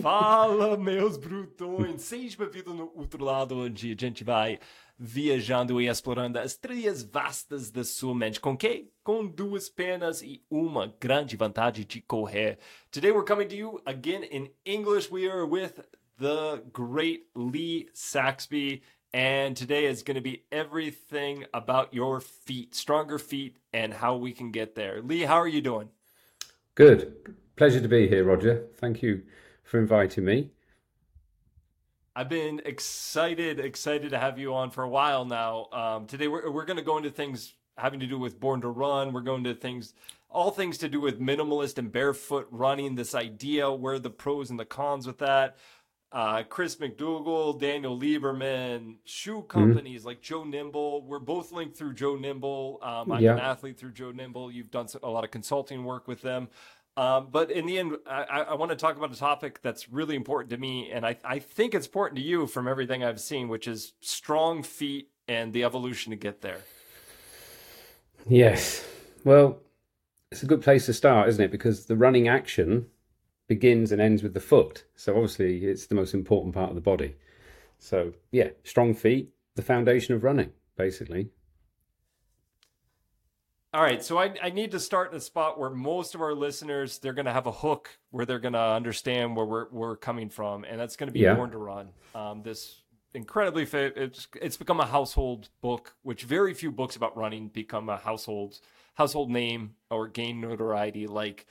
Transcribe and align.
Fala, 0.00 0.76
meus 0.76 1.16
brutões! 1.16 2.00
Seja 2.02 2.36
bem-vindo 2.38 2.72
no 2.72 2.92
outro 2.94 3.22
lado, 3.22 3.58
onde 3.58 3.92
a 3.92 3.96
gente 3.98 4.24
vai 4.24 4.58
viajando 4.98 5.80
e 5.80 5.88
explorando 5.88 6.38
as 6.38 6.56
trilhas 6.56 7.02
vastas 7.02 7.70
da 7.70 7.84
sua 7.84 8.14
mente. 8.14 8.40
Com 8.40 8.56
quê? 8.56 8.88
Com 9.02 9.26
duas 9.26 9.68
pernas 9.68 10.22
e 10.22 10.42
uma 10.50 10.94
grande 11.00 11.36
vontade 11.36 11.84
de 11.84 12.00
correr. 12.00 12.58
Today 12.90 13.10
we're 13.10 13.26
coming 13.26 13.48
to 13.48 13.54
you 13.54 13.82
again 13.84 14.24
in 14.30 14.50
English. 14.64 15.10
We 15.10 15.28
are 15.28 15.44
with 15.44 15.74
the 16.18 16.62
great 16.72 17.26
Lee 17.34 17.88
Saxby. 17.92 18.82
And 19.14 19.54
today 19.54 19.84
is 19.90 20.02
going 20.02 20.16
to 20.16 20.22
be 20.22 20.46
everything 20.50 21.44
about 21.52 21.92
your 21.92 22.20
feet, 22.20 22.74
stronger 22.74 23.18
feet, 23.18 23.58
and 23.74 23.92
how 23.92 24.16
we 24.16 24.32
can 24.32 24.50
get 24.50 24.74
there. 24.74 25.02
Lee, 25.02 25.26
how 25.26 25.36
are 25.36 25.48
you 25.48 25.60
doing? 25.60 25.90
Good. 26.74 27.36
Pleasure 27.56 27.80
to 27.80 27.88
be 27.88 28.08
here, 28.08 28.24
Roger. 28.24 28.66
Thank 28.76 29.02
you 29.02 29.22
for 29.62 29.78
inviting 29.78 30.24
me. 30.24 30.50
I've 32.14 32.28
been 32.28 32.60
excited, 32.64 33.58
excited 33.58 34.10
to 34.10 34.18
have 34.18 34.38
you 34.38 34.54
on 34.54 34.70
for 34.70 34.84
a 34.84 34.88
while 34.88 35.24
now. 35.24 35.66
Um, 35.72 36.06
today 36.06 36.28
we're 36.28 36.50
we're 36.50 36.64
going 36.64 36.76
to 36.78 36.82
go 36.82 36.96
into 36.98 37.10
things 37.10 37.54
having 37.78 38.00
to 38.00 38.06
do 38.06 38.18
with 38.18 38.38
Born 38.38 38.60
to 38.62 38.68
Run. 38.68 39.12
We're 39.12 39.20
going 39.22 39.44
to 39.44 39.54
things, 39.54 39.94
all 40.28 40.50
things 40.50 40.76
to 40.78 40.88
do 40.88 41.00
with 41.00 41.20
minimalist 41.20 41.78
and 41.78 41.90
barefoot 41.90 42.48
running. 42.50 42.94
This 42.94 43.14
idea, 43.14 43.70
where 43.72 43.98
the 43.98 44.10
pros 44.10 44.50
and 44.50 44.58
the 44.60 44.64
cons 44.66 45.06
with 45.06 45.18
that. 45.18 45.56
Uh, 46.10 46.42
Chris 46.42 46.76
McDougall, 46.76 47.58
Daniel 47.58 47.98
Lieberman, 47.98 48.96
shoe 49.04 49.36
Mm-hmm. 49.38 49.46
companies 49.46 50.04
like 50.04 50.20
Joe 50.20 50.44
Nimble. 50.44 51.06
We're 51.06 51.18
both 51.18 51.52
linked 51.52 51.74
through 51.78 51.94
Joe 51.94 52.16
Nimble. 52.16 52.78
Um, 52.82 53.10
I'm 53.12 53.22
Yeah. 53.22 53.32
an 53.32 53.38
athlete 53.38 53.78
through 53.78 53.92
Joe 53.92 54.10
Nimble. 54.12 54.52
You've 54.52 54.70
done 54.70 54.88
a 55.02 55.08
lot 55.08 55.24
of 55.24 55.30
consulting 55.30 55.84
work 55.84 56.06
with 56.06 56.20
them. 56.20 56.48
Um, 56.96 57.28
but 57.30 57.50
in 57.50 57.66
the 57.66 57.78
end, 57.78 57.96
I, 58.06 58.44
I 58.50 58.54
want 58.54 58.70
to 58.70 58.76
talk 58.76 58.96
about 58.96 59.12
a 59.12 59.18
topic 59.18 59.60
that's 59.62 59.88
really 59.88 60.14
important 60.14 60.50
to 60.50 60.58
me, 60.58 60.90
and 60.90 61.06
I, 61.06 61.16
I 61.24 61.38
think 61.38 61.74
it's 61.74 61.86
important 61.86 62.18
to 62.18 62.22
you 62.22 62.46
from 62.46 62.68
everything 62.68 63.02
I've 63.02 63.20
seen, 63.20 63.48
which 63.48 63.66
is 63.66 63.94
strong 64.00 64.62
feet 64.62 65.08
and 65.26 65.52
the 65.52 65.64
evolution 65.64 66.10
to 66.10 66.16
get 66.16 66.42
there. 66.42 66.60
Yes. 68.28 68.86
Well, 69.24 69.58
it's 70.30 70.42
a 70.42 70.46
good 70.46 70.62
place 70.62 70.86
to 70.86 70.92
start, 70.92 71.28
isn't 71.28 71.44
it? 71.44 71.50
Because 71.50 71.86
the 71.86 71.96
running 71.96 72.28
action 72.28 72.86
begins 73.48 73.90
and 73.90 74.00
ends 74.00 74.22
with 74.22 74.34
the 74.34 74.40
foot. 74.40 74.84
So 74.94 75.14
obviously, 75.14 75.64
it's 75.64 75.86
the 75.86 75.94
most 75.94 76.14
important 76.14 76.54
part 76.54 76.70
of 76.70 76.74
the 76.74 76.80
body. 76.80 77.16
So, 77.78 78.12
yeah, 78.30 78.50
strong 78.64 78.94
feet, 78.94 79.30
the 79.56 79.62
foundation 79.62 80.14
of 80.14 80.24
running, 80.24 80.52
basically. 80.76 81.30
All 83.74 83.82
right, 83.82 84.04
so 84.04 84.18
I, 84.18 84.34
I 84.42 84.50
need 84.50 84.72
to 84.72 84.80
start 84.80 85.12
in 85.12 85.16
a 85.16 85.20
spot 85.20 85.58
where 85.58 85.70
most 85.70 86.14
of 86.14 86.20
our 86.20 86.34
listeners 86.34 86.98
they're 86.98 87.14
going 87.14 87.24
to 87.24 87.32
have 87.32 87.46
a 87.46 87.52
hook 87.52 87.88
where 88.10 88.26
they're 88.26 88.38
going 88.38 88.52
to 88.52 88.60
understand 88.60 89.34
where 89.34 89.46
we're 89.46 89.68
we're 89.70 89.96
coming 89.96 90.28
from, 90.28 90.64
and 90.64 90.78
that's 90.78 90.94
going 90.94 91.06
to 91.06 91.12
be 91.12 91.20
Yeah. 91.20 91.34
Born 91.34 91.50
to 91.52 91.58
Run. 91.58 91.88
Um, 92.14 92.42
this 92.42 92.82
incredibly 93.14 93.62
it's 93.62 94.28
it's 94.40 94.58
become 94.58 94.80
a 94.80 94.86
household 94.86 95.48
book, 95.62 95.94
which 96.02 96.24
very 96.24 96.52
few 96.52 96.70
books 96.70 96.96
about 96.96 97.16
running 97.16 97.48
become 97.48 97.88
a 97.88 97.96
household 97.96 98.60
household 98.94 99.30
name 99.30 99.74
or 99.90 100.06
gain 100.06 100.38
notoriety 100.38 101.06
like 101.06 101.46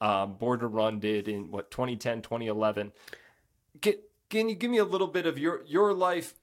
um, 0.00 0.34
Born 0.34 0.60
to 0.60 0.68
Run 0.68 0.98
did 0.98 1.28
in 1.28 1.50
what 1.50 1.70
2010 1.70 2.22
2011. 2.22 2.92
Can, 3.82 3.94
can 4.30 4.48
you 4.48 4.54
give 4.54 4.70
me 4.70 4.78
a 4.78 4.84
little 4.84 5.08
bit 5.08 5.26
of 5.26 5.38
your 5.38 5.62
your 5.66 5.92
life 5.92 6.34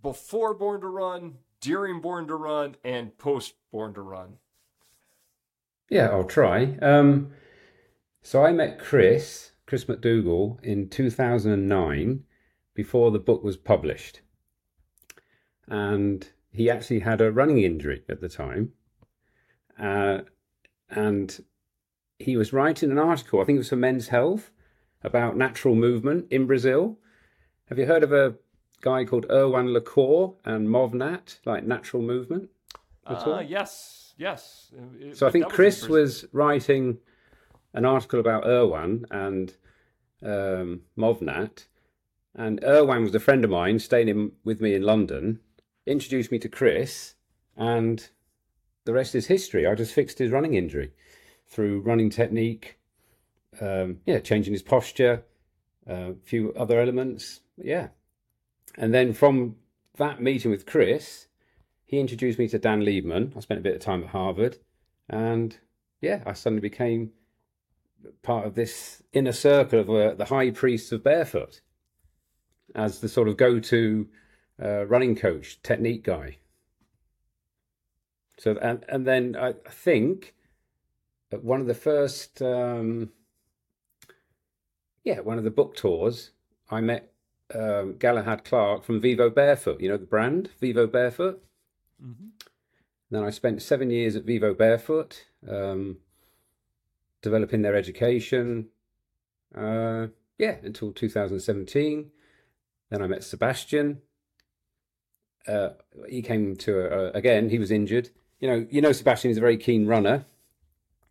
before 0.00 0.54
Born 0.54 0.80
to 0.80 0.86
Run, 0.86 1.34
during 1.60 2.00
Born 2.00 2.26
to 2.28 2.36
Run, 2.36 2.76
and 2.82 3.16
post 3.18 3.52
Born 3.70 3.92
to 3.92 4.00
Run? 4.00 4.38
Yeah, 5.88 6.08
I'll 6.08 6.24
try. 6.24 6.76
Um, 6.82 7.32
so 8.22 8.44
I 8.44 8.52
met 8.52 8.78
Chris, 8.78 9.52
Chris 9.66 9.84
McDougall, 9.84 10.62
in 10.62 10.88
2009 10.88 12.24
before 12.74 13.10
the 13.10 13.18
book 13.18 13.42
was 13.42 13.56
published. 13.56 14.20
And 15.66 16.28
he 16.50 16.70
actually 16.70 17.00
had 17.00 17.20
a 17.20 17.32
running 17.32 17.62
injury 17.62 18.02
at 18.08 18.20
the 18.20 18.28
time. 18.28 18.72
Uh, 19.78 20.20
and 20.90 21.44
he 22.18 22.36
was 22.36 22.52
writing 22.52 22.90
an 22.90 22.98
article, 22.98 23.40
I 23.40 23.44
think 23.44 23.56
it 23.56 23.60
was 23.60 23.68
for 23.68 23.76
Men's 23.76 24.08
Health, 24.08 24.50
about 25.02 25.36
natural 25.36 25.74
movement 25.74 26.26
in 26.30 26.46
Brazil. 26.46 26.98
Have 27.66 27.78
you 27.78 27.86
heard 27.86 28.02
of 28.02 28.12
a 28.12 28.34
guy 28.80 29.04
called 29.04 29.26
Erwan 29.28 29.72
Le 29.72 29.80
Corre 29.80 30.34
and 30.44 30.68
Movnat, 30.68 31.38
like 31.44 31.64
natural 31.64 32.02
movement? 32.02 32.50
at 33.08 33.26
all? 33.26 33.34
Uh, 33.34 33.40
yes, 33.40 33.97
yes. 34.18 34.70
It- 35.00 35.16
So 35.16 35.26
I 35.26 35.30
think 35.30 35.48
Chris 35.48 35.80
Brazil. 35.80 35.96
was 35.96 36.24
writing 36.32 36.98
an 37.74 37.84
article 37.84 38.20
about 38.20 38.44
Erwan 38.44 39.04
and 39.10 39.54
um, 40.22 40.82
Movnat, 40.96 41.66
and 42.34 42.60
Erwan 42.62 43.02
was 43.02 43.14
a 43.14 43.20
friend 43.20 43.44
of 43.44 43.50
mine 43.50 43.78
staying 43.78 44.08
in, 44.08 44.32
with 44.44 44.60
me 44.60 44.74
in 44.74 44.82
London. 44.82 45.40
Introduced 45.86 46.30
me 46.32 46.38
to 46.40 46.48
Chris, 46.48 47.14
and 47.56 48.08
the 48.84 48.92
rest 48.92 49.14
is 49.14 49.26
history. 49.26 49.66
I 49.66 49.74
just 49.74 49.94
fixed 49.94 50.18
his 50.18 50.30
running 50.30 50.54
injury 50.54 50.92
through 51.46 51.80
running 51.80 52.10
technique, 52.10 52.78
um, 53.60 54.00
yeah, 54.06 54.18
changing 54.18 54.52
his 54.52 54.62
posture, 54.62 55.22
a 55.86 56.14
few 56.24 56.52
other 56.54 56.78
elements, 56.80 57.40
yeah. 57.56 57.88
And 58.76 58.92
then 58.92 59.12
from 59.14 59.56
that 59.96 60.20
meeting 60.20 60.50
with 60.50 60.66
Chris, 60.66 61.27
he 61.88 61.98
introduced 61.98 62.38
me 62.38 62.46
to 62.48 62.58
Dan 62.58 62.82
Lieberman. 62.82 63.34
I 63.34 63.40
spent 63.40 63.60
a 63.60 63.62
bit 63.62 63.74
of 63.74 63.80
time 63.80 64.04
at 64.04 64.10
Harvard, 64.10 64.58
and 65.08 65.56
yeah, 66.02 66.22
I 66.26 66.34
suddenly 66.34 66.60
became 66.60 67.12
part 68.22 68.46
of 68.46 68.54
this 68.54 69.02
inner 69.14 69.32
circle 69.32 69.80
of 69.80 69.90
uh, 69.90 70.14
the 70.14 70.26
high 70.26 70.50
priests 70.50 70.92
of 70.92 71.02
barefoot 71.02 71.62
as 72.74 73.00
the 73.00 73.08
sort 73.08 73.26
of 73.26 73.38
go-to 73.38 74.06
uh, 74.62 74.84
running 74.86 75.16
coach, 75.16 75.62
technique 75.62 76.04
guy. 76.04 76.36
So 78.38 78.58
and 78.60 78.84
and 78.86 79.06
then 79.06 79.34
I 79.34 79.54
think 79.68 80.34
one 81.30 81.62
of 81.62 81.66
the 81.66 81.74
first, 81.74 82.42
um, 82.42 83.10
yeah, 85.04 85.20
one 85.20 85.38
of 85.38 85.44
the 85.44 85.50
book 85.50 85.74
tours, 85.74 86.32
I 86.70 86.82
met 86.82 87.12
um, 87.54 87.96
Galahad 87.98 88.44
Clark 88.44 88.84
from 88.84 89.00
Vivo 89.00 89.30
Barefoot. 89.30 89.80
You 89.80 89.88
know 89.88 89.96
the 89.96 90.04
brand 90.04 90.50
Vivo 90.60 90.86
Barefoot. 90.86 91.42
Mhm. 92.02 92.30
Then 93.10 93.24
I 93.24 93.30
spent 93.30 93.62
seven 93.62 93.90
years 93.90 94.16
at 94.16 94.24
Vivo 94.24 94.54
Barefoot, 94.54 95.26
um, 95.48 95.98
developing 97.22 97.62
their 97.62 97.74
education. 97.74 98.68
Uh, 99.54 100.08
yeah, 100.36 100.56
until 100.62 100.92
2017. 100.92 102.10
Then 102.90 103.02
I 103.02 103.06
met 103.06 103.24
Sebastian. 103.24 104.02
Uh, 105.46 105.70
he 106.08 106.20
came 106.22 106.56
to 106.56 106.80
a, 106.80 107.10
again. 107.12 107.48
He 107.48 107.58
was 107.58 107.70
injured. 107.70 108.10
You 108.40 108.48
know, 108.48 108.66
you 108.70 108.80
know, 108.80 108.92
Sebastian 108.92 109.30
is 109.30 109.38
a 109.38 109.40
very 109.40 109.56
keen 109.56 109.86
runner. 109.86 110.26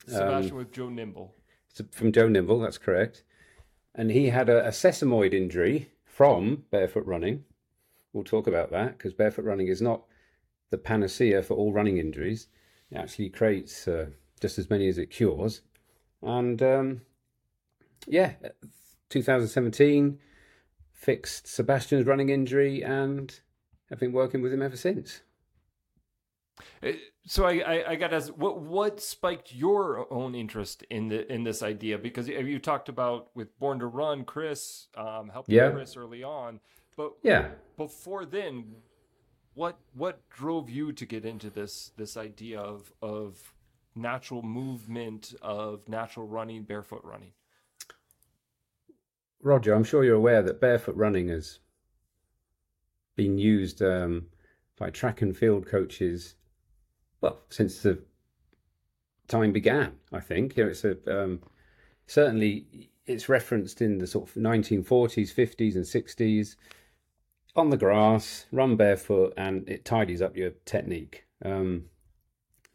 Sebastian 0.08 0.56
with 0.56 0.72
Joe 0.72 0.90
Nimble. 0.90 1.34
From 1.92 2.12
Joe 2.12 2.28
Nimble, 2.28 2.60
that's 2.60 2.78
correct. 2.78 3.24
And 3.94 4.12
he 4.12 4.30
had 4.30 4.50
a, 4.50 4.66
a 4.68 4.70
sesamoid 4.70 5.34
injury 5.34 5.90
from 6.06 6.66
barefoot 6.72 7.06
running. 7.06 7.44
We'll 8.14 8.24
talk 8.24 8.48
about 8.48 8.72
that 8.72 8.98
because 8.98 9.14
barefoot 9.14 9.46
running 9.46 9.68
is 9.68 9.82
not 9.82 10.04
the 10.70 10.78
panacea 10.78 11.42
for 11.44 11.54
all 11.56 11.72
running 11.74 11.98
injuries. 11.98 12.48
It 12.92 12.98
actually 12.98 13.30
creates 13.30 13.88
uh, 13.88 14.08
just 14.40 14.58
as 14.60 14.70
many 14.70 14.88
as 14.88 14.98
it 14.98 15.08
cures. 15.08 15.62
And 16.22 16.62
um, 16.62 17.02
yeah, 18.08 18.34
2017 19.10 20.20
fixed 20.94 21.48
Sebastian's 21.48 22.06
running 22.08 22.30
injury 22.30 22.84
and 22.84 23.40
have 23.90 24.00
been 24.00 24.12
working 24.14 24.42
with 24.42 24.52
him 24.54 24.62
ever 24.62 24.78
since. 24.78 25.22
Uh, 26.84 26.92
So 27.26 27.46
I, 27.46 27.58
I, 27.60 27.90
I 27.92 27.96
got 27.98 28.10
to 28.10 28.16
ask, 28.16 28.30
what 28.30 28.62
what 28.62 29.02
spiked 29.02 29.54
your 29.54 30.12
own 30.12 30.34
interest 30.34 30.84
in 30.90 31.10
the 31.10 31.32
in 31.32 31.44
this 31.44 31.62
idea? 31.62 31.98
Because 31.98 32.28
you 32.30 32.58
talked 32.60 32.90
about 32.90 33.30
with 33.36 33.58
Born 33.60 33.80
to 33.80 33.86
Run, 33.88 34.24
Chris, 34.24 34.88
um, 34.96 35.30
helping 35.30 35.56
Yeah. 35.56 35.72
Chris 35.72 35.98
early 35.98 36.24
on, 36.24 36.60
but 36.96 37.14
Yeah. 37.24 37.50
before 37.76 38.26
then, 38.26 38.76
what 39.58 39.80
what 39.96 40.30
drove 40.30 40.70
you 40.70 40.94
to 40.94 41.06
get 41.06 41.26
into 41.26 41.50
this 41.50 41.92
this 41.98 42.16
idea 42.16 42.60
of 42.60 42.94
of 43.02 43.54
natural 43.96 44.44
movement, 44.44 45.34
of 45.42 45.90
natural 45.90 46.28
running, 46.28 46.62
barefoot 46.62 47.02
running? 47.04 47.32
Roger, 49.42 49.74
I'm 49.74 49.84
sure 49.84 50.04
you're 50.04 50.16
aware 50.16 50.44
that 50.44 50.62
barefoot 50.62 50.96
running 50.96 51.30
has 51.30 51.60
been 53.16 53.40
used 53.40 53.82
um, 53.82 54.28
by 54.78 54.92
track 54.92 55.24
and 55.24 55.36
field 55.36 55.66
coaches, 55.66 56.36
well, 57.22 57.40
since 57.50 57.82
the 57.82 58.00
time 59.28 59.52
began. 59.52 59.94
I 60.14 60.20
think 60.20 60.56
you 60.56 60.66
know, 60.66 60.70
it's 60.70 60.84
a 60.84 61.24
um, 61.24 61.42
certainly 62.06 62.92
it's 63.08 63.28
referenced 63.28 63.82
in 63.82 63.98
the 63.98 64.06
sort 64.06 64.30
of 64.30 64.36
1940s, 64.36 65.34
50s, 65.34 65.76
and 65.76 65.84
60s. 65.84 66.56
On 67.58 67.72
the 67.72 67.78
grass, 67.78 68.46
run 68.52 68.76
barefoot, 68.76 69.34
and 69.36 69.68
it 69.68 69.84
tidies 69.84 70.22
up 70.22 70.38
your 70.38 70.52
technique. 70.64 71.26
Um, 71.44 71.86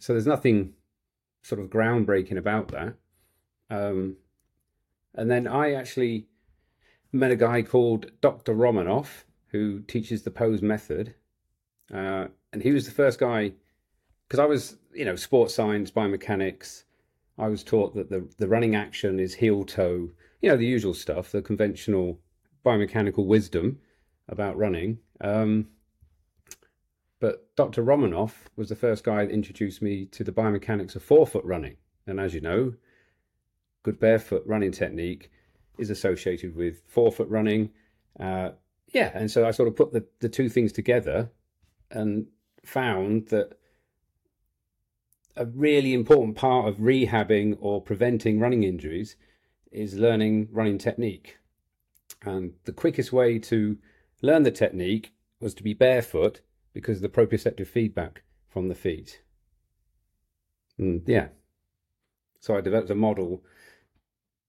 so 0.01 0.13
there's 0.13 0.27
nothing 0.27 0.75
sort 1.43 1.61
of 1.61 1.71
groundbreaking 1.71 2.37
about 2.37 2.69
that. 2.69 2.95
Um, 3.71 4.17
and 5.15 5.31
then 5.31 5.47
I 5.47 5.73
actually 5.73 6.27
met 7.13 7.31
a 7.31 7.37
guy 7.37 7.63
called 7.63 8.11
Dr. 8.21 8.55
Romanov 8.55 9.07
who 9.53 9.83
teaches 9.83 10.23
the 10.23 10.33
pose 10.33 10.63
method. 10.63 11.15
Uh, 11.95 12.27
and 12.53 12.63
he 12.63 12.73
was 12.73 12.87
the 12.87 12.91
first 12.91 13.21
guy, 13.21 13.53
because 14.27 14.41
I 14.41 14.47
was, 14.47 14.79
you 14.93 15.05
know, 15.05 15.15
sports 15.15 15.55
science, 15.55 15.93
biomechanics. 15.93 16.83
I 17.39 17.47
was 17.47 17.63
taught 17.63 17.95
that 17.95 18.11
the, 18.11 18.29
the 18.39 18.49
running 18.49 18.75
action 18.75 19.21
is 19.21 19.35
heel 19.35 19.65
toe, 19.65 20.11
you 20.41 20.49
know, 20.49 20.57
the 20.57 20.67
usual 20.67 20.95
stuff, 20.95 21.31
the 21.31 21.41
conventional 21.41 22.19
biomechanical 22.67 23.27
wisdom 23.27 23.79
about 24.33 24.57
running. 24.57 24.99
Um, 25.21 25.69
but 27.21 27.55
Dr. 27.55 27.85
Romanov 27.85 28.33
was 28.57 28.69
the 28.69 28.75
first 28.75 29.05
guy 29.05 29.25
that 29.25 29.33
introduced 29.33 29.81
me 29.81 30.07
to 30.07 30.25
the 30.25 30.33
biomechanics 30.33 30.97
of 30.97 31.05
forefoot 31.05 31.45
running. 31.45 31.77
And 32.09 32.19
as 32.19 32.35
you 32.35 32.41
know, 32.41 32.75
good 33.85 34.01
barefoot 34.01 34.43
running 34.45 34.73
technique 34.73 35.31
is 35.79 35.91
associated 35.91 36.57
with 36.57 36.83
forefoot 36.89 37.29
running. 37.29 37.71
Uh, 38.19 38.51
yeah, 38.93 39.13
and 39.15 39.31
so 39.31 39.47
I 39.47 39.53
sort 39.53 39.69
of 39.69 39.77
put 39.77 39.93
the, 39.93 40.05
the 40.19 40.29
two 40.29 40.49
things 40.49 40.73
together 40.73 41.31
and 41.91 42.27
found 42.65 43.29
that 43.29 43.53
a 45.37 45.47
really 45.47 45.95
important 45.95 46.37
part 46.37 46.69
of 46.69 46.79
rehabbing 46.79 47.57
or 47.61 47.81
preventing 47.81 48.41
running 48.41 48.65
injuries 48.65 49.17
is 49.71 49.95
learning 49.95 50.49
running 50.51 50.79
technique. 50.79 51.39
And 52.23 52.53
the 52.65 52.73
quickest 52.73 53.13
way 53.13 53.39
to 53.39 53.79
learn 54.23 54.45
the 54.45 54.51
technique 54.51 55.13
was 55.41 55.53
to 55.55 55.63
be 55.63 55.75
barefoot 55.75 56.41
because 56.73 56.99
of 56.99 57.03
the 57.03 57.09
proprioceptive 57.09 57.67
feedback 57.67 58.23
from 58.49 58.69
the 58.69 58.75
feet. 58.75 59.23
And 60.79 61.03
yeah. 61.07 61.29
So 62.41 62.57
I 62.57 62.61
developed 62.61 62.91
a 62.91 62.95
model 62.95 63.45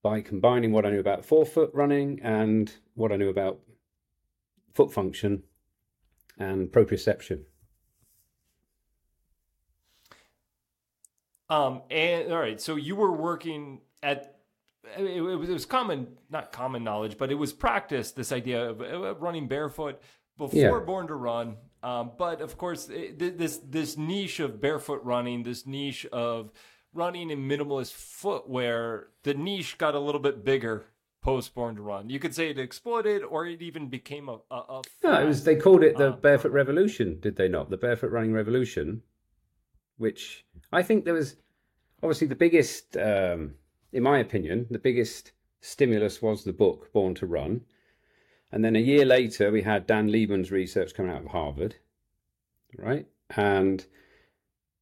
by 0.02 0.20
combining 0.20 0.72
what 0.72 0.86
I 0.86 0.90
knew 0.90 1.00
about 1.00 1.24
forefoot 1.24 1.70
running 1.74 2.20
and 2.22 2.72
what 2.94 3.12
I 3.12 3.16
knew 3.16 3.28
about 3.28 3.60
foot 4.74 4.92
function 4.92 5.42
and 6.38 6.68
proprioception. 6.68 7.44
Um, 11.48 11.82
and 11.90 12.32
all 12.32 12.40
right, 12.40 12.60
so 12.60 12.76
you 12.76 12.96
were 12.96 13.12
working 13.12 13.80
at 14.02 14.33
it, 14.98 15.20
was, 15.20 15.48
it 15.48 15.52
was 15.52 15.66
common, 15.66 16.08
not 16.30 16.52
common 16.52 16.84
knowledge, 16.84 17.16
but 17.18 17.30
it 17.30 17.34
was 17.34 17.52
practice. 17.52 18.12
This 18.12 18.32
idea 18.32 18.70
of 18.70 19.22
running 19.22 19.48
barefoot 19.48 20.00
before 20.36 20.78
yeah. 20.78 20.84
Born 20.84 21.06
to 21.08 21.14
Run. 21.14 21.56
Um, 21.82 22.12
but 22.16 22.40
of 22.40 22.56
course, 22.56 22.88
it, 22.88 23.18
this 23.38 23.58
this 23.58 23.98
niche 23.98 24.40
of 24.40 24.60
barefoot 24.60 25.02
running, 25.04 25.42
this 25.42 25.66
niche 25.66 26.06
of 26.06 26.50
running 26.94 27.30
in 27.30 27.48
minimalist 27.48 27.92
footwear, 27.92 29.08
the 29.22 29.34
niche 29.34 29.76
got 29.76 29.94
a 29.94 30.00
little 30.00 30.20
bit 30.20 30.44
bigger 30.44 30.86
post 31.20 31.54
Born 31.54 31.74
to 31.76 31.82
Run. 31.82 32.08
You 32.08 32.18
could 32.18 32.34
say 32.34 32.50
it 32.50 32.58
exploded, 32.58 33.22
or 33.22 33.46
it 33.46 33.62
even 33.62 33.88
became 33.88 34.28
a. 34.28 34.38
a, 34.50 34.56
a 34.56 34.82
no, 35.02 35.20
it 35.20 35.26
was. 35.26 35.44
They 35.44 35.56
called 35.56 35.82
it 35.82 35.96
the 35.96 36.12
um, 36.12 36.20
Barefoot 36.20 36.52
Revolution, 36.52 37.18
did 37.20 37.36
they 37.36 37.48
not? 37.48 37.70
The 37.70 37.76
Barefoot 37.76 38.10
Running 38.10 38.32
Revolution, 38.32 39.02
which 39.96 40.44
I 40.72 40.82
think 40.82 41.04
there 41.04 41.14
was 41.14 41.36
obviously 42.02 42.26
the 42.26 42.34
biggest, 42.34 42.96
um, 42.96 43.54
in 43.94 44.02
my 44.02 44.18
opinion, 44.18 44.66
the 44.70 44.78
biggest 44.78 45.30
stimulus 45.60 46.20
was 46.20 46.42
the 46.42 46.52
book 46.52 46.92
Born 46.92 47.14
to 47.14 47.26
Run, 47.26 47.62
and 48.50 48.64
then 48.64 48.74
a 48.74 48.80
year 48.80 49.04
later 49.04 49.50
we 49.52 49.62
had 49.62 49.86
Dan 49.86 50.08
Lieberman's 50.08 50.50
research 50.50 50.94
coming 50.94 51.12
out 51.12 51.22
of 51.22 51.28
Harvard, 51.28 51.76
right? 52.76 53.06
And 53.36 53.86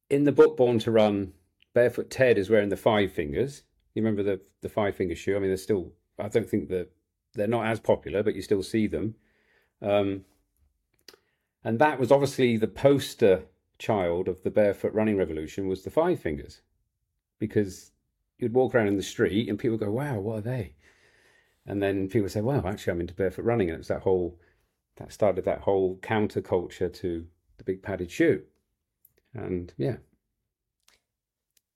in 0.09 0.23
the 0.23 0.31
book 0.31 0.57
Born 0.57 0.79
to 0.79 0.91
Run, 0.91 1.33
Barefoot 1.75 2.09
Ted 2.09 2.39
is 2.39 2.49
wearing 2.49 2.69
the 2.69 2.75
five 2.75 3.11
fingers. 3.11 3.63
You 3.93 4.01
remember 4.01 4.23
the 4.23 4.41
the 4.61 4.69
five 4.69 4.95
finger 4.95 5.15
shoe? 5.15 5.35
I 5.35 5.39
mean, 5.39 5.49
they're 5.49 5.57
still. 5.57 5.91
I 6.19 6.27
don't 6.27 6.49
think 6.49 6.69
that 6.69 6.89
they're 7.35 7.47
not 7.47 7.67
as 7.67 7.79
popular, 7.79 8.23
but 8.23 8.35
you 8.35 8.41
still 8.41 8.63
see 8.63 8.87
them. 8.87 9.15
Um, 9.81 10.25
and 11.63 11.79
that 11.79 11.99
was 11.99 12.11
obviously 12.11 12.57
the 12.57 12.67
poster 12.67 13.45
child 13.77 14.27
of 14.27 14.43
the 14.43 14.51
barefoot 14.51 14.93
running 14.93 15.17
revolution 15.17 15.67
was 15.67 15.83
the 15.83 15.89
five 15.89 16.19
fingers, 16.19 16.61
because 17.39 17.92
you'd 18.43 18.53
walk 18.53 18.75
around 18.75 18.87
in 18.87 18.97
the 18.97 19.03
street 19.03 19.49
and 19.49 19.57
people 19.57 19.77
go, 19.77 19.91
"Wow, 19.91 20.19
what 20.19 20.39
are 20.39 20.41
they?" 20.41 20.75
And 21.65 21.81
then 21.81 22.09
people 22.09 22.29
say, 22.29 22.41
"Well, 22.41 22.67
actually, 22.67 22.91
I'm 22.91 23.01
into 23.01 23.13
barefoot 23.13 23.45
running," 23.45 23.69
and 23.69 23.79
it's 23.79 23.87
that 23.87 24.01
whole 24.01 24.39
that 24.97 25.11
started 25.11 25.45
that 25.45 25.61
whole 25.61 25.97
counterculture 25.97 26.93
to 26.93 27.27
the 27.57 27.63
big 27.63 27.81
padded 27.81 28.11
shoe. 28.11 28.43
And 29.33 29.73
yeah, 29.77 29.97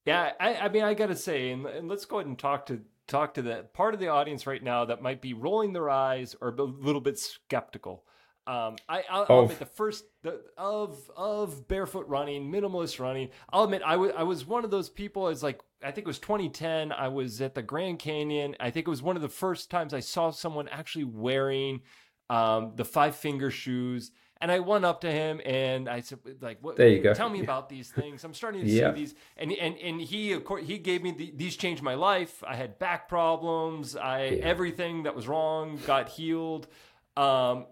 yeah, 0.05 0.31
I, 0.39 0.55
I 0.55 0.69
mean, 0.69 0.83
I 0.83 0.93
got 0.93 1.07
to 1.07 1.15
say, 1.15 1.51
and, 1.51 1.65
and 1.65 1.89
let's 1.89 2.05
go 2.05 2.17
ahead 2.17 2.27
and 2.27 2.39
talk 2.39 2.67
to 2.67 2.81
talk 3.07 3.33
to 3.33 3.41
the 3.41 3.65
part 3.73 3.93
of 3.93 3.99
the 3.99 4.09
audience 4.09 4.45
right 4.45 4.63
now 4.63 4.85
that 4.85 5.01
might 5.01 5.21
be 5.21 5.33
rolling 5.33 5.73
their 5.73 5.89
eyes 5.89 6.35
or 6.41 6.49
a 6.49 6.63
little 6.63 7.01
bit 7.01 7.17
skeptical. 7.17 8.03
Um, 8.47 8.77
I, 8.87 9.03
I'll, 9.09 9.25
I'll 9.29 9.43
admit 9.43 9.59
the 9.59 9.65
first 9.65 10.05
the, 10.23 10.41
of 10.57 11.11
of 11.17 11.67
barefoot 11.67 12.07
running, 12.07 12.49
minimalist 12.49 12.97
running. 12.97 13.29
I'll 13.51 13.65
admit 13.65 13.81
I 13.85 13.97
was 13.97 14.13
I 14.17 14.23
was 14.23 14.45
one 14.45 14.63
of 14.63 14.71
those 14.71 14.89
people. 14.89 15.27
It's 15.27 15.43
like 15.43 15.59
I 15.83 15.91
think 15.91 16.05
it 16.05 16.07
was 16.07 16.19
2010. 16.19 16.93
I 16.93 17.09
was 17.09 17.41
at 17.41 17.55
the 17.55 17.61
Grand 17.61 17.99
Canyon. 17.99 18.55
I 18.59 18.71
think 18.71 18.87
it 18.87 18.89
was 18.89 19.01
one 19.01 19.17
of 19.17 19.21
the 19.21 19.29
first 19.29 19.69
times 19.69 19.93
I 19.93 19.99
saw 19.99 20.31
someone 20.31 20.69
actually 20.69 21.03
wearing 21.03 21.81
um, 22.29 22.71
the 22.75 22.85
five 22.85 23.15
finger 23.15 23.51
shoes. 23.51 24.11
And 24.39 24.51
I 24.51 24.59
went 24.59 24.85
up 24.85 25.01
to 25.01 25.11
him 25.11 25.41
and 25.45 25.89
I 25.89 26.01
said, 26.01 26.19
like, 26.41 26.59
what, 26.61 26.75
there 26.75 26.87
you 26.87 27.01
go. 27.01 27.13
tell 27.13 27.29
me 27.29 27.39
about 27.43 27.69
these 27.69 27.89
things. 27.89 28.23
I'm 28.23 28.35
starting 28.35 28.61
to 28.61 28.67
yeah. 28.67 28.93
see 28.93 28.99
these. 28.99 29.15
And, 29.35 29.51
and, 29.51 29.75
and 29.79 29.99
he, 29.99 30.31
of 30.33 30.45
course, 30.45 30.63
he 30.63 30.77
gave 30.77 31.01
me 31.01 31.11
the, 31.11 31.33
these 31.35 31.57
changed 31.57 31.81
my 31.81 31.95
life. 31.95 32.43
I 32.47 32.55
had 32.55 32.77
back 32.77 33.09
problems. 33.09 33.95
I, 33.95 34.25
yeah. 34.25 34.43
everything 34.43 35.03
that 35.03 35.15
was 35.15 35.27
wrong 35.27 35.79
got 35.87 36.09
healed. 36.09 36.67
Um, 37.15 37.65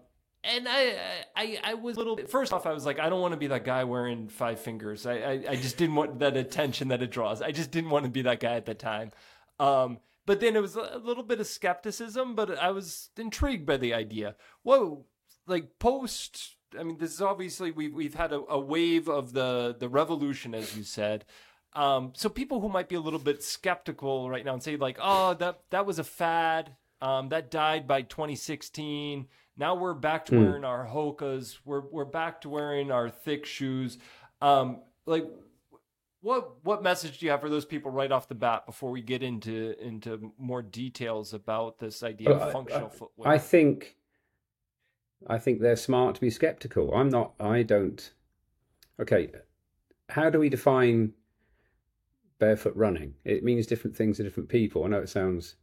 and 0.46 0.68
I, 0.68 0.96
I, 1.34 1.58
I 1.62 1.74
was 1.74 1.96
a 1.96 1.98
little 1.98 2.16
bit, 2.16 2.30
first 2.30 2.52
off, 2.52 2.66
I 2.66 2.72
was 2.72 2.86
like, 2.86 2.98
I 2.98 3.08
don't 3.08 3.20
want 3.20 3.32
to 3.32 3.38
be 3.38 3.48
that 3.48 3.64
guy 3.64 3.84
wearing 3.84 4.28
five 4.28 4.60
fingers. 4.60 5.06
I, 5.06 5.14
I, 5.14 5.44
I 5.50 5.56
just 5.56 5.76
didn't 5.76 5.96
want 5.96 6.18
that 6.20 6.36
attention 6.36 6.88
that 6.88 7.02
it 7.02 7.10
draws. 7.10 7.42
I 7.42 7.52
just 7.52 7.70
didn't 7.70 7.90
want 7.90 8.04
to 8.04 8.10
be 8.10 8.22
that 8.22 8.40
guy 8.40 8.54
at 8.54 8.66
the 8.66 8.74
time. 8.74 9.12
Um, 9.58 9.98
but 10.24 10.40
then 10.40 10.56
it 10.56 10.62
was 10.62 10.76
a 10.76 11.00
little 11.02 11.22
bit 11.22 11.40
of 11.40 11.46
skepticism, 11.46 12.34
but 12.34 12.58
I 12.58 12.70
was 12.70 13.10
intrigued 13.16 13.66
by 13.66 13.76
the 13.76 13.94
idea. 13.94 14.34
Whoa, 14.62 15.04
like 15.46 15.78
post 15.78 16.56
I 16.78 16.82
mean, 16.82 16.98
this 16.98 17.12
is 17.12 17.22
obviously 17.22 17.70
we've 17.70 17.94
we've 17.94 18.14
had 18.14 18.32
a, 18.32 18.42
a 18.48 18.58
wave 18.58 19.08
of 19.08 19.32
the 19.32 19.76
the 19.78 19.88
revolution, 19.88 20.54
as 20.54 20.76
you 20.76 20.82
said. 20.82 21.24
Um, 21.74 22.12
so 22.14 22.28
people 22.28 22.60
who 22.60 22.68
might 22.68 22.88
be 22.88 22.94
a 22.94 23.00
little 23.00 23.18
bit 23.18 23.42
skeptical 23.42 24.30
right 24.30 24.44
now 24.44 24.54
and 24.54 24.62
say 24.62 24.76
like, 24.76 24.98
oh, 25.00 25.34
that 25.34 25.60
that 25.70 25.86
was 25.86 25.98
a 25.98 26.04
fad. 26.04 26.74
Um, 27.00 27.28
that 27.28 27.50
died 27.50 27.86
by 27.86 28.02
2016. 28.02 29.26
Now 29.56 29.74
we're 29.74 29.94
back 29.94 30.26
to 30.26 30.32
mm. 30.32 30.44
wearing 30.44 30.64
our 30.64 30.86
Hokas. 30.86 31.58
We're 31.64 31.82
we're 31.90 32.04
back 32.04 32.42
to 32.42 32.48
wearing 32.48 32.90
our 32.90 33.08
thick 33.08 33.46
shoes. 33.46 33.98
Um, 34.42 34.82
like, 35.06 35.24
what 36.20 36.64
what 36.64 36.82
message 36.82 37.18
do 37.18 37.26
you 37.26 37.32
have 37.32 37.40
for 37.40 37.48
those 37.48 37.64
people 37.64 37.90
right 37.90 38.12
off 38.12 38.28
the 38.28 38.34
bat 38.34 38.66
before 38.66 38.90
we 38.90 39.00
get 39.00 39.22
into 39.22 39.74
into 39.80 40.32
more 40.38 40.62
details 40.62 41.32
about 41.32 41.78
this 41.78 42.02
idea 42.02 42.30
of 42.30 42.52
functional 42.52 42.88
I, 42.88 42.94
I, 42.94 42.96
footwear? 42.96 43.28
I 43.28 43.38
think 43.38 43.96
I 45.26 45.38
think 45.38 45.60
they're 45.60 45.76
smart 45.76 46.14
to 46.16 46.20
be 46.20 46.30
skeptical. 46.30 46.92
I'm 46.94 47.08
not, 47.08 47.32
I 47.40 47.62
don't. 47.62 48.12
Okay, 49.00 49.30
how 50.08 50.30
do 50.30 50.38
we 50.38 50.48
define 50.48 51.12
barefoot 52.38 52.76
running? 52.76 53.14
It 53.24 53.42
means 53.42 53.66
different 53.66 53.96
things 53.96 54.18
to 54.18 54.22
different 54.22 54.48
people. 54.48 54.84
I 54.84 54.88
know 54.88 55.00
it 55.00 55.08
sounds 55.08 55.56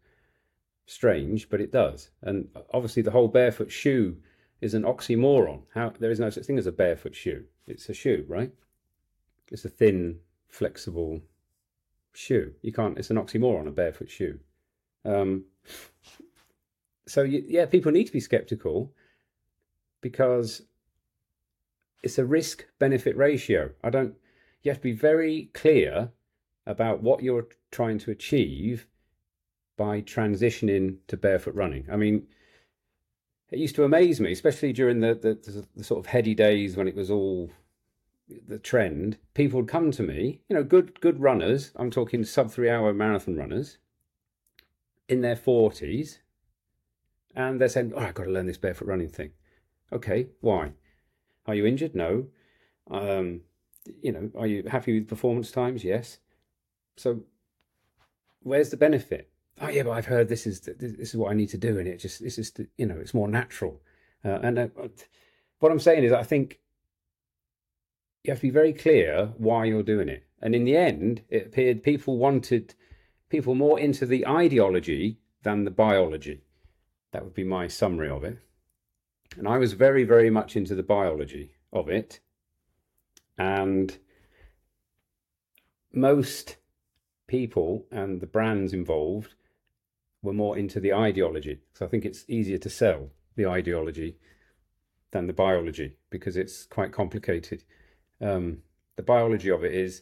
strange, 0.85 1.49
but 1.49 1.61
it 1.61 1.71
does. 1.71 2.09
And 2.21 2.47
obviously, 2.73 3.01
the 3.01 3.11
whole 3.11 3.27
barefoot 3.27 3.71
shoe 3.71 4.17
is 4.61 4.73
an 4.73 4.83
oxymoron. 4.83 5.61
How 5.73 5.93
there 5.99 6.11
is 6.11 6.19
no 6.19 6.29
such 6.29 6.45
thing 6.45 6.57
as 6.57 6.67
a 6.67 6.71
barefoot 6.71 7.15
shoe. 7.15 7.43
It's 7.67 7.89
a 7.89 7.93
shoe, 7.93 8.25
right? 8.27 8.51
It's 9.51 9.65
a 9.65 9.69
thin, 9.69 10.19
flexible 10.49 11.21
shoe. 12.13 12.53
You 12.61 12.71
can't. 12.71 12.97
It's 12.97 13.09
an 13.09 13.17
oxymoron, 13.17 13.67
a 13.67 13.71
barefoot 13.71 14.09
shoe. 14.09 14.39
Um, 15.05 15.45
so 17.05 17.23
yeah, 17.23 17.65
people 17.65 17.91
need 17.91 18.05
to 18.05 18.13
be 18.13 18.19
skeptical 18.19 18.93
because 20.01 20.61
it's 22.01 22.17
a 22.17 22.25
risk 22.25 22.65
benefit 22.79 23.17
ratio. 23.17 23.71
I 23.83 23.89
don't, 23.89 24.15
you 24.61 24.71
have 24.71 24.79
to 24.79 24.83
be 24.83 24.91
very 24.93 25.49
clear 25.53 26.09
about 26.65 27.01
what 27.01 27.23
you're 27.23 27.47
trying 27.71 27.97
to 27.99 28.11
achieve 28.11 28.87
by 29.77 30.01
transitioning 30.01 30.97
to 31.07 31.17
barefoot 31.17 31.55
running. 31.55 31.85
I 31.91 31.95
mean, 31.95 32.27
it 33.51 33.59
used 33.59 33.75
to 33.75 33.83
amaze 33.83 34.19
me, 34.19 34.31
especially 34.31 34.73
during 34.73 34.99
the, 34.99 35.13
the, 35.13 35.65
the, 35.75 35.83
sort 35.83 35.99
of 35.99 36.07
heady 36.07 36.33
days 36.33 36.75
when 36.75 36.87
it 36.87 36.95
was 36.95 37.11
all 37.11 37.51
the 38.47 38.59
trend. 38.59 39.17
People 39.33 39.61
would 39.61 39.69
come 39.69 39.91
to 39.91 40.03
me, 40.03 40.41
you 40.49 40.55
know, 40.55 40.63
good 40.63 40.99
good 41.01 41.19
runners. 41.19 41.71
I'm 41.75 41.91
talking 41.91 42.23
sub 42.23 42.51
three 42.51 42.69
hour 42.69 42.93
marathon 42.93 43.35
runners 43.35 43.77
in 45.07 45.21
their 45.21 45.35
forties, 45.35 46.19
and 47.35 47.59
they're 47.59 47.69
saying, 47.69 47.93
"Oh, 47.95 47.99
I've 47.99 48.13
got 48.15 48.23
to 48.23 48.31
learn 48.31 48.47
this 48.47 48.57
barefoot 48.57 48.87
running 48.87 49.09
thing." 49.09 49.31
Okay, 49.91 50.29
why? 50.41 50.73
Are 51.45 51.55
you 51.55 51.65
injured? 51.65 51.93
No. 51.93 52.27
Um, 52.89 53.41
you 54.01 54.11
know, 54.11 54.31
are 54.35 54.47
you 54.47 54.63
happy 54.67 54.99
with 54.99 55.09
performance 55.09 55.51
times? 55.51 55.83
Yes. 55.83 56.19
So, 56.95 57.23
where's 58.41 58.69
the 58.69 58.77
benefit? 58.77 59.29
Oh 59.61 59.69
yeah, 59.69 59.83
but 59.83 59.91
I've 59.91 60.05
heard 60.05 60.29
this 60.29 60.45
is 60.47 60.61
this 60.61 61.09
is 61.09 61.15
what 61.15 61.31
I 61.31 61.35
need 61.35 61.49
to 61.49 61.57
do, 61.57 61.77
and 61.77 61.87
it 61.87 61.97
just 61.97 62.21
it's 62.21 62.35
just 62.35 62.59
you 62.77 62.85
know 62.85 62.97
it's 62.97 63.13
more 63.13 63.27
natural. 63.27 63.81
Uh, 64.25 64.39
and 64.41 64.59
uh, 64.59 64.67
what 65.59 65.71
I'm 65.71 65.79
saying 65.79 66.03
is, 66.03 66.11
I 66.11 66.23
think 66.23 66.59
you 68.23 68.31
have 68.31 68.39
to 68.39 68.47
be 68.47 68.51
very 68.51 68.73
clear 68.73 69.33
why 69.37 69.65
you're 69.65 69.83
doing 69.83 70.09
it. 70.09 70.23
And 70.41 70.55
in 70.55 70.65
the 70.65 70.77
end, 70.77 71.21
it 71.29 71.47
appeared 71.47 71.83
people 71.83 72.17
wanted 72.17 72.75
people 73.29 73.55
more 73.55 73.79
into 73.79 74.05
the 74.05 74.25
ideology 74.27 75.17
than 75.43 75.63
the 75.63 75.71
biology. 75.71 76.41
That 77.11 77.23
would 77.23 77.33
be 77.33 77.43
my 77.43 77.67
summary 77.67 78.09
of 78.09 78.23
it. 78.23 78.37
And 79.37 79.47
I 79.47 79.57
was 79.57 79.73
very, 79.73 80.03
very 80.03 80.29
much 80.29 80.55
into 80.55 80.75
the 80.75 80.83
biology 80.83 81.51
of 81.71 81.89
it. 81.89 82.19
And 83.37 83.97
most 85.91 86.57
people 87.27 87.85
and 87.91 88.21
the 88.21 88.27
brands 88.27 88.73
involved 88.73 89.35
were 90.23 90.33
more 90.33 90.57
into 90.57 90.79
the 90.79 90.93
ideology. 90.93 91.59
So 91.73 91.85
I 91.85 91.89
think 91.89 92.05
it's 92.05 92.25
easier 92.27 92.57
to 92.57 92.69
sell 92.69 93.09
the 93.35 93.45
ideology 93.45 94.15
than 95.11 95.27
the 95.27 95.33
biology 95.33 95.97
because 96.09 96.35
it's 96.37 96.65
quite 96.65 96.91
complicated. 96.91 97.63
Um, 98.19 98.59
the 98.95 99.03
biology 99.03 99.51
of 99.51 99.63
it 99.63 99.75
is 99.75 100.01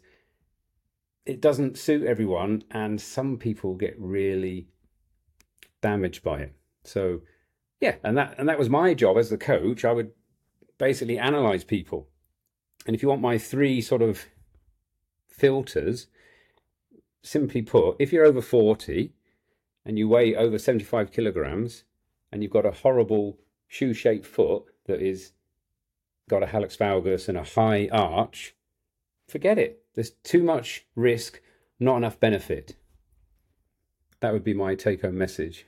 it 1.25 1.41
doesn't 1.41 1.77
suit 1.77 2.07
everyone, 2.07 2.63
and 2.71 3.01
some 3.01 3.37
people 3.37 3.75
get 3.75 3.95
really 3.99 4.67
damaged 5.81 6.23
by 6.23 6.39
it. 6.41 6.55
So 6.83 7.21
yeah, 7.79 7.95
and 8.03 8.17
that 8.17 8.35
and 8.37 8.47
that 8.47 8.59
was 8.59 8.69
my 8.69 8.93
job 8.93 9.17
as 9.17 9.29
the 9.29 9.37
coach. 9.37 9.83
I 9.83 9.91
would 9.91 10.11
basically 10.77 11.17
analyze 11.17 11.63
people, 11.63 12.07
and 12.85 12.95
if 12.95 13.01
you 13.01 13.09
want 13.09 13.21
my 13.21 13.37
three 13.37 13.81
sort 13.81 14.01
of 14.01 14.25
filters, 15.27 16.07
simply 17.23 17.61
put, 17.61 17.95
if 17.99 18.13
you're 18.13 18.25
over 18.25 18.41
forty 18.41 19.13
and 19.85 19.97
you 19.97 20.07
weigh 20.07 20.35
over 20.35 20.57
seventy-five 20.57 21.11
kilograms, 21.11 21.83
and 22.31 22.43
you've 22.43 22.51
got 22.51 22.65
a 22.65 22.71
horrible 22.71 23.39
shoe-shaped 23.67 24.25
foot 24.25 24.63
that 24.85 25.01
is 25.01 25.31
got 26.29 26.43
a 26.43 26.47
hallux 26.47 26.77
valgus 26.77 27.27
and 27.27 27.37
a 27.37 27.43
high 27.43 27.89
arch, 27.91 28.55
forget 29.27 29.57
it. 29.57 29.83
There's 29.95 30.11
too 30.11 30.43
much 30.43 30.85
risk, 30.95 31.41
not 31.79 31.97
enough 31.97 32.19
benefit. 32.19 32.75
That 34.21 34.33
would 34.33 34.43
be 34.43 34.53
my 34.53 34.75
take-home 34.75 35.17
message. 35.17 35.65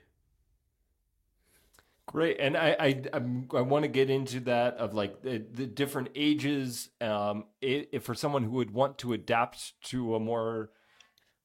Great, 2.06 2.38
and 2.40 2.56
I 2.56 2.76
I 2.80 3.22
i 3.56 3.62
want 3.62 3.84
to 3.84 3.90
get 3.90 4.10
into 4.10 4.42
that 4.42 4.76
of 4.76 4.94
like 4.94 5.22
the, 5.22 5.44
the 5.52 5.66
different 5.66 6.10
ages. 6.16 6.90
Um, 7.02 7.46
if 7.62 8.04
for 8.04 8.14
someone 8.14 8.44
who 8.44 8.52
would 8.52 8.72
want 8.72 8.98
to 9.00 9.14
adapt 9.14 9.82
to 9.86 10.16
a 10.16 10.20
more 10.20 10.70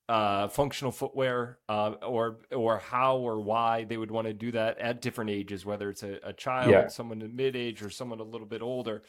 uh, 0.08 0.48
functional 0.48 0.90
footwear, 0.90 1.58
uh, 1.68 1.92
or 2.02 2.38
or 2.52 2.78
how 2.78 3.18
or 3.18 3.40
why 3.40 3.84
they 3.84 3.96
would 3.96 4.10
want 4.10 4.26
to 4.26 4.32
do 4.32 4.50
that 4.52 4.78
at 4.78 5.02
different 5.02 5.30
ages, 5.30 5.66
whether 5.66 5.90
it's 5.90 6.02
a, 6.02 6.18
a 6.22 6.32
child, 6.32 6.70
yeah. 6.70 6.88
someone 6.88 7.20
in 7.20 7.36
mid 7.36 7.56
age, 7.56 7.82
or 7.82 7.90
someone 7.90 8.20
a 8.20 8.24
little 8.24 8.46
bit 8.46 8.62
older. 8.62 9.02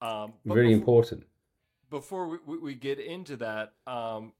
Um, 0.00 0.32
Very 0.44 0.68
before, 0.68 0.78
important. 0.78 1.24
Before 1.90 2.40
we, 2.46 2.58
we 2.58 2.74
get 2.74 2.98
into 2.98 3.36
that, 3.36 3.74
um, 3.86 4.32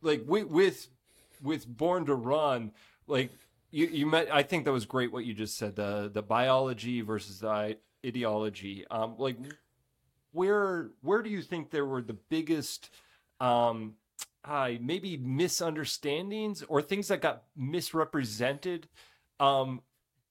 like 0.00 0.22
we, 0.26 0.44
with 0.44 0.88
with 1.42 1.66
Born 1.66 2.06
to 2.06 2.14
Run, 2.14 2.70
like 3.08 3.30
you 3.72 3.86
you 3.86 4.06
met. 4.06 4.28
I 4.32 4.44
think 4.44 4.64
that 4.66 4.72
was 4.72 4.86
great 4.86 5.12
what 5.12 5.24
you 5.24 5.34
just 5.34 5.58
said. 5.58 5.74
The 5.74 6.08
the 6.12 6.22
biology 6.22 7.00
versus 7.00 7.40
the 7.40 7.76
ideology. 8.06 8.86
Um, 8.90 9.16
like 9.18 9.38
where 10.30 10.90
where 11.00 11.22
do 11.22 11.30
you 11.30 11.42
think 11.42 11.70
there 11.70 11.86
were 11.86 12.02
the 12.02 12.14
biggest 12.14 12.90
um 13.40 13.94
uh, 14.44 14.70
maybe 14.80 15.16
misunderstandings 15.16 16.62
or 16.68 16.82
things 16.82 17.08
that 17.08 17.20
got 17.22 17.44
misrepresented 17.56 18.88
um, 19.40 19.80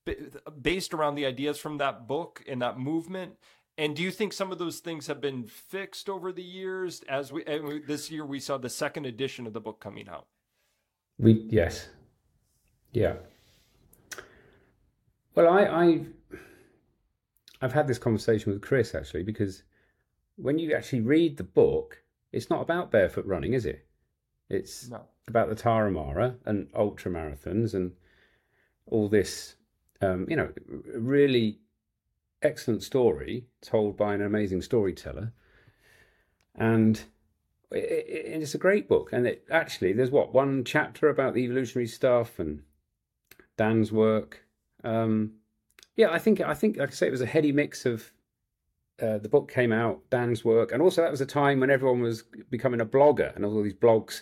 b- 0.05 0.15
based 0.61 0.93
around 0.93 1.15
the 1.15 1.25
ideas 1.25 1.57
from 1.57 1.77
that 1.79 2.07
book 2.07 2.43
and 2.47 2.61
that 2.61 2.77
movement. 2.77 3.33
And 3.77 3.95
do 3.95 4.03
you 4.03 4.11
think 4.11 4.33
some 4.33 4.51
of 4.51 4.59
those 4.59 4.79
things 4.79 5.07
have 5.07 5.19
been 5.19 5.45
fixed 5.45 6.07
over 6.09 6.31
the 6.31 6.43
years? 6.43 7.01
As 7.09 7.31
we 7.31 7.43
this 7.87 8.11
year 8.11 8.25
we 8.25 8.39
saw 8.39 8.57
the 8.57 8.69
second 8.69 9.07
edition 9.07 9.47
of 9.47 9.53
the 9.53 9.61
book 9.61 9.79
coming 9.79 10.07
out. 10.07 10.27
We 11.17 11.47
yes. 11.49 11.89
Yeah. 12.91 13.15
Well 15.35 15.49
i 15.49 15.65
i've 15.65 16.07
i've 17.61 17.73
had 17.73 17.87
this 17.87 17.97
conversation 17.97 18.53
with 18.53 18.61
chris 18.61 18.93
actually 18.93 19.23
because 19.23 19.63
when 20.35 20.59
you 20.59 20.75
actually 20.75 21.01
read 21.01 21.37
the 21.37 21.43
book 21.43 22.03
it's 22.31 22.51
not 22.51 22.61
about 22.61 22.91
barefoot 22.91 23.25
running 23.25 23.53
is 23.53 23.65
it 23.65 23.87
it's 24.53 24.89
no. 24.89 25.01
about 25.27 25.49
the 25.49 25.55
Tarahumara 25.55 26.35
and 26.45 26.67
ultra 26.75 27.11
marathons 27.11 27.73
and 27.73 27.91
all 28.87 29.07
this, 29.07 29.55
um, 30.01 30.25
you 30.29 30.35
know, 30.35 30.49
really 30.95 31.59
excellent 32.41 32.83
story 32.83 33.45
told 33.61 33.97
by 33.97 34.13
an 34.13 34.21
amazing 34.21 34.61
storyteller. 34.61 35.31
And 36.55 37.01
it, 37.71 38.05
it, 38.07 38.41
it's 38.41 38.55
a 38.55 38.59
great 38.59 38.87
book. 38.87 39.11
And 39.13 39.25
it 39.25 39.45
actually, 39.49 39.93
there's 39.93 40.11
what, 40.11 40.33
one 40.33 40.63
chapter 40.63 41.09
about 41.09 41.33
the 41.33 41.43
evolutionary 41.43 41.87
stuff 41.87 42.39
and 42.39 42.61
Dan's 43.57 43.91
work. 43.91 44.45
Um, 44.83 45.33
yeah, 45.95 46.11
I 46.11 46.19
think, 46.19 46.41
I 46.41 46.53
think, 46.53 46.77
like 46.77 46.89
I 46.89 46.93
say, 46.93 47.07
it 47.07 47.11
was 47.11 47.21
a 47.21 47.25
heady 47.25 47.51
mix 47.51 47.85
of 47.85 48.11
uh, 49.01 49.17
the 49.17 49.29
book 49.29 49.51
came 49.51 49.71
out, 49.71 50.01
Dan's 50.09 50.45
work, 50.45 50.71
and 50.71 50.81
also 50.81 51.01
that 51.01 51.11
was 51.11 51.21
a 51.21 51.25
time 51.25 51.59
when 51.59 51.69
everyone 51.69 52.01
was 52.01 52.23
becoming 52.49 52.81
a 52.81 52.85
blogger, 52.85 53.35
and 53.35 53.43
all 53.43 53.63
these 53.63 53.73
blogs 53.73 54.21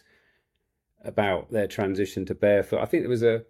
about 1.04 1.52
their 1.52 1.68
transition 1.68 2.26
to 2.26 2.36
barefoot. 2.36 2.80
I 2.82 2.86
think 2.86 3.04
it 3.04 3.10
was 3.10 3.24
a 3.24 3.44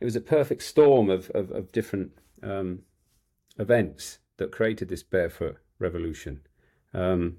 it 0.00 0.04
was 0.04 0.16
a 0.16 0.20
perfect 0.20 0.62
storm 0.62 1.10
of 1.10 1.30
of, 1.30 1.50
of 1.50 1.72
different 1.72 2.12
um, 2.42 2.80
events 3.58 4.18
that 4.36 4.52
created 4.52 4.88
this 4.88 5.02
barefoot 5.02 5.56
revolution. 5.78 6.40
Um, 6.94 7.38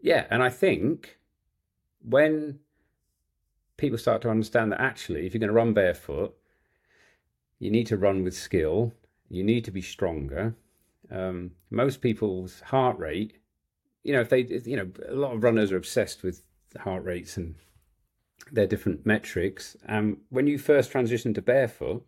yeah, 0.00 0.26
and 0.30 0.42
I 0.42 0.48
think 0.48 1.18
when 2.00 2.58
people 3.76 3.98
start 3.98 4.22
to 4.22 4.30
understand 4.30 4.72
that 4.72 4.80
actually, 4.80 5.26
if 5.26 5.34
you're 5.34 5.40
going 5.40 5.48
to 5.48 5.54
run 5.54 5.72
barefoot, 5.72 6.34
you 7.58 7.70
need 7.70 7.86
to 7.88 7.96
run 7.96 8.24
with 8.24 8.34
skill. 8.34 8.92
You 9.28 9.44
need 9.44 9.64
to 9.64 9.70
be 9.70 9.82
stronger. 9.82 10.54
Um, 11.10 11.52
most 11.70 12.00
people's 12.00 12.60
heart 12.60 12.98
rate, 12.98 13.38
you 14.02 14.12
know, 14.12 14.20
if 14.20 14.28
they, 14.28 14.40
you 14.40 14.76
know, 14.76 14.90
a 15.08 15.14
lot 15.14 15.34
of 15.34 15.44
runners 15.44 15.70
are 15.70 15.76
obsessed 15.76 16.22
with 16.22 16.42
heart 16.78 17.04
rates 17.04 17.36
and 17.36 17.54
their 18.52 18.66
different 18.66 19.04
metrics. 19.06 19.76
And 19.86 20.18
when 20.28 20.46
you 20.46 20.58
first 20.58 20.92
transition 20.92 21.34
to 21.34 21.42
barefoot, 21.42 22.06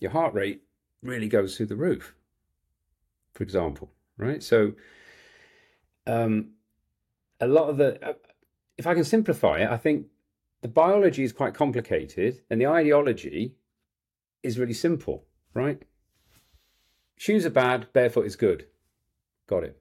your 0.00 0.10
heart 0.10 0.34
rate 0.34 0.62
really 1.02 1.28
goes 1.28 1.56
through 1.56 1.66
the 1.66 1.76
roof, 1.76 2.14
for 3.34 3.44
example, 3.44 3.92
right? 4.16 4.42
So, 4.42 4.72
um, 6.06 6.52
a 7.40 7.46
lot 7.46 7.68
of 7.68 7.76
the, 7.76 8.04
uh, 8.04 8.14
if 8.78 8.86
I 8.86 8.94
can 8.94 9.04
simplify 9.04 9.58
it, 9.58 9.70
I 9.70 9.76
think 9.76 10.06
the 10.62 10.68
biology 10.68 11.24
is 11.24 11.32
quite 11.32 11.54
complicated 11.54 12.40
and 12.50 12.60
the 12.60 12.66
ideology 12.66 13.54
is 14.42 14.58
really 14.58 14.72
simple, 14.72 15.24
right? 15.54 15.82
Shoes 17.16 17.46
are 17.46 17.50
bad, 17.50 17.92
barefoot 17.92 18.26
is 18.26 18.36
good. 18.36 18.66
Got 19.46 19.64
it. 19.64 19.80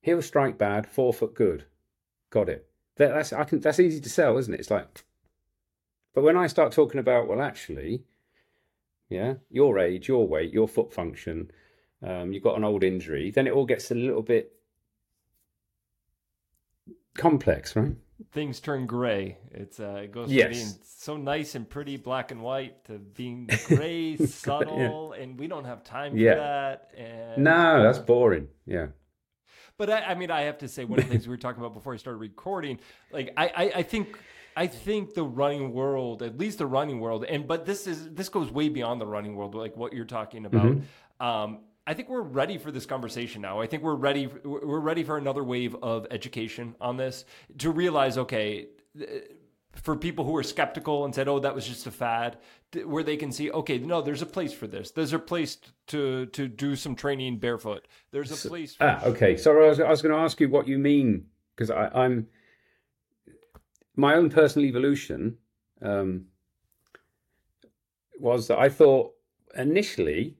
Heel 0.00 0.20
strike 0.20 0.58
bad, 0.58 0.86
forefoot 0.86 1.34
good. 1.34 1.64
Got 2.30 2.48
it. 2.48 2.68
That, 2.96 3.14
that's 3.14 3.32
I 3.32 3.44
can 3.44 3.60
that's 3.60 3.80
easy 3.80 4.00
to 4.00 4.10
sell, 4.10 4.36
isn't 4.38 4.52
it? 4.52 4.60
It's 4.60 4.70
like 4.70 5.04
but 6.18 6.24
when 6.24 6.36
I 6.36 6.48
start 6.48 6.72
talking 6.72 6.98
about, 6.98 7.28
well, 7.28 7.40
actually, 7.40 8.02
yeah, 9.08 9.34
your 9.52 9.78
age, 9.78 10.08
your 10.08 10.26
weight, 10.26 10.52
your 10.52 10.66
foot 10.66 10.92
function, 10.92 11.48
um, 12.04 12.32
you've 12.32 12.42
got 12.42 12.56
an 12.56 12.64
old 12.64 12.82
injury, 12.82 13.30
then 13.30 13.46
it 13.46 13.52
all 13.52 13.64
gets 13.64 13.92
a 13.92 13.94
little 13.94 14.22
bit 14.22 14.52
complex, 17.16 17.76
right? 17.76 17.94
Things 18.32 18.58
turn 18.58 18.84
gray. 18.86 19.38
It's 19.52 19.78
uh, 19.78 20.00
it 20.02 20.10
goes 20.10 20.28
yes. 20.28 20.46
from 20.46 20.52
being 20.54 20.74
so 20.82 21.16
nice 21.16 21.54
and 21.54 21.70
pretty, 21.70 21.96
black 21.96 22.32
and 22.32 22.42
white, 22.42 22.84
to 22.86 22.98
being 22.98 23.48
gray, 23.68 24.16
subtle, 24.16 25.14
yeah. 25.16 25.22
and 25.22 25.38
we 25.38 25.46
don't 25.46 25.66
have 25.66 25.84
time 25.84 26.14
for 26.14 26.18
yeah. 26.18 26.34
that. 26.34 26.90
And 26.98 27.44
no, 27.44 27.80
that's 27.80 28.00
boring. 28.00 28.48
Yeah. 28.66 28.88
But 29.76 29.88
I, 29.88 30.00
I, 30.00 30.14
mean, 30.16 30.32
I 30.32 30.40
have 30.40 30.58
to 30.58 30.66
say, 30.66 30.84
one 30.84 30.98
of 30.98 31.04
the 31.04 31.12
things 31.12 31.28
we 31.28 31.30
were 31.30 31.36
talking 31.36 31.62
about 31.62 31.74
before 31.74 31.94
I 31.94 31.96
started 31.96 32.18
recording, 32.18 32.80
like 33.12 33.32
I, 33.36 33.46
I, 33.46 33.72
I 33.76 33.82
think 33.84 34.18
I 34.58 34.66
think 34.66 35.14
the 35.14 35.22
running 35.22 35.72
world, 35.72 36.20
at 36.20 36.36
least 36.36 36.58
the 36.58 36.66
running 36.66 36.98
world, 36.98 37.24
and 37.24 37.46
but 37.46 37.64
this 37.64 37.86
is 37.86 38.10
this 38.10 38.28
goes 38.28 38.50
way 38.50 38.68
beyond 38.68 39.00
the 39.00 39.06
running 39.06 39.36
world, 39.36 39.54
like 39.54 39.76
what 39.76 39.92
you're 39.92 40.04
talking 40.04 40.46
about. 40.46 40.66
Mm-hmm. 40.66 41.24
Um, 41.24 41.60
I 41.86 41.94
think 41.94 42.08
we're 42.08 42.22
ready 42.22 42.58
for 42.58 42.72
this 42.72 42.84
conversation 42.84 43.40
now. 43.40 43.60
I 43.60 43.68
think 43.68 43.84
we're 43.84 43.94
ready. 43.94 44.26
We're 44.26 44.80
ready 44.80 45.04
for 45.04 45.16
another 45.16 45.44
wave 45.44 45.76
of 45.76 46.08
education 46.10 46.74
on 46.80 46.96
this 46.96 47.24
to 47.58 47.70
realize, 47.70 48.18
okay, 48.18 48.66
for 49.76 49.94
people 49.94 50.24
who 50.24 50.36
are 50.36 50.42
skeptical 50.42 51.04
and 51.04 51.14
said, 51.14 51.28
"Oh, 51.28 51.38
that 51.38 51.54
was 51.54 51.64
just 51.64 51.86
a 51.86 51.92
fad," 51.92 52.38
where 52.84 53.04
they 53.04 53.16
can 53.16 53.30
see, 53.30 53.52
okay, 53.52 53.78
no, 53.78 54.02
there's 54.02 54.22
a 54.22 54.26
place 54.26 54.52
for 54.52 54.66
this. 54.66 54.90
There's 54.90 55.12
a 55.12 55.20
place 55.20 55.58
to 55.86 56.26
to 56.26 56.48
do 56.48 56.74
some 56.74 56.96
training 56.96 57.38
barefoot. 57.38 57.86
There's 58.10 58.32
a 58.32 58.48
place. 58.48 58.74
For- 58.74 58.84
ah, 58.84 59.04
okay. 59.04 59.36
So 59.36 59.52
I 59.52 59.68
was, 59.68 59.78
I 59.78 59.88
was 59.88 60.02
going 60.02 60.16
to 60.16 60.20
ask 60.20 60.40
you 60.40 60.48
what 60.48 60.66
you 60.66 60.80
mean 60.80 61.26
because 61.54 61.70
I'm 61.70 62.26
my 63.98 64.14
own 64.14 64.30
personal 64.30 64.66
evolution, 64.66 65.36
um, 65.82 66.26
was 68.20 68.46
that 68.46 68.58
I 68.58 68.68
thought 68.68 69.12
initially, 69.56 70.36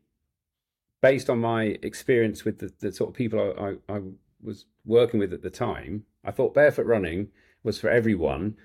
based 1.01 1.29
on 1.29 1.41
my 1.41 1.77
experience 1.83 2.45
with 2.45 2.59
the, 2.61 2.73
the 2.79 2.93
sort 2.93 3.11
of 3.11 3.17
people 3.17 3.41
I, 3.41 3.93
I, 3.93 3.97
I 3.97 4.01
was 4.41 4.67
working 4.87 5.19
with 5.19 5.33
at 5.33 5.43
the 5.43 5.51
time, 5.51 6.05
I 6.25 6.31
thought 6.31 6.55
barefoot 6.55 6.87
running 6.87 7.29
was 7.65 7.81
for 7.81 7.91
everyone 7.91 8.57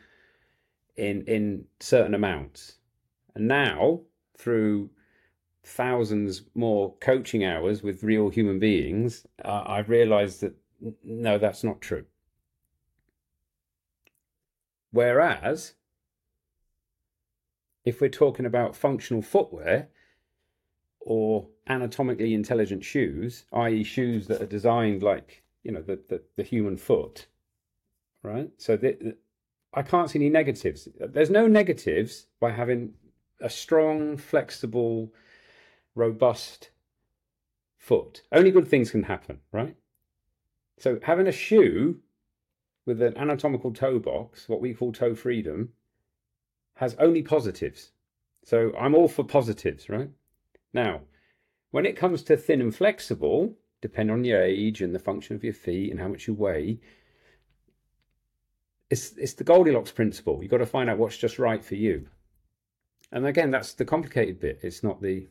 in 0.95 1.23
in 1.23 1.65
certain 1.79 2.13
amounts. 2.13 2.77
And 3.33 3.47
now, 3.47 4.01
through 4.37 4.91
thousands 5.63 6.43
more 6.53 6.93
coaching 7.01 7.43
hours 7.43 7.81
with 7.81 8.03
real 8.03 8.29
human 8.29 8.59
beings, 8.59 9.25
uh, 9.43 9.63
I've 9.65 9.89
realized 9.89 10.41
that 10.41 10.55
no, 11.03 11.39
that's 11.39 11.63
not 11.63 11.81
true. 11.81 12.05
Whereas, 14.93 15.73
if 17.83 17.99
we're 17.99 18.09
talking 18.09 18.45
about 18.45 18.75
functional 18.75 19.23
footwear 19.23 19.89
or 20.99 21.47
anatomically 21.67 22.35
intelligent 22.35 22.85
shoes, 22.85 23.45
i.e., 23.53 23.83
shoes 23.83 24.27
that 24.27 24.39
are 24.39 24.45
designed 24.45 25.01
like 25.01 25.43
you 25.63 25.71
know 25.71 25.81
the 25.81 25.99
the, 26.09 26.21
the 26.35 26.43
human 26.43 26.77
foot, 26.77 27.25
right? 28.21 28.51
So 28.57 28.77
the, 28.77 29.17
I 29.73 29.81
can't 29.81 30.11
see 30.11 30.19
any 30.19 30.29
negatives. 30.29 30.87
There's 30.99 31.31
no 31.31 31.47
negatives 31.47 32.27
by 32.39 32.51
having 32.51 32.93
a 33.41 33.49
strong, 33.49 34.15
flexible, 34.15 35.11
robust 35.95 36.69
foot. 37.79 38.21
Only 38.31 38.51
good 38.51 38.67
things 38.67 38.91
can 38.91 39.03
happen, 39.03 39.39
right? 39.51 39.75
So 40.77 40.99
having 41.01 41.25
a 41.25 41.31
shoe 41.31 41.99
with 42.85 43.01
an 43.01 43.17
anatomical 43.17 43.73
toe 43.73 43.99
box, 43.99 44.49
what 44.49 44.61
we 44.61 44.73
call 44.73 44.91
toe 44.91 45.15
freedom, 45.15 45.69
has 46.75 46.95
only 46.99 47.21
positives. 47.21 47.91
So 48.43 48.73
I'm 48.77 48.95
all 48.95 49.07
for 49.07 49.23
positives, 49.23 49.89
right? 49.89 50.09
Now, 50.73 51.01
when 51.71 51.85
it 51.85 51.95
comes 51.95 52.23
to 52.23 52.37
thin 52.37 52.61
and 52.61 52.75
flexible, 52.75 53.55
depending 53.81 54.13
on 54.13 54.23
your 54.23 54.41
age 54.41 54.81
and 54.81 54.93
the 54.93 54.99
function 54.99 55.35
of 55.35 55.43
your 55.43 55.53
feet 55.53 55.91
and 55.91 55.99
how 55.99 56.07
much 56.07 56.27
you 56.27 56.33
weigh, 56.33 56.79
it's 58.89 59.13
it's 59.17 59.33
the 59.33 59.43
Goldilocks 59.43 59.91
principle. 59.91 60.39
You've 60.41 60.51
got 60.51 60.57
to 60.57 60.65
find 60.65 60.89
out 60.89 60.97
what's 60.97 61.17
just 61.17 61.39
right 61.39 61.63
for 61.63 61.75
you. 61.75 62.07
And 63.11 63.25
again, 63.25 63.51
that's 63.51 63.73
the 63.73 63.85
complicated 63.85 64.39
bit. 64.39 64.59
It's 64.61 64.83
not 64.83 65.01
the 65.01 65.27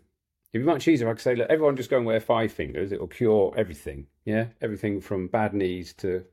It'd 0.53 0.67
be 0.67 0.71
much 0.71 0.87
easier 0.87 1.09
I 1.09 1.13
could 1.13 1.23
say, 1.23 1.35
look, 1.35 1.49
everyone 1.49 1.77
just 1.77 1.89
go 1.89 1.97
and 1.97 2.05
wear 2.05 2.21
five 2.21 2.53
fingers. 2.53 2.93
It'll 2.93 3.07
cure 3.07 3.55
everything. 3.57 4.07
Yeah, 4.25 4.47
everything 4.61 5.01
from 5.01 5.29
bad 5.29 5.55
knees 5.55 5.95
to, 5.95 6.25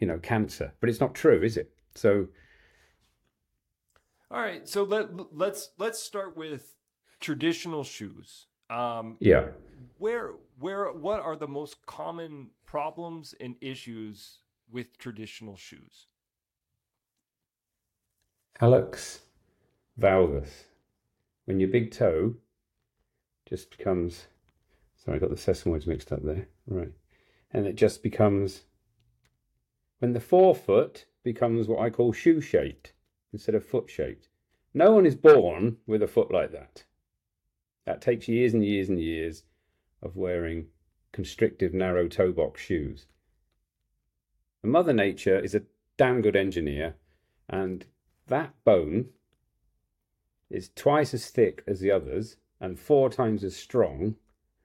you 0.00 0.06
know, 0.06 0.18
cancer. 0.18 0.72
But 0.80 0.88
it's 0.88 1.00
not 1.00 1.14
true, 1.14 1.42
is 1.42 1.56
it? 1.56 1.72
So. 1.94 2.26
All 4.30 4.40
right. 4.40 4.68
So 4.68 4.82
let 4.82 5.08
let's 5.34 5.70
let's 5.78 6.02
start 6.02 6.36
with 6.36 6.76
traditional 7.20 7.84
shoes. 7.84 8.46
Um, 8.68 9.16
yeah. 9.20 9.48
Where 9.98 10.32
where 10.58 10.92
what 10.92 11.20
are 11.20 11.36
the 11.36 11.48
most 11.48 11.84
common 11.86 12.50
problems 12.66 13.34
and 13.40 13.56
issues 13.60 14.38
with 14.70 14.96
traditional 14.98 15.56
shoes? 15.56 16.06
Hallux 18.60 19.20
valgus. 19.98 20.48
When 21.44 21.60
your 21.60 21.68
big 21.68 21.90
toe 21.90 22.34
just 23.48 23.76
becomes. 23.76 24.26
Sorry, 24.96 25.16
I 25.16 25.20
got 25.20 25.30
the 25.30 25.36
sesamoids 25.36 25.86
mixed 25.86 26.12
up 26.12 26.22
there. 26.22 26.46
Right. 26.66 26.92
And 27.52 27.66
it 27.66 27.74
just 27.74 28.02
becomes. 28.02 28.62
When 30.00 30.14
the 30.14 30.20
forefoot 30.20 31.06
becomes 31.22 31.68
what 31.68 31.80
I 31.80 31.90
call 31.90 32.12
shoe 32.12 32.40
shaped 32.40 32.94
instead 33.32 33.54
of 33.54 33.64
foot 33.64 33.90
shaped. 33.90 34.28
No 34.72 34.92
one 34.92 35.06
is 35.06 35.14
born 35.14 35.76
with 35.86 36.02
a 36.02 36.08
foot 36.08 36.32
like 36.32 36.52
that. 36.52 36.84
That 37.84 38.00
takes 38.00 38.28
years 38.28 38.54
and 38.54 38.64
years 38.64 38.88
and 38.88 38.98
years 38.98 39.44
of 40.02 40.16
wearing 40.16 40.68
constrictive, 41.12 41.74
narrow 41.74 42.08
toe 42.08 42.32
box 42.32 42.60
shoes. 42.60 43.06
And 44.62 44.72
Mother 44.72 44.92
Nature 44.92 45.38
is 45.38 45.54
a 45.54 45.62
damn 45.96 46.22
good 46.22 46.36
engineer, 46.36 46.94
and 47.48 47.84
that 48.28 48.54
bone 48.64 49.10
is 50.48 50.70
twice 50.74 51.12
as 51.14 51.28
thick 51.28 51.62
as 51.66 51.80
the 51.80 51.90
others 51.90 52.36
and 52.60 52.78
four 52.78 53.10
times 53.10 53.44
as 53.44 53.56
strong 53.56 54.16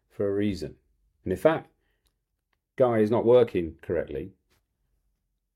for 0.10 0.28
a 0.28 0.34
reason. 0.34 0.76
And 1.24 1.34
if 1.34 1.44
that 1.44 1.68
guy 2.76 3.00
is 3.00 3.12
not 3.12 3.26
working 3.26 3.76
correctly, 3.82 4.32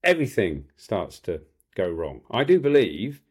everything 0.04 0.66
starts 0.76 1.20
to 1.22 1.42
go 1.76 1.90
wrong. 1.90 2.22
I 2.32 2.44
do 2.44 2.60
believe 2.60 3.22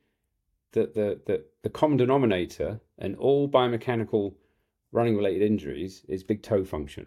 that 0.72 0.94
the, 0.94 1.20
the, 1.26 1.44
the 1.62 1.70
common 1.70 1.96
denominator 1.96 2.80
in 2.98 3.14
all 3.16 3.48
biomechanical 3.48 4.34
running 4.92 5.16
related 5.16 5.42
injuries 5.42 6.04
is 6.08 6.22
big 6.22 6.42
toe 6.42 6.64
function. 6.64 7.06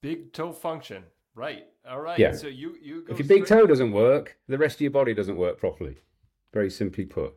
Big 0.00 0.32
toe 0.32 0.52
function. 0.52 1.04
Right. 1.34 1.66
All 1.88 2.00
right. 2.00 2.18
Yeah. 2.18 2.32
So 2.32 2.46
you 2.46 2.76
you 2.80 3.04
if 3.08 3.18
your 3.18 3.26
big 3.26 3.46
toe 3.46 3.66
doesn't 3.66 3.92
work, 3.92 4.38
the 4.48 4.58
rest 4.58 4.76
of 4.76 4.82
your 4.82 4.90
body 4.90 5.14
doesn't 5.14 5.36
work 5.36 5.58
properly. 5.58 5.96
Very 6.52 6.70
simply 6.70 7.04
put. 7.04 7.34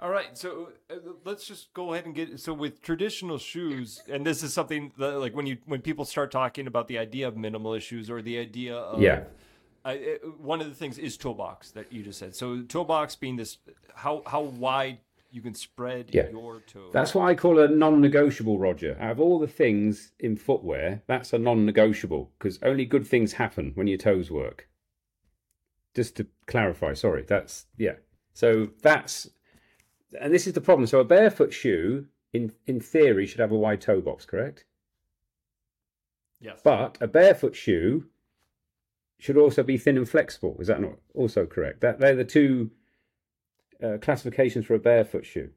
All 0.00 0.10
right, 0.10 0.36
so 0.36 0.70
uh, 0.90 0.96
let's 1.24 1.46
just 1.46 1.72
go 1.72 1.94
ahead 1.94 2.04
and 2.04 2.14
get 2.14 2.40
so 2.40 2.52
with 2.52 2.82
traditional 2.82 3.38
shoes, 3.38 4.02
and 4.08 4.26
this 4.26 4.42
is 4.42 4.52
something 4.52 4.92
that, 4.98 5.20
like 5.20 5.34
when 5.34 5.46
you 5.46 5.58
when 5.66 5.82
people 5.82 6.04
start 6.04 6.30
talking 6.30 6.66
about 6.66 6.88
the 6.88 6.98
idea 6.98 7.28
of 7.28 7.34
minimalist 7.34 7.82
shoes 7.82 8.10
or 8.10 8.20
the 8.20 8.38
idea 8.38 8.76
of 8.76 9.00
yeah. 9.00 9.24
I, 9.84 10.18
one 10.38 10.60
of 10.60 10.68
the 10.68 10.74
things 10.74 10.98
is 10.98 11.16
toe 11.16 11.34
box 11.34 11.70
that 11.72 11.92
you 11.92 12.02
just 12.02 12.18
said. 12.18 12.34
So 12.34 12.62
toe 12.62 12.84
box 12.84 13.14
being 13.14 13.36
this, 13.36 13.58
how 13.94 14.22
how 14.26 14.40
wide 14.40 14.98
you 15.30 15.40
can 15.42 15.54
spread 15.54 16.10
yeah. 16.12 16.28
your 16.30 16.60
toe. 16.60 16.90
That's 16.92 17.14
what 17.14 17.28
I 17.28 17.34
call 17.34 17.58
a 17.58 17.68
non-negotiable, 17.68 18.58
Roger. 18.58 18.96
Out 19.00 19.12
of 19.12 19.20
all 19.20 19.38
the 19.40 19.48
things 19.48 20.12
in 20.20 20.36
footwear, 20.36 21.02
that's 21.06 21.32
a 21.32 21.38
non-negotiable 21.38 22.30
because 22.38 22.58
only 22.62 22.84
good 22.84 23.06
things 23.06 23.32
happen 23.32 23.72
when 23.74 23.88
your 23.88 23.98
toes 23.98 24.30
work. 24.30 24.68
Just 25.94 26.16
to 26.16 26.26
clarify, 26.46 26.94
sorry, 26.94 27.24
that's 27.26 27.66
yeah. 27.76 27.94
So 28.32 28.68
that's 28.82 29.28
and 30.20 30.32
this 30.32 30.46
is 30.46 30.52
the 30.52 30.60
problem. 30.60 30.86
So 30.86 31.00
a 31.00 31.04
barefoot 31.04 31.52
shoe, 31.52 32.06
in 32.32 32.52
in 32.66 32.80
theory, 32.80 33.26
should 33.26 33.40
have 33.40 33.52
a 33.52 33.56
wide 33.56 33.80
toe 33.80 34.00
box, 34.00 34.24
correct? 34.24 34.64
Yes. 36.40 36.60
But 36.62 36.98
a 37.00 37.06
barefoot 37.06 37.56
shoe 37.56 38.06
should 39.18 39.36
also 39.36 39.62
be 39.62 39.78
thin 39.78 39.96
and 39.96 40.08
flexible. 40.08 40.56
Is 40.60 40.66
that 40.66 40.80
not 40.80 40.98
also 41.14 41.46
correct? 41.46 41.80
That 41.80 42.00
they're 42.00 42.14
the 42.14 42.24
two 42.24 42.70
uh, 43.82 43.98
classifications 44.00 44.66
for 44.66 44.74
a 44.74 44.78
barefoot 44.78 45.24
shoe. 45.24 45.50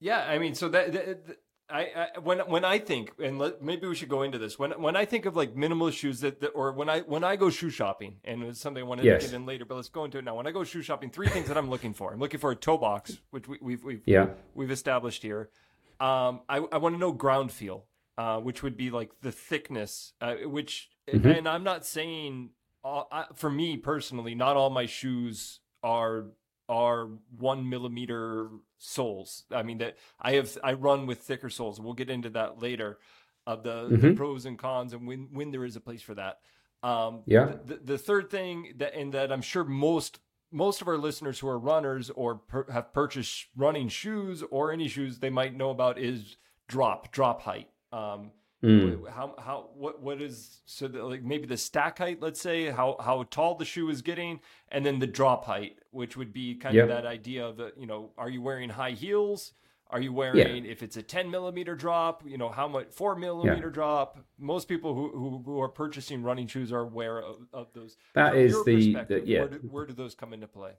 Yeah, 0.00 0.24
I 0.24 0.38
mean, 0.38 0.54
so 0.54 0.68
that, 0.68 0.92
that, 0.92 1.38
I, 1.74 1.80
I, 2.14 2.18
when 2.20 2.38
when 2.38 2.64
I 2.64 2.78
think, 2.78 3.10
and 3.20 3.36
let, 3.36 3.60
maybe 3.60 3.88
we 3.88 3.96
should 3.96 4.08
go 4.08 4.22
into 4.22 4.38
this. 4.38 4.60
When 4.60 4.70
when 4.80 4.94
I 4.94 5.04
think 5.04 5.26
of 5.26 5.34
like 5.34 5.56
minimalist 5.56 5.94
shoes 5.94 6.20
that, 6.20 6.40
that, 6.40 6.50
or 6.50 6.70
when 6.70 6.88
I 6.88 7.00
when 7.00 7.24
I 7.24 7.34
go 7.34 7.50
shoe 7.50 7.68
shopping, 7.68 8.18
and 8.22 8.44
it's 8.44 8.60
something 8.60 8.80
I 8.80 8.86
wanted 8.86 9.04
yes. 9.04 9.24
to 9.24 9.30
get 9.30 9.34
in 9.34 9.44
later, 9.44 9.64
but 9.64 9.74
let's 9.74 9.88
go 9.88 10.04
into 10.04 10.18
it 10.18 10.24
now. 10.24 10.36
When 10.36 10.46
I 10.46 10.52
go 10.52 10.62
shoe 10.62 10.82
shopping, 10.82 11.10
three 11.10 11.26
things 11.26 11.48
that 11.48 11.58
I'm 11.58 11.68
looking 11.68 11.92
for. 11.92 12.12
I'm 12.12 12.20
looking 12.20 12.38
for 12.38 12.52
a 12.52 12.56
toe 12.56 12.78
box, 12.78 13.18
which 13.30 13.48
we, 13.48 13.56
have 13.56 13.62
we've, 13.62 13.82
we've 13.82 14.02
yeah 14.06 14.28
we've 14.54 14.70
established 14.70 15.24
here. 15.24 15.50
Um, 15.98 16.42
I 16.48 16.58
I 16.58 16.78
want 16.78 16.94
to 16.94 16.98
know 16.98 17.10
ground 17.10 17.50
feel, 17.50 17.86
uh, 18.16 18.38
which 18.38 18.62
would 18.62 18.76
be 18.76 18.90
like 18.92 19.10
the 19.22 19.32
thickness, 19.32 20.12
uh, 20.20 20.34
which 20.44 20.90
mm-hmm. 21.12 21.28
and 21.28 21.48
I'm 21.48 21.64
not 21.64 21.84
saying 21.84 22.50
uh, 22.84 23.02
I, 23.10 23.24
for 23.34 23.50
me 23.50 23.78
personally, 23.78 24.36
not 24.36 24.56
all 24.56 24.70
my 24.70 24.86
shoes 24.86 25.58
are 25.82 26.26
are 26.68 27.08
one 27.36 27.68
millimeter 27.68 28.48
soles. 28.84 29.44
I 29.50 29.62
mean 29.62 29.78
that 29.78 29.96
I 30.20 30.32
have 30.32 30.56
I 30.62 30.74
run 30.74 31.06
with 31.06 31.18
thicker 31.18 31.50
soles. 31.50 31.80
We'll 31.80 31.94
get 31.94 32.10
into 32.10 32.30
that 32.30 32.60
later 32.60 32.98
of 33.46 33.62
the, 33.62 33.88
mm-hmm. 33.88 34.08
the 34.08 34.14
pros 34.14 34.46
and 34.46 34.58
cons 34.58 34.92
and 34.92 35.06
when 35.06 35.28
when 35.32 35.50
there 35.50 35.64
is 35.64 35.76
a 35.76 35.80
place 35.80 36.02
for 36.02 36.14
that. 36.14 36.40
Um, 36.82 37.22
yeah. 37.26 37.54
The, 37.64 37.76
the 37.76 37.98
third 37.98 38.30
thing 38.30 38.74
that 38.76 38.94
and 38.94 39.12
that 39.14 39.32
I'm 39.32 39.42
sure 39.42 39.64
most 39.64 40.20
most 40.52 40.82
of 40.82 40.88
our 40.88 40.98
listeners 40.98 41.38
who 41.38 41.48
are 41.48 41.58
runners 41.58 42.10
or 42.10 42.36
per, 42.36 42.70
have 42.70 42.92
purchased 42.92 43.46
running 43.56 43.88
shoes 43.88 44.44
or 44.50 44.70
any 44.70 44.88
shoes 44.88 45.18
they 45.18 45.30
might 45.30 45.56
know 45.56 45.70
about 45.70 45.98
is 45.98 46.36
drop 46.68 47.10
drop 47.10 47.42
height. 47.42 47.68
Um, 47.92 48.32
Mm. 48.64 49.10
How 49.10 49.34
how 49.38 49.68
what 49.74 50.00
what 50.02 50.22
is 50.22 50.62
so 50.64 50.88
the, 50.88 51.04
like 51.04 51.22
maybe 51.22 51.46
the 51.46 51.56
stack 51.56 51.98
height, 51.98 52.22
let's 52.22 52.40
say 52.40 52.70
how 52.70 52.96
how 52.98 53.24
tall 53.30 53.56
the 53.56 53.64
shoe 53.64 53.90
is 53.90 54.00
getting, 54.00 54.40
and 54.70 54.86
then 54.86 54.98
the 55.00 55.06
drop 55.06 55.44
height, 55.44 55.78
which 55.90 56.16
would 56.16 56.32
be 56.32 56.54
kind 56.54 56.74
yep. 56.74 56.84
of 56.84 56.88
that 56.88 57.04
idea 57.04 57.46
of 57.46 57.58
the 57.58 57.72
you 57.76 57.86
know 57.86 58.12
are 58.16 58.30
you 58.30 58.40
wearing 58.40 58.70
high 58.70 58.92
heels? 58.92 59.52
Are 59.90 60.00
you 60.00 60.14
wearing 60.14 60.64
yeah. 60.64 60.70
if 60.70 60.82
it's 60.82 60.96
a 60.96 61.02
ten 61.02 61.30
millimeter 61.30 61.74
drop? 61.74 62.22
You 62.26 62.38
know 62.38 62.48
how 62.48 62.66
much 62.66 62.86
four 62.90 63.14
millimeter 63.16 63.66
yeah. 63.66 63.72
drop? 63.72 64.18
Most 64.38 64.66
people 64.66 64.94
who, 64.94 65.10
who, 65.10 65.42
who 65.44 65.60
are 65.60 65.68
purchasing 65.68 66.22
running 66.22 66.46
shoes 66.46 66.72
are 66.72 66.80
aware 66.80 67.20
of, 67.20 67.36
of 67.52 67.68
those. 67.74 67.96
That 68.14 68.30
From 68.30 68.40
is 68.40 68.64
the, 68.64 69.04
the, 69.06 69.22
yeah. 69.26 69.40
Where 69.40 69.48
do, 69.48 69.56
where 69.70 69.86
do 69.86 69.92
those 69.92 70.14
come 70.14 70.32
into 70.32 70.48
play? 70.48 70.72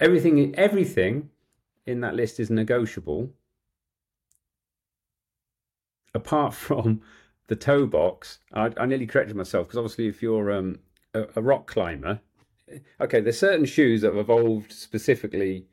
Everything 0.00 0.54
everything 0.56 1.30
in 1.86 2.00
that 2.00 2.16
list 2.16 2.40
is 2.40 2.50
negotiable 2.50 3.30
apart 6.16 6.54
from 6.66 7.02
the 7.46 7.56
toe 7.56 7.86
box, 7.86 8.40
I, 8.52 8.72
I 8.76 8.86
nearly 8.86 9.06
corrected 9.06 9.36
myself 9.36 9.68
because 9.68 9.78
obviously, 9.78 10.08
if 10.08 10.22
you're 10.22 10.52
um, 10.52 10.80
a, 11.14 11.26
a, 11.36 11.42
rock 11.42 11.68
climber, 11.68 12.20
okay, 13.00 13.20
there's 13.20 13.38
certain 13.38 13.66
shoes 13.66 14.00
that 14.00 14.08
have 14.08 14.16
evolved 14.16 14.72
specifically 14.72 15.66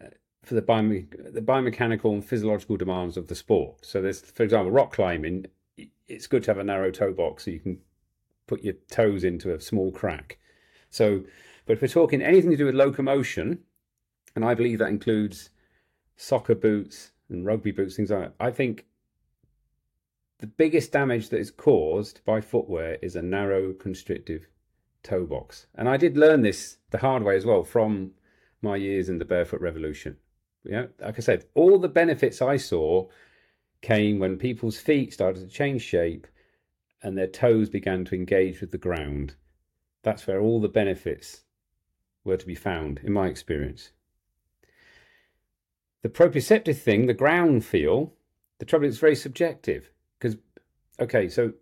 uh, 0.00 0.06
for 0.42 0.54
the, 0.54 0.62
biome- 0.62 1.34
the 1.34 1.42
biomechanical 1.42 2.12
and 2.12 2.24
physiological 2.24 2.76
demands 2.76 3.16
of 3.16 3.28
the 3.28 3.34
sport. 3.34 3.84
So 3.84 4.00
there's, 4.00 4.20
for 4.20 4.42
example, 4.42 4.70
rock 4.70 4.92
climbing. 4.92 5.46
It's 6.08 6.26
good 6.26 6.44
to 6.44 6.50
have 6.50 6.58
a 6.58 6.64
narrow 6.64 6.90
toe 6.90 7.12
box 7.12 7.44
so 7.44 7.50
you 7.50 7.60
can 7.60 7.78
put 8.46 8.62
your 8.62 8.74
toes 8.90 9.24
into 9.24 9.52
a 9.52 9.60
small 9.60 9.90
crack. 9.90 10.38
So, 10.88 11.24
but 11.66 11.74
if 11.74 11.82
we're 11.82 11.88
talking 11.88 12.22
anything 12.22 12.50
to 12.50 12.56
do 12.56 12.66
with 12.66 12.74
locomotion, 12.74 13.58
and 14.34 14.44
I 14.44 14.54
believe 14.54 14.78
that 14.78 14.88
includes 14.88 15.50
soccer 16.16 16.54
boots 16.54 17.10
and 17.28 17.44
rugby 17.44 17.72
boots, 17.72 17.96
things 17.96 18.10
like 18.10 18.20
that, 18.20 18.34
I 18.38 18.50
think 18.50 18.86
the 20.38 20.46
biggest 20.46 20.92
damage 20.92 21.30
that 21.30 21.38
is 21.38 21.50
caused 21.50 22.24
by 22.24 22.40
footwear 22.40 22.98
is 23.02 23.16
a 23.16 23.22
narrow, 23.22 23.72
constrictive 23.72 24.46
toe 25.02 25.24
box. 25.24 25.66
And 25.74 25.88
I 25.88 25.96
did 25.96 26.16
learn 26.16 26.42
this 26.42 26.78
the 26.90 26.98
hard 26.98 27.22
way 27.22 27.36
as 27.36 27.46
well 27.46 27.64
from 27.64 28.12
my 28.60 28.76
years 28.76 29.08
in 29.08 29.18
the 29.18 29.24
barefoot 29.24 29.60
revolution. 29.60 30.16
Yeah, 30.64 30.86
like 31.00 31.16
I 31.16 31.20
said, 31.20 31.46
all 31.54 31.78
the 31.78 31.88
benefits 31.88 32.42
I 32.42 32.56
saw 32.56 33.08
came 33.80 34.18
when 34.18 34.36
people's 34.36 34.78
feet 34.78 35.12
started 35.12 35.40
to 35.40 35.54
change 35.54 35.82
shape 35.82 36.26
and 37.02 37.16
their 37.16 37.28
toes 37.28 37.70
began 37.70 38.04
to 38.06 38.14
engage 38.14 38.60
with 38.60 38.72
the 38.72 38.78
ground. 38.78 39.34
That's 40.02 40.26
where 40.26 40.40
all 40.40 40.60
the 40.60 40.68
benefits 40.68 41.42
were 42.24 42.36
to 42.36 42.46
be 42.46 42.54
found, 42.54 43.00
in 43.04 43.12
my 43.12 43.28
experience. 43.28 43.90
The 46.02 46.08
proprioceptive 46.08 46.78
thing, 46.78 47.06
the 47.06 47.14
ground 47.14 47.64
feel, 47.64 48.14
the 48.58 48.64
trouble 48.64 48.86
is 48.86 48.98
very 48.98 49.16
subjective. 49.16 49.90
Because, 50.18 50.36
okay, 51.00 51.28
so 51.28 51.52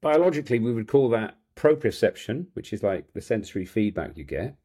biologically 0.00 0.58
we 0.58 0.72
would 0.72 0.88
call 0.88 1.08
that 1.10 1.36
proprioception, 1.56 2.46
which 2.54 2.72
is 2.72 2.82
like 2.82 3.12
the 3.12 3.20
sensory 3.20 3.64
feedback 3.64 4.16
you 4.16 4.24
get. 4.24 4.56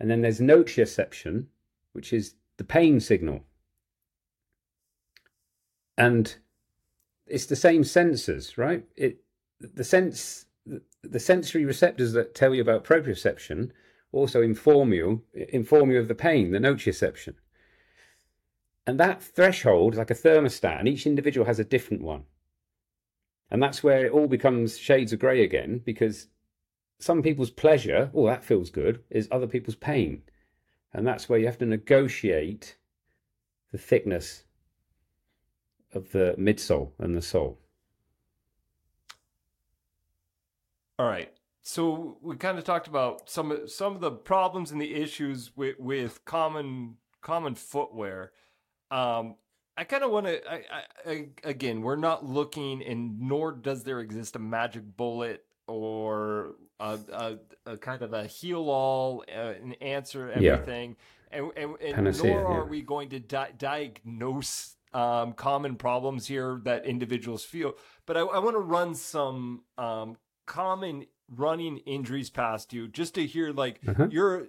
And 0.00 0.10
then 0.10 0.22
there's 0.22 0.40
nociception, 0.40 1.46
which 1.92 2.12
is 2.12 2.34
the 2.56 2.64
pain 2.64 3.00
signal. 3.00 3.44
And 5.96 6.36
it's 7.26 7.46
the 7.46 7.56
same 7.56 7.82
sensors, 7.82 8.58
right? 8.58 8.84
It 8.96 9.20
the 9.60 9.84
sense 9.84 10.46
the 11.02 11.20
sensory 11.20 11.64
receptors 11.64 12.12
that 12.12 12.34
tell 12.34 12.54
you 12.54 12.60
about 12.62 12.84
proprioception 12.84 13.70
also 14.12 14.42
inform 14.42 14.92
you 14.92 15.22
inform 15.32 15.90
you 15.90 15.98
of 15.98 16.08
the 16.08 16.14
pain, 16.14 16.50
the 16.50 16.58
nociception. 16.58 17.34
And 18.86 19.00
that 19.00 19.22
threshold 19.22 19.94
is 19.94 19.98
like 19.98 20.10
a 20.10 20.14
thermostat, 20.14 20.78
and 20.78 20.88
each 20.88 21.06
individual 21.06 21.46
has 21.46 21.58
a 21.58 21.64
different 21.64 22.02
one. 22.02 22.24
And 23.50 23.62
that's 23.62 23.82
where 23.82 24.04
it 24.04 24.12
all 24.12 24.26
becomes 24.26 24.78
shades 24.78 25.12
of 25.12 25.20
grey 25.20 25.42
again, 25.42 25.80
because 25.84 26.28
some 26.98 27.22
people's 27.22 27.50
pleasure, 27.50 28.10
oh, 28.14 28.26
that 28.26 28.44
feels 28.44 28.70
good, 28.70 29.02
is 29.10 29.28
other 29.30 29.46
people's 29.46 29.76
pain. 29.76 30.22
And 30.92 31.06
that's 31.06 31.28
where 31.28 31.38
you 31.38 31.46
have 31.46 31.58
to 31.58 31.66
negotiate 31.66 32.76
the 33.72 33.78
thickness 33.78 34.44
of 35.92 36.12
the 36.12 36.34
midsole 36.38 36.92
and 36.98 37.16
the 37.16 37.22
sole. 37.22 37.58
All 40.98 41.06
right. 41.06 41.32
So 41.62 42.18
we 42.20 42.36
kind 42.36 42.58
of 42.58 42.64
talked 42.64 42.86
about 42.86 43.28
some 43.28 43.66
some 43.66 43.94
of 43.94 44.00
the 44.00 44.10
problems 44.10 44.70
and 44.70 44.80
the 44.80 44.94
issues 44.94 45.50
with, 45.56 45.78
with 45.78 46.24
common 46.24 46.96
common 47.20 47.54
footwear. 47.54 48.32
Um, 48.94 49.34
I 49.76 49.82
kind 49.82 50.04
of 50.04 50.12
want 50.12 50.26
to. 50.26 50.40
I, 50.48 50.62
I, 51.04 51.28
again, 51.42 51.82
we're 51.82 51.96
not 51.96 52.24
looking, 52.24 52.82
and 52.84 53.20
nor 53.20 53.50
does 53.50 53.82
there 53.82 53.98
exist 53.98 54.36
a 54.36 54.38
magic 54.38 54.96
bullet 54.96 55.44
or 55.66 56.54
a, 56.78 56.98
a, 57.12 57.38
a 57.66 57.76
kind 57.76 58.02
of 58.02 58.12
a 58.12 58.26
heal 58.26 58.70
all, 58.70 59.24
uh, 59.34 59.54
an 59.62 59.74
answer 59.80 60.30
everything, 60.30 60.96
yeah. 61.32 61.38
and, 61.38 61.50
and, 61.56 61.76
and 61.80 61.94
Panacea, 61.94 62.34
nor 62.34 62.46
are 62.46 62.58
yeah. 62.64 62.70
we 62.70 62.82
going 62.82 63.08
to 63.08 63.18
di- 63.18 63.52
diagnose 63.58 64.76
um, 64.92 65.32
common 65.32 65.74
problems 65.74 66.28
here 66.28 66.60
that 66.64 66.86
individuals 66.86 67.44
feel. 67.44 67.74
But 68.06 68.16
I, 68.16 68.20
I 68.20 68.38
want 68.38 68.54
to 68.54 68.60
run 68.60 68.94
some 68.94 69.62
um, 69.76 70.18
common 70.46 71.06
running 71.28 71.78
injuries 71.78 72.30
past 72.30 72.72
you, 72.72 72.86
just 72.86 73.16
to 73.16 73.26
hear 73.26 73.50
like 73.50 73.80
uh-huh. 73.88 74.06
your 74.10 74.46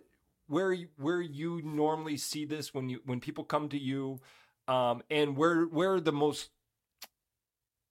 where 0.47 0.75
where 0.97 1.21
you 1.21 1.62
normally 1.63 2.17
see 2.17 2.45
this 2.45 2.73
when 2.73 2.89
you 2.89 3.01
when 3.05 3.19
people 3.19 3.43
come 3.43 3.69
to 3.69 3.79
you 3.79 4.19
um, 4.67 5.03
and 5.10 5.36
where 5.38 5.63
where 5.63 5.99
the 5.99 6.12
most 6.12 6.49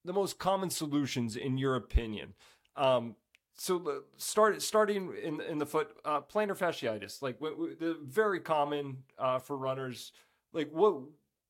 the 0.04 0.12
most 0.12 0.38
common 0.38 0.70
solutions 0.70 1.36
in 1.36 1.58
your 1.58 1.76
opinion? 1.76 2.34
Um, 2.76 3.16
so 3.56 4.02
start 4.16 4.60
starting 4.62 5.14
in 5.22 5.40
in 5.40 5.58
the 5.58 5.66
foot 5.66 5.96
uh, 6.04 6.20
plantar 6.20 6.56
fasciitis 6.58 7.22
like 7.22 7.38
w- 7.38 7.54
w- 7.54 7.76
the 7.76 7.96
very 8.02 8.40
common 8.40 8.98
uh, 9.18 9.38
for 9.38 9.56
runners 9.56 10.12
like 10.52 10.70
what 10.72 10.96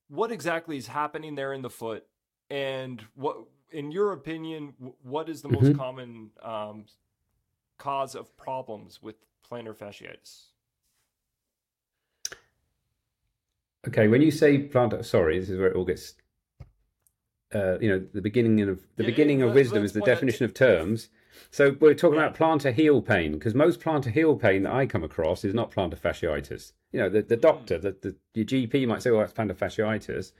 what 0.08 0.30
exactly 0.30 0.76
is 0.76 0.86
happening 0.86 1.34
there 1.34 1.52
in 1.52 1.62
the 1.62 1.70
foot? 1.70 2.06
And 2.50 3.02
what 3.14 3.38
in 3.70 3.90
your 3.90 4.12
opinion 4.12 4.74
what 5.02 5.28
is 5.28 5.42
the 5.42 5.48
mm-hmm. 5.48 5.66
most 5.66 5.78
common 5.78 6.30
um, 6.42 6.84
cause 7.78 8.14
of 8.14 8.36
problems 8.36 9.02
with 9.02 9.16
plantar 9.50 9.74
fasciitis 9.74 10.53
Okay, 13.88 14.08
when 14.08 14.22
you 14.22 14.30
say 14.30 14.58
plant, 14.58 15.04
sorry, 15.04 15.38
this 15.38 15.50
is 15.50 15.58
where 15.58 15.68
it 15.68 15.76
all 15.76 15.84
gets. 15.84 16.14
Uh, 17.54 17.78
you 17.78 17.88
know, 17.88 18.04
the 18.12 18.22
beginning 18.22 18.60
of 18.62 18.80
the 18.96 19.04
yeah, 19.04 19.10
beginning 19.10 19.40
yeah, 19.40 19.46
of 19.46 19.54
wisdom 19.54 19.84
is 19.84 19.92
the 19.92 20.00
definition 20.00 20.44
of 20.44 20.54
terms. 20.54 21.08
So 21.50 21.76
we're 21.78 21.94
talking 21.94 22.18
yeah. 22.18 22.26
about 22.26 22.36
plantar 22.36 22.72
heel 22.72 23.00
pain 23.02 23.32
because 23.32 23.54
most 23.54 23.80
plantar 23.80 24.10
heel 24.10 24.36
pain 24.36 24.64
that 24.64 24.72
I 24.72 24.86
come 24.86 25.04
across 25.04 25.44
is 25.44 25.54
not 25.54 25.70
plantar 25.70 25.98
fasciitis. 25.98 26.72
You 26.92 27.00
know, 27.00 27.08
the, 27.08 27.22
the 27.22 27.36
doctor, 27.36 27.78
the, 27.78 27.96
the 28.00 28.16
your 28.34 28.46
GP 28.46 28.88
might 28.88 29.02
say, 29.02 29.10
"Well, 29.10 29.20
that's 29.20 29.32
plantar 29.32 29.54
fasciitis." 29.54 30.32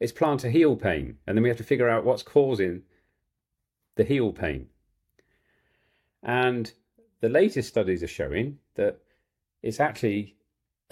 It's 0.00 0.12
plantar 0.12 0.50
heel 0.50 0.76
pain, 0.76 1.18
and 1.26 1.36
then 1.36 1.42
we 1.42 1.48
have 1.48 1.58
to 1.58 1.64
figure 1.64 1.88
out 1.88 2.04
what's 2.04 2.22
causing 2.22 2.82
the 3.96 4.04
heel 4.04 4.32
pain. 4.32 4.68
And 6.22 6.72
the 7.20 7.28
latest 7.28 7.68
studies 7.68 8.02
are 8.02 8.08
showing 8.08 8.58
that 8.74 9.00
it's 9.62 9.80
actually 9.80 10.36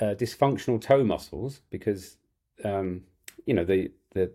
uh, 0.01 0.15
dysfunctional 0.15 0.81
toe 0.81 1.05
muscles 1.05 1.61
because 1.71 2.17
um, 2.65 3.03
you 3.47 3.55
know 3.55 3.65
the, 3.65 3.91
the 4.13 4.33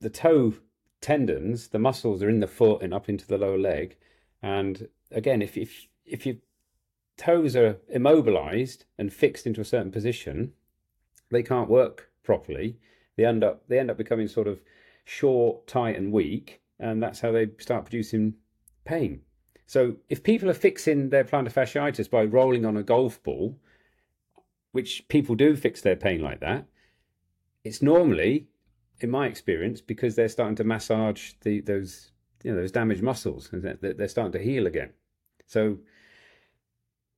the 0.00 0.10
toe 0.10 0.54
tendons, 1.00 1.68
the 1.68 1.78
muscles 1.78 2.22
are 2.22 2.28
in 2.28 2.40
the 2.40 2.46
foot 2.46 2.82
and 2.82 2.94
up 2.94 3.08
into 3.08 3.26
the 3.26 3.38
lower 3.38 3.58
leg, 3.58 3.96
and 4.42 4.88
again, 5.10 5.42
if 5.42 5.56
if 5.56 5.86
if 6.04 6.26
your 6.26 6.36
toes 7.16 7.56
are 7.56 7.78
immobilized 7.88 8.84
and 8.98 9.12
fixed 9.12 9.46
into 9.46 9.60
a 9.60 9.64
certain 9.64 9.90
position, 9.90 10.52
they 11.30 11.42
can't 11.42 11.68
work 11.68 12.10
properly. 12.22 12.78
They 13.16 13.24
end 13.24 13.42
up 13.42 13.66
they 13.68 13.78
end 13.78 13.90
up 13.90 13.96
becoming 13.96 14.28
sort 14.28 14.46
of 14.46 14.60
short, 15.04 15.66
tight, 15.66 15.96
and 15.96 16.12
weak, 16.12 16.60
and 16.78 17.02
that's 17.02 17.20
how 17.20 17.32
they 17.32 17.48
start 17.58 17.84
producing 17.84 18.34
pain. 18.84 19.22
So 19.66 19.96
if 20.08 20.22
people 20.22 20.48
are 20.48 20.54
fixing 20.54 21.10
their 21.10 21.24
plantar 21.24 21.52
fasciitis 21.52 22.08
by 22.08 22.24
rolling 22.24 22.64
on 22.64 22.76
a 22.76 22.82
golf 22.82 23.22
ball, 23.22 23.58
which 24.72 25.06
people 25.08 25.34
do 25.34 25.56
fix 25.56 25.80
their 25.80 25.96
pain 25.96 26.22
like 26.22 26.40
that, 26.40 26.66
it's 27.64 27.82
normally, 27.82 28.46
in 29.00 29.10
my 29.10 29.26
experience, 29.26 29.80
because 29.80 30.14
they're 30.14 30.28
starting 30.28 30.56
to 30.56 30.64
massage 30.64 31.32
the 31.40 31.60
those 31.60 32.12
you 32.44 32.52
know 32.52 32.60
those 32.60 32.70
damaged 32.70 33.02
muscles 33.02 33.48
and 33.52 33.62
they're, 33.80 34.08
starting 34.08 34.32
to 34.32 34.38
heal 34.38 34.66
again. 34.66 34.90
So 35.46 35.78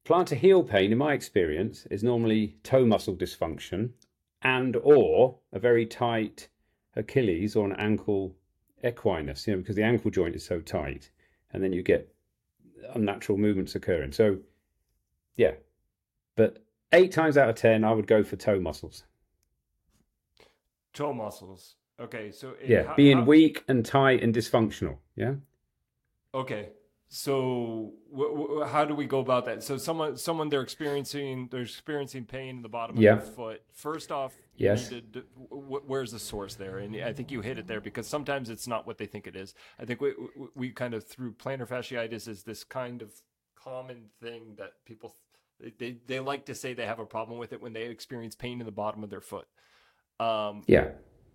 plantar 0.07 0.37
heel 0.37 0.63
pain, 0.63 0.91
in 0.91 0.99
my 0.99 1.13
experience, 1.13 1.87
is 1.91 2.03
normally 2.03 2.57
toe 2.63 2.87
muscle 2.87 3.15
dysfunction 3.15 3.91
and 4.41 4.77
or 4.77 5.39
a 5.53 5.59
very 5.59 5.85
tight 5.85 6.49
Achilles 6.97 7.57
or 7.57 7.67
an 7.67 7.77
ankle 7.77 8.35
equinus, 8.83 9.47
you 9.47 9.53
know, 9.53 9.59
because 9.59 9.77
the 9.77 9.83
ankle 9.83 10.11
joint 10.11 10.35
is 10.35 10.47
so 10.47 10.61
tight, 10.61 11.11
and 11.53 11.63
then 11.63 11.75
you 11.75 11.83
get 11.83 12.15
unnatural 12.95 13.39
movements 13.39 13.75
occurring. 13.75 14.13
So, 14.13 14.39
yeah, 15.37 15.53
but 16.37 16.63
eight 16.93 17.13
times 17.13 17.37
out 17.37 17.49
of 17.49 17.57
ten, 17.57 17.85
I 17.85 17.93
would 17.93 18.07
go 18.07 18.23
for 18.23 18.37
toe 18.37 18.61
muscles. 18.61 19.05
Toe 20.93 21.13
muscles. 21.13 21.77
Okay, 22.01 22.31
so 22.31 22.55
yeah, 22.65 22.85
how, 22.85 22.95
being 22.95 23.19
how... 23.19 23.25
weak 23.25 23.65
and 23.69 23.85
tight 23.85 24.23
and 24.23 24.35
dysfunctional. 24.35 24.99
Yeah. 25.17 25.35
Okay, 26.35 26.69
so 27.09 27.95
w- 28.11 28.37
w- 28.37 28.65
how 28.65 28.85
do 28.85 28.95
we 28.95 29.07
go 29.07 29.21
about 29.21 29.47
that? 29.47 29.63
So 29.63 29.79
someone, 29.79 30.17
someone 30.17 30.51
they're 30.51 30.63
experiencing, 30.63 31.49
they're 31.51 31.63
experiencing 31.63 32.25
pain 32.25 32.57
in 32.57 32.63
the 32.63 32.69
bottom 32.69 32.97
of 32.97 33.03
yeah. 33.03 33.15
their 33.15 33.25
foot. 33.25 33.63
First 33.73 34.13
off, 34.13 34.35
yes, 34.57 34.93
where's 35.51 36.13
the 36.13 36.19
source 36.19 36.55
there? 36.55 36.79
And 36.79 36.95
I 36.97 37.15
think 37.15 37.31
you 37.31 37.41
hit 37.41 37.59
it 37.59 37.67
there 37.67 37.81
because 37.81 38.07
sometimes 38.07 38.51
it's 38.51 38.67
not 38.67 38.87
what 38.87 38.99
they 38.99 39.07
think 39.07 39.27
it 39.27 39.37
is. 39.37 39.55
I 39.79 39.87
think 39.87 40.03
we 40.03 40.13
we 40.55 40.71
kind 40.71 40.93
of 40.93 41.07
through 41.07 41.33
plantar 41.33 41.67
fasciitis 41.67 42.29
is 42.29 42.43
this 42.43 42.63
kind 42.63 43.01
of 43.01 43.11
common 43.55 44.11
thing 44.21 44.55
that 44.59 44.73
people 44.85 45.15
they 45.79 45.97
they 46.07 46.21
like 46.21 46.45
to 46.47 46.55
say 46.55 46.75
they 46.75 46.87
have 46.87 46.99
a 46.99 47.07
problem 47.07 47.39
with 47.39 47.55
it 47.55 47.63
when 47.63 47.73
they 47.73 47.85
experience 47.85 48.35
pain 48.35 48.61
in 48.61 48.67
the 48.67 48.73
bottom 48.73 49.03
of 49.03 49.09
their 49.09 49.23
foot. 49.23 49.47
Um, 50.21 50.63
yeah. 50.67 50.89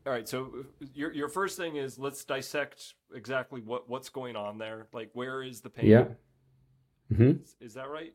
All 0.05 0.11
right. 0.11 0.27
So 0.27 0.65
your 0.93 1.13
your 1.13 1.29
first 1.29 1.57
thing 1.57 1.77
is 1.77 1.97
let's 1.97 2.23
dissect 2.25 2.95
exactly 3.15 3.61
what 3.61 3.89
what's 3.89 4.09
going 4.09 4.35
on 4.35 4.57
there. 4.57 4.87
Like 4.93 5.09
where 5.13 5.41
is 5.43 5.61
the 5.61 5.69
pain? 5.69 5.85
Yeah. 5.87 6.05
Mhm. 7.11 7.41
Is, 7.43 7.55
is 7.61 7.73
that 7.75 7.89
right? 7.89 8.13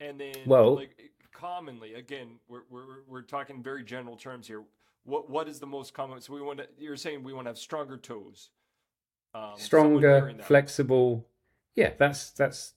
And 0.00 0.20
then, 0.20 0.34
Well- 0.46 0.74
like 0.76 0.96
commonly, 1.32 1.94
again, 1.94 2.38
we're 2.48 2.62
we're 2.70 3.02
we're 3.06 3.22
talking 3.22 3.62
very 3.62 3.84
general 3.84 4.16
terms 4.16 4.46
here. 4.48 4.64
What 5.04 5.30
what 5.30 5.48
is 5.48 5.60
the 5.60 5.66
most 5.66 5.94
common? 5.94 6.20
So 6.20 6.32
we 6.34 6.40
want 6.42 6.58
to. 6.58 6.66
You're 6.78 6.96
saying 6.96 7.22
we 7.22 7.32
want 7.32 7.46
to 7.46 7.50
have 7.50 7.58
stronger 7.58 7.96
toes. 7.96 8.50
Um, 9.34 9.52
stronger, 9.56 10.34
flexible. 10.42 11.28
Yeah, 11.76 11.92
that's 11.98 12.30
that's. 12.30 12.72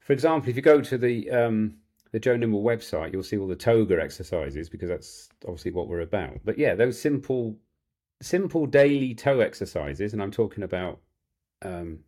For 0.00 0.12
example, 0.12 0.48
if 0.50 0.56
you 0.56 0.62
go 0.62 0.80
to 0.80 0.98
the 0.98 1.30
um, 1.30 1.74
the 2.16 2.20
Joe 2.20 2.34
Nimble 2.34 2.62
website, 2.62 3.12
you'll 3.12 3.22
see 3.22 3.36
all 3.36 3.46
the 3.46 3.54
toga 3.54 4.00
exercises 4.00 4.70
because 4.70 4.88
that's 4.88 5.28
obviously 5.44 5.70
what 5.70 5.86
we're 5.86 6.00
about. 6.00 6.40
But 6.46 6.56
yeah, 6.56 6.74
those 6.74 6.98
simple, 6.98 7.58
simple 8.22 8.64
daily 8.64 9.14
toe 9.14 9.40
exercises, 9.40 10.14
and 10.14 10.22
I'm 10.22 10.30
talking 10.30 10.62
about 10.62 11.00
um, 11.60 11.98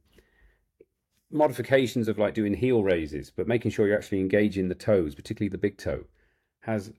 modifications 1.30 2.08
of 2.08 2.16
like 2.16 2.32
doing 2.32 2.54
heel 2.54 2.82
raises, 2.82 3.28
but 3.28 3.46
making 3.46 3.70
sure 3.70 3.86
you're 3.86 3.98
actually 3.98 4.20
engaging 4.20 4.68
the 4.68 4.74
toes, 4.74 5.14
particularly 5.14 5.50
the 5.50 5.58
big 5.58 5.76
toe, 5.76 6.04
has 6.60 6.90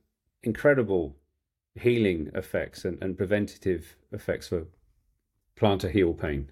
incredible 0.43 1.15
healing 1.74 2.30
effects 2.36 2.86
and, 2.86 3.02
and 3.02 3.17
preventative 3.17 3.95
effects 4.12 4.50
for 4.50 4.67
plantar 5.60 5.89
heel 5.89 6.13
pain. 6.13 6.52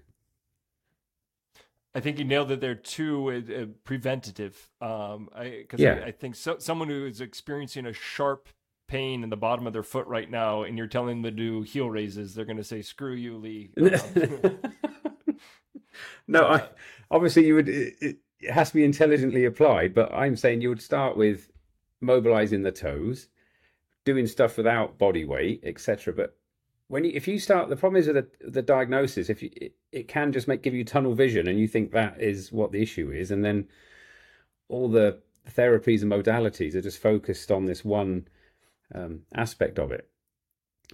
I 1.94 2.00
think 2.00 2.18
you 2.18 2.24
nailed 2.24 2.50
it 2.50 2.60
there 2.60 2.74
too. 2.74 3.30
Uh, 3.30 3.66
preventative. 3.84 4.70
Um, 4.80 5.28
I 5.34 5.48
because 5.62 5.80
Yeah. 5.80 6.00
I, 6.04 6.06
I 6.08 6.12
think 6.12 6.34
so, 6.36 6.58
someone 6.58 6.88
who 6.88 7.06
is 7.06 7.20
experiencing 7.20 7.86
a 7.86 7.92
sharp 7.92 8.48
pain 8.86 9.22
in 9.22 9.30
the 9.30 9.36
bottom 9.36 9.66
of 9.66 9.72
their 9.72 9.82
foot 9.82 10.06
right 10.06 10.30
now, 10.30 10.62
and 10.62 10.78
you're 10.78 10.86
telling 10.86 11.22
them 11.22 11.24
to 11.24 11.30
do 11.30 11.62
heel 11.62 11.90
raises, 11.90 12.34
they're 12.34 12.44
going 12.44 12.56
to 12.56 12.64
say, 12.64 12.82
"Screw 12.82 13.14
you, 13.14 13.36
Lee." 13.36 13.70
Um, 13.78 14.58
no, 16.28 16.46
I, 16.46 16.68
obviously 17.10 17.46
you 17.46 17.54
would. 17.54 17.68
It 17.68 18.18
it 18.40 18.50
has 18.50 18.68
to 18.68 18.74
be 18.76 18.84
intelligently 18.84 19.44
applied, 19.44 19.94
but 19.94 20.12
I'm 20.12 20.36
saying 20.36 20.60
you 20.60 20.68
would 20.68 20.82
start 20.82 21.16
with 21.16 21.50
mobilizing 22.00 22.62
the 22.62 22.70
toes, 22.72 23.28
doing 24.04 24.26
stuff 24.26 24.56
without 24.56 24.98
body 24.98 25.24
weight, 25.24 25.60
etc. 25.64 26.14
But 26.14 26.36
when 26.88 27.04
you, 27.04 27.12
if 27.14 27.28
you 27.28 27.38
start, 27.38 27.68
the 27.68 27.76
problem 27.76 28.00
is 28.00 28.08
with 28.08 28.16
the, 28.16 28.50
the 28.50 28.62
diagnosis. 28.62 29.30
If 29.30 29.42
you, 29.42 29.50
it, 29.54 29.74
it 29.92 30.08
can 30.08 30.32
just 30.32 30.48
make 30.48 30.62
give 30.62 30.74
you 30.74 30.84
tunnel 30.84 31.14
vision, 31.14 31.46
and 31.46 31.58
you 31.58 31.68
think 31.68 31.92
that 31.92 32.20
is 32.20 32.50
what 32.50 32.72
the 32.72 32.82
issue 32.82 33.10
is, 33.10 33.30
and 33.30 33.44
then 33.44 33.68
all 34.68 34.88
the 34.88 35.20
therapies 35.50 36.02
and 36.02 36.12
modalities 36.12 36.74
are 36.74 36.82
just 36.82 37.00
focused 37.00 37.50
on 37.50 37.66
this 37.66 37.84
one 37.84 38.28
um, 38.94 39.20
aspect 39.34 39.78
of 39.78 39.92
it. 39.92 40.08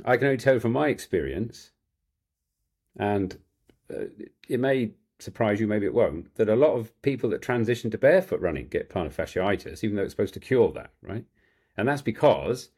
I 0.04 0.16
can 0.16 0.26
only 0.26 0.38
tell 0.38 0.59
from 0.59 0.72
my 0.72 0.88
experience, 0.88 1.70
and 2.96 3.38
uh, 3.92 4.07
it 4.48 4.61
may 4.61 4.92
surprise 5.20 5.61
you, 5.61 5.66
maybe 5.66 5.87
it 5.87 5.94
won't, 5.94 6.35
that 6.35 6.48
a 6.48 6.57
lot 6.57 6.74
of 6.74 7.00
people 7.02 7.30
that 7.30 7.40
transition 7.40 7.90
to 7.90 7.98
barefoot 7.98 8.40
running 8.40 8.66
get 8.68 8.90
plantar 8.90 9.14
fasciitis, 9.14 9.85
even 9.85 9.96
though 9.96 10.02
it's 10.02 10.12
supposed 10.12 10.35
to 10.35 10.40
cure 10.40 10.72
that, 10.72 10.90
right? 11.02 11.24
And 11.76 11.88
that's 11.88 12.02
because 12.02 12.70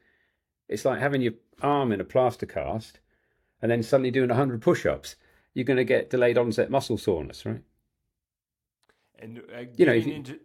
it's 0.69 0.85
like 0.85 1.01
having 1.01 1.23
your 1.23 1.33
arm 1.63 1.93
in 1.93 2.01
a 2.01 2.05
plaster 2.05 2.47
cast 2.47 3.01
and 3.63 3.71
then 3.71 3.83
suddenly 3.83 4.11
doing 4.11 4.29
100 4.31 4.63
push 4.63 4.87
ups. 4.87 5.17
You're 5.55 5.65
going 5.65 5.79
to 5.79 5.85
get 5.85 6.11
delayed 6.11 6.39
onset 6.39 6.71
muscle 6.71 6.99
soreness, 6.99 7.47
right? 7.47 7.63
and 9.19 9.39
uh, 9.55 9.65
You 9.77 9.87
know, 9.87 9.93
you- 9.93 10.15
into 10.15 10.39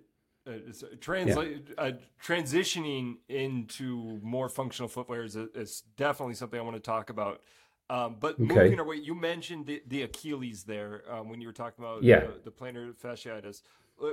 uh, 0.48 0.54
so 0.72 0.88
translate 1.00 1.68
uh, 1.78 1.92
transitioning 2.24 3.16
into 3.30 4.20
more 4.24 4.50
functional 4.50 4.88
footwear 4.90 5.24
is, 5.24 5.36
is 5.36 5.84
definitely 5.98 6.34
something 6.34 6.60
I 6.60 6.64
want 6.64 6.76
to 6.76 6.82
talk 6.82 7.10
about. 7.10 7.42
Um, 7.90 8.16
but 8.20 8.40
Okay. 8.40 8.40
moving 8.42 8.80
away, 8.80 8.96
you 8.96 9.14
mentioned 9.14 9.66
the, 9.68 9.84
the 9.86 10.04
Achilles 10.04 10.64
there 10.64 11.04
um, 11.12 11.30
when 11.30 11.42
you 11.42 11.48
were 11.48 11.54
talking 11.54 11.84
about 11.84 12.08
Yeah. 12.08 12.24
the, 12.24 12.40
the 12.44 12.50
plantar 12.52 12.96
fasciitis. 12.96 13.62
Uh, 14.02 14.12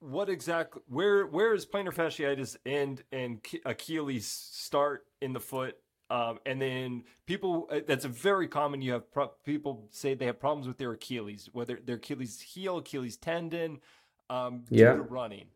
What 0.00 0.28
exactly? 0.28 0.82
Where 0.88 1.26
where 1.26 1.54
is 1.54 1.66
plantar 1.66 1.94
fasciitis 1.94 2.56
end 2.66 3.04
and 3.12 3.40
Achilles 3.64 4.26
start 4.26 5.04
in 5.20 5.32
the 5.32 5.40
foot? 5.40 5.76
Um, 6.10 6.38
and 6.46 6.60
then 6.60 7.04
people, 7.26 7.68
uh, 7.70 7.80
that's 7.86 8.04
a 8.06 8.08
very 8.08 8.48
common. 8.48 8.80
You 8.80 8.92
have 8.92 9.10
pro- 9.12 9.28
people 9.44 9.88
say 9.90 10.14
they 10.14 10.26
have 10.26 10.40
problems 10.40 10.66
with 10.66 10.78
their 10.78 10.92
Achilles, 10.92 11.50
whether 11.52 11.76
their 11.76 11.96
Achilles 11.96 12.40
heel, 12.40 12.78
Achilles 12.78 13.16
tendon, 13.18 13.80
um, 14.30 14.64
due 14.72 14.78
Yeah. 14.78 14.94
to 14.94 15.02
running. 15.02 15.48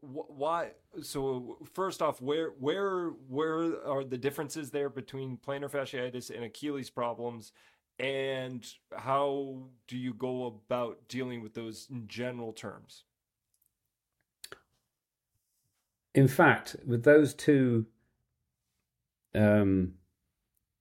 Why? 0.00 0.72
So 1.02 1.58
first 1.72 2.00
off, 2.02 2.20
where 2.22 2.50
where 2.50 3.08
where 3.28 3.84
are 3.84 4.04
the 4.04 4.16
differences 4.16 4.70
there 4.70 4.88
between 4.88 5.36
plantar 5.38 5.68
fasciitis 5.70 6.30
and 6.30 6.44
Achilles 6.44 6.88
problems, 6.88 7.52
and 7.98 8.64
how 8.96 9.68
do 9.88 9.98
you 9.98 10.14
go 10.14 10.46
about 10.46 11.08
dealing 11.08 11.42
with 11.42 11.54
those 11.54 11.88
in 11.90 12.06
general 12.06 12.52
terms? 12.52 13.04
In 16.14 16.28
fact, 16.28 16.76
with 16.86 17.04
those 17.04 17.34
two 17.34 17.86
um, 19.34 19.94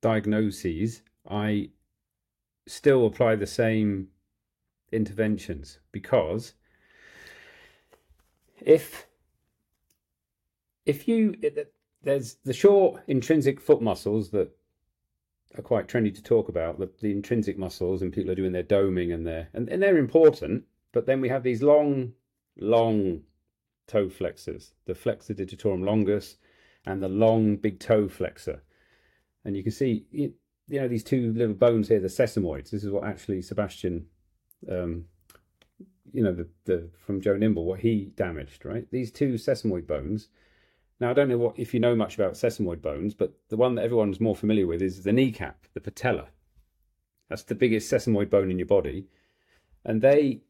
diagnoses, 0.02 1.02
I 1.30 1.70
still 2.68 3.06
apply 3.06 3.36
the 3.36 3.48
same 3.48 4.08
interventions 4.92 5.80
because 5.92 6.54
if 8.60 9.08
if 10.86 11.08
you 11.08 11.36
there's 12.04 12.36
the 12.44 12.54
short 12.54 13.02
intrinsic 13.08 13.60
foot 13.60 13.82
muscles 13.82 14.30
that 14.32 14.50
are 15.58 15.62
quite 15.62 15.88
trendy 15.88 16.14
to 16.14 16.24
talk 16.24 16.50
about 16.50 16.80
the, 16.80 16.90
the 17.02 17.12
intrinsic 17.12 17.58
muscles 17.58 18.02
and 18.02 18.14
people 18.14 18.32
are 18.32 18.36
doing 18.36 18.52
their 18.52 18.64
doming 18.64 19.14
and 19.14 19.26
their 19.26 19.50
and, 19.54 19.70
and 19.70 19.82
they're 19.82 19.98
important 19.98 20.64
but 20.92 21.06
then 21.06 21.22
we 21.22 21.30
have 21.30 21.44
these 21.44 21.62
long 21.62 22.14
long 22.60 23.22
toe 23.88 24.10
flexors 24.10 24.74
the 24.86 24.96
flexor 24.96 25.34
digitorum 25.34 25.84
longus 25.84 26.38
and 26.86 27.02
the 27.02 27.10
long 27.10 27.56
big 27.56 27.80
toe 27.80 28.08
flexor. 28.08 28.64
And 29.46 29.56
you 29.56 29.64
can 29.64 29.72
see 29.72 30.06
you, 30.12 30.34
know 30.68 30.88
these 30.88 31.04
two 31.04 31.34
little 31.34 31.54
bones 31.54 31.90
here 31.90 32.00
the 32.00 32.08
sesamoids 32.08 32.70
this 32.70 32.84
is 32.84 32.90
what 32.90 33.04
actually 33.04 33.42
sebastian 33.42 34.06
um, 34.72 35.04
you 36.14 36.24
know 36.24 36.32
the, 36.34 36.48
the 36.64 36.90
from 36.98 37.20
joe 37.20 37.36
nimble 37.36 37.66
what 37.66 37.82
he 37.82 38.12
damaged 38.16 38.64
right? 38.64 38.90
These 38.92 39.12
two 39.12 39.34
sesamoid 39.34 39.88
bones. 39.88 40.30
Now 41.00 41.10
i 41.10 41.14
don't 41.14 41.30
know 41.30 41.38
what 41.38 41.58
if 41.60 41.74
you 41.74 41.80
know 41.80 41.96
much 41.96 42.16
about 42.16 42.34
sesamoid 42.34 42.82
bones 42.82 43.14
but 43.14 43.34
the 43.50 43.58
one 43.58 43.76
that 43.76 43.84
everyone's 43.84 44.20
more 44.20 44.36
familiar 44.36 44.68
with 44.68 44.82
is 44.82 45.04
the 45.04 45.14
kneecap 45.14 45.66
the 45.74 45.82
patella. 45.82 46.28
That's 47.30 47.44
the 47.44 47.56
biggest 47.56 47.92
sesamoid 47.92 48.30
bone 48.30 48.52
in 48.52 48.60
your 48.60 48.68
body. 48.68 49.08
And 49.86 50.02
they 50.02 50.42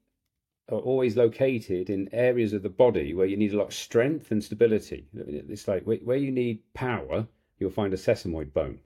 are 0.72 0.80
always 0.80 1.18
located 1.18 1.90
in 1.90 2.10
areas 2.14 2.54
of 2.54 2.64
the 2.64 2.70
body 2.70 3.14
where 3.14 3.28
you 3.28 3.38
need 3.38 3.54
a 3.54 3.58
lot 3.58 3.68
of 3.68 3.74
strength 3.74 4.32
and 4.32 4.44
stability 4.44 5.08
it's 5.14 5.68
like 5.68 5.84
where 5.84 6.18
you 6.18 6.32
need 6.32 6.62
power 6.74 7.28
you'll 7.60 7.70
find 7.70 7.94
a 7.94 7.98
sesamoid 7.98 8.54
bone 8.54 8.80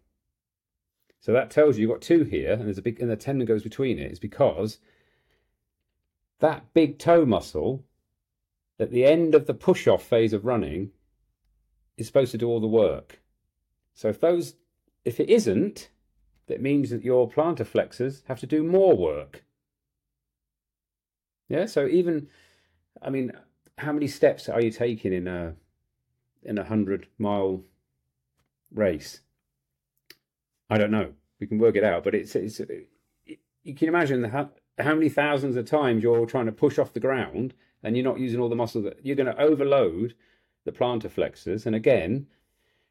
so 1.19 1.33
that 1.33 1.49
tells 1.49 1.77
you 1.77 1.81
you've 1.81 1.91
got 1.91 2.01
two 2.01 2.23
here 2.23 2.53
and 2.53 2.65
there's 2.65 2.77
a 2.77 2.81
big 2.81 2.99
and 2.99 3.09
the 3.09 3.15
tendon 3.15 3.47
goes 3.47 3.63
between 3.63 3.99
it 3.99 4.11
is 4.11 4.19
because 4.19 4.79
that 6.39 6.73
big 6.73 6.99
toe 6.99 7.25
muscle 7.25 7.83
at 8.79 8.91
the 8.91 9.05
end 9.05 9.35
of 9.35 9.45
the 9.45 9.53
push 9.53 9.87
off 9.87 10.03
phase 10.03 10.33
of 10.33 10.45
running 10.45 10.91
is 11.97 12.07
supposed 12.07 12.31
to 12.31 12.37
do 12.37 12.47
all 12.47 12.59
the 12.59 12.67
work. 12.67 13.21
So 13.93 14.09
if 14.09 14.19
those 14.19 14.55
if 15.05 15.19
it 15.19 15.29
isn't, 15.29 15.89
that 16.47 16.61
means 16.61 16.89
that 16.89 17.03
your 17.03 17.29
plantar 17.29 17.65
flexors 17.65 18.23
have 18.27 18.39
to 18.39 18.47
do 18.47 18.63
more 18.63 18.95
work. 18.95 19.44
Yeah, 21.47 21.65
so 21.65 21.87
even 21.87 22.27
I 23.01 23.09
mean, 23.09 23.31
how 23.77 23.91
many 23.91 24.07
steps 24.07 24.49
are 24.49 24.61
you 24.61 24.71
taking 24.71 25.13
in 25.13 25.27
a 25.27 25.55
in 26.43 26.57
a 26.57 26.63
hundred 26.63 27.07
mile 27.17 27.61
race? 28.73 29.21
I 30.69 30.77
don't 30.77 30.91
know. 30.91 31.13
We 31.39 31.47
can 31.47 31.59
work 31.59 31.75
it 31.75 31.83
out, 31.83 32.03
but 32.03 32.15
it's 32.15 32.35
it's 32.35 32.61
you 33.63 33.75
can 33.75 33.87
imagine 33.87 34.23
how 34.23 34.49
how 34.79 34.93
many 34.93 35.09
thousands 35.09 35.55
of 35.55 35.65
times 35.65 36.03
you're 36.03 36.25
trying 36.25 36.47
to 36.47 36.51
push 36.51 36.79
off 36.79 36.93
the 36.93 36.99
ground 36.99 37.53
and 37.83 37.95
you're 37.95 38.03
not 38.03 38.19
using 38.19 38.39
all 38.39 38.49
the 38.49 38.55
muscle 38.55 38.81
that 38.81 38.99
you're 39.03 39.15
going 39.15 39.33
to 39.33 39.41
overload 39.41 40.15
the 40.65 40.71
plantar 40.71 41.09
flexors. 41.09 41.65
And 41.65 41.75
again, 41.75 42.27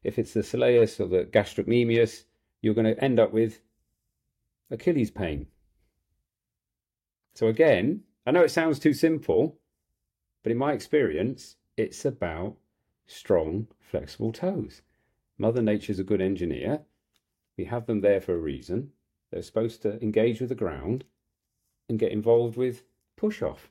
if 0.02 0.18
it's 0.18 0.32
the 0.32 0.40
soleus 0.40 1.00
or 1.00 1.08
the 1.08 1.24
gastrocnemius, 1.24 2.24
you're 2.62 2.74
going 2.74 2.94
to 2.94 3.04
end 3.04 3.18
up 3.18 3.32
with 3.32 3.60
Achilles 4.70 5.10
pain. 5.10 5.46
So 7.34 7.48
again, 7.48 8.02
I 8.26 8.30
know 8.30 8.42
it 8.42 8.50
sounds 8.50 8.78
too 8.78 8.94
simple, 8.94 9.58
but 10.42 10.52
in 10.52 10.58
my 10.58 10.72
experience, 10.72 11.56
it's 11.76 12.04
about 12.04 12.56
strong, 13.06 13.68
flexible 13.80 14.32
toes. 14.32 14.82
Mother 15.36 15.62
Nature's 15.62 15.98
a 15.98 16.04
good 16.04 16.20
engineer. 16.20 16.80
We 17.56 17.64
have 17.64 17.86
them 17.86 18.00
there 18.00 18.20
for 18.20 18.34
a 18.34 18.38
reason. 18.38 18.92
They're 19.30 19.42
supposed 19.42 19.82
to 19.82 20.00
engage 20.02 20.40
with 20.40 20.48
the 20.48 20.54
ground 20.54 21.04
and 21.88 21.98
get 21.98 22.12
involved 22.12 22.56
with 22.56 22.84
push 23.16 23.42
off. 23.42 23.70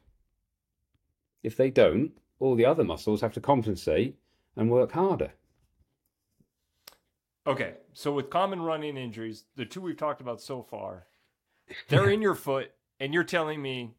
If 1.42 1.58
they 1.58 1.70
don't, 1.70 2.12
all 2.40 2.56
the 2.56 2.66
other 2.66 2.84
muscles 2.84 3.22
have 3.22 3.34
to 3.34 3.42
compensate 3.42 4.18
and 4.56 4.70
work 4.70 4.92
harder. 4.92 5.32
Okay, 7.46 7.74
so 7.92 8.12
with 8.14 8.30
common 8.30 8.62
running 8.62 8.98
injuries, 8.98 9.46
the 9.56 9.66
two 9.66 9.82
we've 9.82 9.98
talked 9.98 10.22
about 10.22 10.42
so 10.42 10.62
far, 10.62 11.08
they're 11.90 12.10
in 12.10 12.22
your 12.22 12.36
foot, 12.36 12.72
and 13.00 13.14
you're 13.14 13.24
telling 13.24 13.62
me 13.62 13.96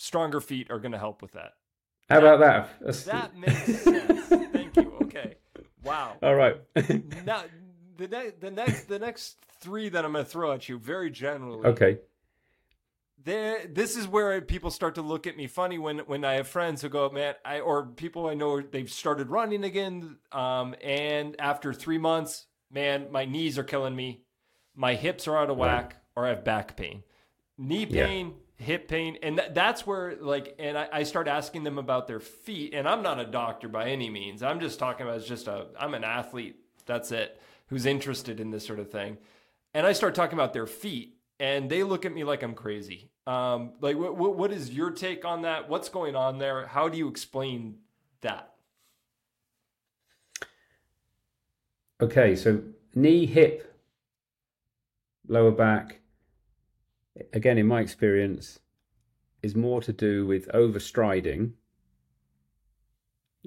stronger 0.00 0.40
feet 0.40 0.70
are 0.70 0.78
going 0.78 0.92
to 0.92 0.98
help 0.98 1.22
with 1.22 1.32
that. 1.32 1.52
How 2.08 2.18
about 2.18 2.40
that? 2.40 2.70
That's- 2.80 3.04
That 3.04 3.36
makes 3.36 3.82
sense. 3.82 4.26
Thank 4.52 4.76
you. 4.76 4.92
Okay. 5.02 5.36
Wow. 5.84 6.16
All 6.22 6.34
right. 6.34 6.56
Now 7.24 7.44
the 7.96 8.08
next 8.08 8.40
the 8.40 8.50
next 8.50 8.84
the 8.88 8.98
next 8.98 9.36
three 9.60 9.88
that 9.90 10.04
I'm 10.04 10.12
going 10.12 10.24
to 10.24 10.30
throw 10.30 10.52
at 10.52 10.68
you 10.68 10.78
very 10.78 11.10
generally. 11.10 11.66
okay. 11.68 11.98
there 13.22 13.66
this 13.66 13.96
is 13.96 14.08
where 14.08 14.40
people 14.40 14.70
start 14.70 14.94
to 14.94 15.02
look 15.02 15.26
at 15.26 15.36
me 15.36 15.46
funny 15.46 15.78
when 15.78 15.98
when 16.00 16.24
I 16.24 16.34
have 16.34 16.48
friends 16.48 16.80
who 16.82 16.88
go, 16.88 17.10
man, 17.10 17.34
I 17.44 17.60
or 17.60 17.84
people 17.86 18.26
I 18.26 18.34
know 18.34 18.60
they've 18.60 18.90
started 18.90 19.28
running 19.28 19.64
again, 19.64 20.16
um, 20.32 20.74
and 20.82 21.38
after 21.38 21.72
three 21.74 21.98
months, 21.98 22.46
man, 22.70 23.08
my 23.10 23.24
knees 23.26 23.58
are 23.58 23.64
killing 23.64 23.94
me, 23.94 24.22
my 24.74 24.94
hips 24.94 25.28
are 25.28 25.36
out 25.36 25.50
of 25.50 25.58
whack, 25.58 25.96
or 26.16 26.24
I 26.24 26.30
have 26.30 26.44
back 26.44 26.76
pain, 26.76 27.02
knee 27.58 27.86
Yeah. 27.88 28.06
Hip 28.60 28.88
pain, 28.88 29.16
and 29.22 29.38
th- 29.38 29.52
that's 29.54 29.86
where, 29.86 30.16
like, 30.20 30.54
and 30.58 30.76
I, 30.76 30.86
I 30.92 31.02
start 31.04 31.28
asking 31.28 31.64
them 31.64 31.78
about 31.78 32.06
their 32.06 32.20
feet. 32.20 32.74
And 32.74 32.86
I'm 32.86 33.02
not 33.02 33.18
a 33.18 33.24
doctor 33.24 33.68
by 33.68 33.88
any 33.88 34.10
means. 34.10 34.42
I'm 34.42 34.60
just 34.60 34.78
talking 34.78 35.06
about 35.06 35.24
just 35.24 35.48
a, 35.48 35.68
I'm 35.78 35.94
an 35.94 36.04
athlete. 36.04 36.56
That's 36.84 37.10
it. 37.10 37.40
Who's 37.68 37.86
interested 37.86 38.38
in 38.38 38.50
this 38.50 38.66
sort 38.66 38.78
of 38.78 38.90
thing. 38.90 39.16
And 39.72 39.86
I 39.86 39.92
start 39.94 40.14
talking 40.14 40.34
about 40.34 40.52
their 40.52 40.66
feet, 40.66 41.16
and 41.38 41.70
they 41.70 41.82
look 41.84 42.04
at 42.04 42.12
me 42.12 42.22
like 42.22 42.42
I'm 42.42 42.52
crazy. 42.52 43.08
Um, 43.26 43.72
like, 43.80 43.96
what, 43.96 44.36
what 44.36 44.52
is 44.52 44.70
your 44.70 44.90
take 44.90 45.24
on 45.24 45.42
that? 45.42 45.68
What's 45.70 45.88
going 45.88 46.14
on 46.14 46.38
there? 46.38 46.66
How 46.66 46.90
do 46.90 46.98
you 46.98 47.08
explain 47.08 47.76
that? 48.20 48.52
Okay, 52.02 52.36
so 52.36 52.62
knee, 52.94 53.24
hip, 53.24 53.74
lower 55.28 55.50
back, 55.50 55.99
again, 57.32 57.58
in 57.58 57.66
my 57.66 57.80
experience, 57.80 58.60
is 59.42 59.54
more 59.54 59.80
to 59.82 59.92
do 59.92 60.26
with 60.26 60.48
overstriding. 60.48 61.52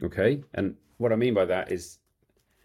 Okay, 0.03 0.43
and 0.53 0.75
what 0.97 1.11
I 1.11 1.15
mean 1.15 1.33
by 1.33 1.45
that 1.45 1.71
is 1.71 1.99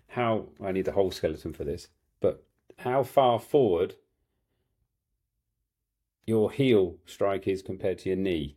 how 0.08 0.48
I 0.64 0.72
need 0.72 0.86
the 0.86 0.92
whole 0.92 1.10
skeleton 1.10 1.52
for 1.52 1.64
this, 1.64 1.88
but 2.20 2.44
how 2.78 3.02
far 3.02 3.38
forward 3.38 3.96
your 6.24 6.50
heel 6.50 6.96
strike 7.06 7.48
is 7.48 7.62
compared 7.62 7.98
to 7.98 8.10
your 8.10 8.18
knee. 8.18 8.56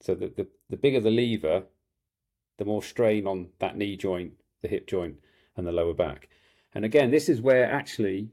So 0.00 0.14
the, 0.14 0.28
the, 0.28 0.46
the 0.70 0.76
bigger 0.76 1.00
the 1.00 1.10
lever, 1.10 1.64
the 2.58 2.64
more 2.64 2.82
strain 2.82 3.26
on 3.26 3.48
that 3.58 3.76
knee 3.76 3.96
joint, 3.96 4.32
the 4.62 4.68
hip 4.68 4.86
joint, 4.86 5.16
and 5.56 5.66
the 5.66 5.72
lower 5.72 5.94
back. 5.94 6.28
And 6.74 6.84
again, 6.84 7.10
this 7.10 7.28
is 7.28 7.40
where 7.40 7.70
actually 7.70 8.30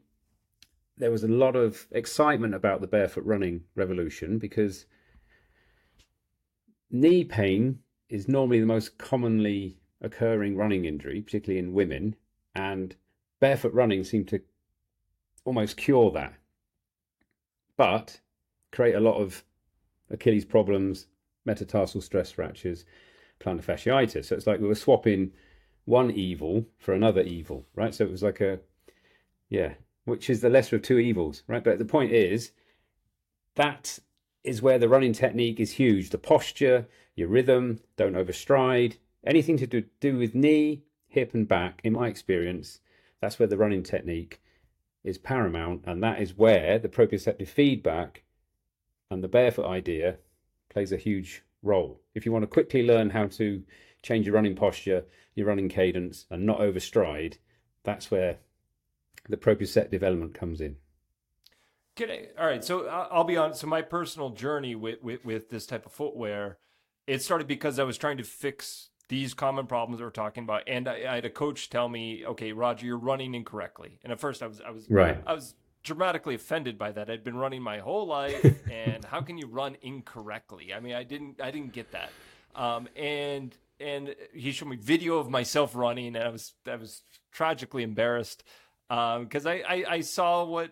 there 0.97 1.11
was 1.11 1.23
a 1.23 1.27
lot 1.27 1.55
of 1.55 1.87
excitement 1.91 2.53
about 2.53 2.81
the 2.81 2.87
barefoot 2.87 3.25
running 3.25 3.63
revolution 3.75 4.37
because 4.37 4.85
knee 6.89 7.23
pain 7.23 7.79
is 8.09 8.27
normally 8.27 8.59
the 8.59 8.65
most 8.65 8.97
commonly 8.97 9.77
occurring 10.01 10.55
running 10.55 10.85
injury, 10.85 11.21
particularly 11.21 11.59
in 11.59 11.73
women, 11.73 12.15
and 12.53 12.95
barefoot 13.39 13.73
running 13.73 14.03
seemed 14.03 14.27
to 14.27 14.39
almost 15.43 15.77
cure 15.77 16.11
that, 16.11 16.33
but 17.77 18.21
create 18.71 18.95
a 18.95 18.99
lot 18.99 19.19
of 19.19 19.43
Achilles 20.09 20.45
problems, 20.45 21.07
metatarsal 21.45 22.01
stress 22.01 22.31
fractures, 22.31 22.85
plantar 23.39 23.63
fasciitis. 23.63 24.25
So 24.25 24.35
it's 24.35 24.47
like 24.47 24.59
we 24.59 24.67
were 24.67 24.75
swapping 24.75 25.31
one 25.85 26.11
evil 26.11 26.65
for 26.77 26.93
another 26.93 27.21
evil, 27.21 27.65
right? 27.75 27.93
So 27.93 28.05
it 28.05 28.11
was 28.11 28.23
like 28.23 28.41
a, 28.41 28.59
yeah, 29.49 29.73
which 30.05 30.29
is 30.29 30.41
the 30.41 30.49
lesser 30.49 30.77
of 30.77 30.81
two 30.81 30.99
evils, 30.99 31.43
right? 31.47 31.63
But 31.63 31.79
the 31.79 31.85
point 31.85 32.11
is, 32.11 32.51
that 33.55 33.99
is 34.43 34.61
where 34.61 34.77
the 34.77 34.89
running 34.89 35.13
technique 35.13 35.59
is 35.59 35.71
huge. 35.71 36.11
The 36.11 36.17
posture, 36.17 36.87
your 37.15 37.27
rhythm, 37.27 37.79
don't 37.97 38.13
overstride, 38.13 38.97
anything 39.25 39.57
to 39.57 39.81
do, 39.99 40.17
with 40.17 40.35
knee, 40.35 40.83
hip, 41.07 41.33
and 41.33 41.47
back, 41.47 41.81
in 41.83 41.93
my 41.93 42.07
experience, 42.07 42.79
that's 43.21 43.39
where 43.39 43.47
the 43.47 43.57
running 43.57 43.83
technique 43.83 44.41
is 45.03 45.17
paramount. 45.17 45.81
And 45.85 46.03
that 46.03 46.21
is 46.21 46.37
where 46.37 46.77
the 46.77 46.89
proprioceptive 46.89 47.47
feedback 47.47 48.23
and 49.09 49.23
the 49.23 49.27
barefoot 49.27 49.67
idea 49.67 50.17
plays 50.69 50.91
a 50.91 50.97
huge 50.97 51.43
role. 51.63 52.01
If 52.13 52.25
you 52.25 52.31
want 52.31 52.43
to 52.43 52.47
quickly 52.47 52.83
learn 52.83 53.09
how 53.09 53.27
to 53.27 53.63
change 54.03 54.27
your 54.27 54.35
running 54.35 54.55
posture, 54.55 55.05
your 55.33 55.47
running 55.47 55.69
cadence, 55.69 56.27
and 56.29 56.45
not 56.45 56.59
overstride, 56.59 57.37
that's 57.83 58.11
where 58.11 58.37
the 59.29 59.37
proprioceptive 59.37 60.03
element 60.03 60.33
comes 60.33 60.61
in. 60.61 60.77
I, 61.99 62.27
all 62.37 62.45
right, 62.45 62.63
so 62.63 62.87
I'll 62.87 63.23
be 63.23 63.37
honest. 63.37 63.61
So 63.61 63.67
my 63.67 63.81
personal 63.81 64.31
journey 64.31 64.75
with, 64.75 65.01
with 65.01 65.23
with 65.23 65.49
this 65.49 65.65
type 65.65 65.85
of 65.85 65.93
footwear, 65.93 66.57
it 67.07 67.21
started 67.21 67.47
because 67.47 67.79
I 67.79 67.83
was 67.83 67.97
trying 67.97 68.17
to 68.17 68.23
fix 68.23 68.89
these 69.07 69.33
common 69.33 69.67
problems 69.67 69.99
that 69.99 70.03
we're 70.03 70.09
talking 70.09 70.43
about, 70.43 70.63
and 70.67 70.87
I, 70.87 71.05
I 71.09 71.15
had 71.15 71.25
a 71.25 71.29
coach 71.29 71.69
tell 71.69 71.87
me, 71.87 72.25
"Okay, 72.25 72.51
Roger, 72.51 72.85
you're 72.85 72.97
running 72.97 73.33
incorrectly." 73.33 73.99
And 74.03 74.11
at 74.11 74.19
first, 74.19 74.43
I 74.43 74.47
was 74.47 74.61
I 74.61 74.71
was 74.71 74.87
Right. 74.89 75.17
I 75.25 75.33
was 75.33 75.55
dramatically 75.83 76.35
offended 76.35 76.77
by 76.77 76.91
that. 76.91 77.09
I'd 77.09 77.23
been 77.23 77.37
running 77.37 77.61
my 77.61 77.79
whole 77.79 78.05
life, 78.05 78.43
and 78.71 79.05
how 79.05 79.21
can 79.21 79.37
you 79.37 79.47
run 79.47 79.77
incorrectly? 79.81 80.73
I 80.73 80.81
mean, 80.81 80.95
I 80.95 81.03
didn't 81.03 81.39
I 81.41 81.49
didn't 81.51 81.71
get 81.71 81.91
that. 81.93 82.09
Um, 82.55 82.89
and 82.97 83.55
and 83.79 84.15
he 84.33 84.51
showed 84.51 84.67
me 84.67 84.75
video 84.75 85.17
of 85.17 85.29
myself 85.29 85.75
running, 85.75 86.07
and 86.07 86.17
I 86.17 86.29
was 86.29 86.53
I 86.67 86.75
was 86.75 87.03
tragically 87.31 87.83
embarrassed 87.83 88.43
because 88.89 89.45
I, 89.45 89.55
I 89.67 89.85
I 89.89 89.99
saw 90.01 90.43
what 90.45 90.71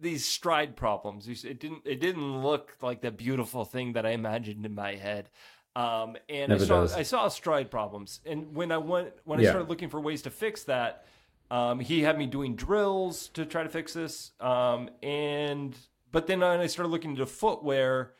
these 0.00 0.24
stride 0.24 0.76
problems. 0.76 1.28
It 1.28 1.60
didn't 1.60 1.82
it 1.84 2.00
didn't 2.00 2.42
look 2.42 2.76
like 2.82 3.00
the 3.02 3.10
beautiful 3.10 3.64
thing 3.64 3.92
that 3.92 4.04
I 4.06 4.10
imagined 4.10 4.66
in 4.66 4.74
my 4.74 4.94
head. 4.96 5.28
Um, 5.74 6.16
and 6.28 6.50
I 6.52 6.56
saw 6.66 6.80
does. 6.82 6.92
I 6.94 7.02
saw 7.02 7.28
stride 7.28 7.70
problems, 7.70 8.20
and 8.26 8.54
when 8.54 8.72
I 8.72 8.78
went 8.78 9.12
when 9.24 9.38
I 9.38 9.42
started 9.50 9.68
looking 9.70 9.88
for 9.88 10.00
ways 10.00 10.22
to 10.22 10.30
fix 10.30 10.64
that, 10.64 11.06
um, 11.50 11.80
he 11.80 12.02
had 12.02 12.18
me 12.18 12.26
doing 12.26 12.56
drills 12.56 13.28
to 13.28 13.46
try 13.46 13.62
to 13.62 13.68
fix 13.70 13.92
this. 13.94 14.32
Um, 14.40 14.90
and 15.02 15.74
but 16.10 16.26
then 16.26 16.40
when 16.40 16.60
I 16.60 16.66
started 16.66 16.90
looking 16.90 17.12
into 17.12 17.24
footwear, 17.24 18.12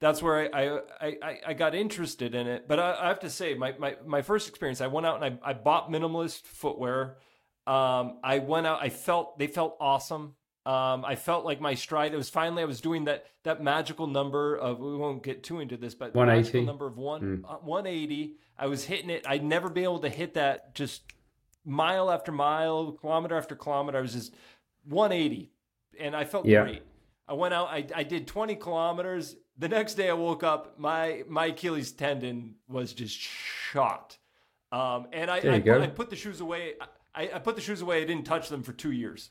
that's 0.00 0.22
where 0.22 0.54
I 0.54 0.62
I, 0.64 0.78
I- 1.00 1.18
I, 1.22 1.40
I 1.46 1.52
got 1.54 1.74
interested 1.74 2.34
in 2.34 2.46
it. 2.46 2.68
But 2.68 2.78
I, 2.78 2.98
I 3.00 3.08
have 3.08 3.20
to 3.20 3.30
say, 3.30 3.54
my, 3.54 3.74
my 3.78 3.96
my 4.04 4.20
first 4.20 4.48
experience, 4.48 4.82
I 4.82 4.86
went 4.88 5.06
out 5.06 5.22
and 5.22 5.38
I, 5.42 5.50
I 5.50 5.52
bought 5.54 5.90
minimalist 5.90 6.42
footwear. 6.42 7.16
Um, 7.68 8.18
I 8.24 8.38
went 8.38 8.66
out, 8.66 8.78
I 8.82 8.88
felt 8.88 9.38
they 9.38 9.46
felt 9.46 9.76
awesome. 9.80 10.34
Um, 10.64 11.04
I 11.04 11.16
felt 11.16 11.44
like 11.44 11.60
my 11.60 11.74
stride. 11.74 12.12
It 12.12 12.16
was 12.16 12.28
finally 12.28 12.62
I 12.62 12.66
was 12.66 12.80
doing 12.80 13.04
that 13.04 13.26
that 13.44 13.62
magical 13.62 14.06
number 14.06 14.56
of 14.56 14.78
we 14.80 14.96
won't 14.96 15.22
get 15.22 15.42
too 15.42 15.60
into 15.60 15.76
this, 15.76 15.94
but 15.94 16.14
180. 16.14 16.46
magical 16.58 16.66
number 16.66 16.86
of 16.86 16.96
one 16.98 17.44
uh, 17.48 17.54
180. 17.56 18.36
I 18.58 18.66
was 18.66 18.84
hitting 18.84 19.10
it. 19.10 19.24
I'd 19.26 19.44
never 19.44 19.68
been 19.68 19.84
able 19.84 20.00
to 20.00 20.08
hit 20.08 20.34
that 20.34 20.74
just 20.74 21.02
mile 21.64 22.10
after 22.10 22.32
mile, 22.32 22.92
kilometer 22.92 23.36
after 23.36 23.54
kilometer. 23.54 23.98
I 23.98 24.00
was 24.00 24.12
just 24.14 24.34
180, 24.84 25.50
and 26.00 26.16
I 26.16 26.24
felt 26.24 26.46
Yeah. 26.46 26.62
great. 26.64 26.82
I 27.26 27.34
went 27.34 27.52
out. 27.54 27.68
I, 27.68 27.86
I 27.94 28.02
did 28.04 28.26
20 28.26 28.56
kilometers. 28.56 29.36
The 29.58 29.68
next 29.68 29.94
day, 29.94 30.08
I 30.08 30.14
woke 30.14 30.42
up. 30.42 30.78
My 30.78 31.22
my 31.28 31.46
Achilles 31.46 31.92
tendon 31.92 32.54
was 32.68 32.92
just 32.94 33.18
shot. 33.18 34.16
Um, 34.72 35.06
and 35.12 35.30
I 35.30 35.36
I, 35.36 35.40
put. 35.60 35.82
I 35.82 35.86
put 35.88 36.10
the 36.10 36.16
shoes 36.16 36.40
away. 36.40 36.74
I, 37.14 37.30
I 37.34 37.38
put 37.38 37.56
the 37.56 37.62
shoes 37.62 37.80
away. 37.80 38.02
I 38.02 38.04
didn't 38.04 38.26
touch 38.26 38.48
them 38.48 38.62
for 38.62 38.72
two 38.72 38.92
years. 38.92 39.30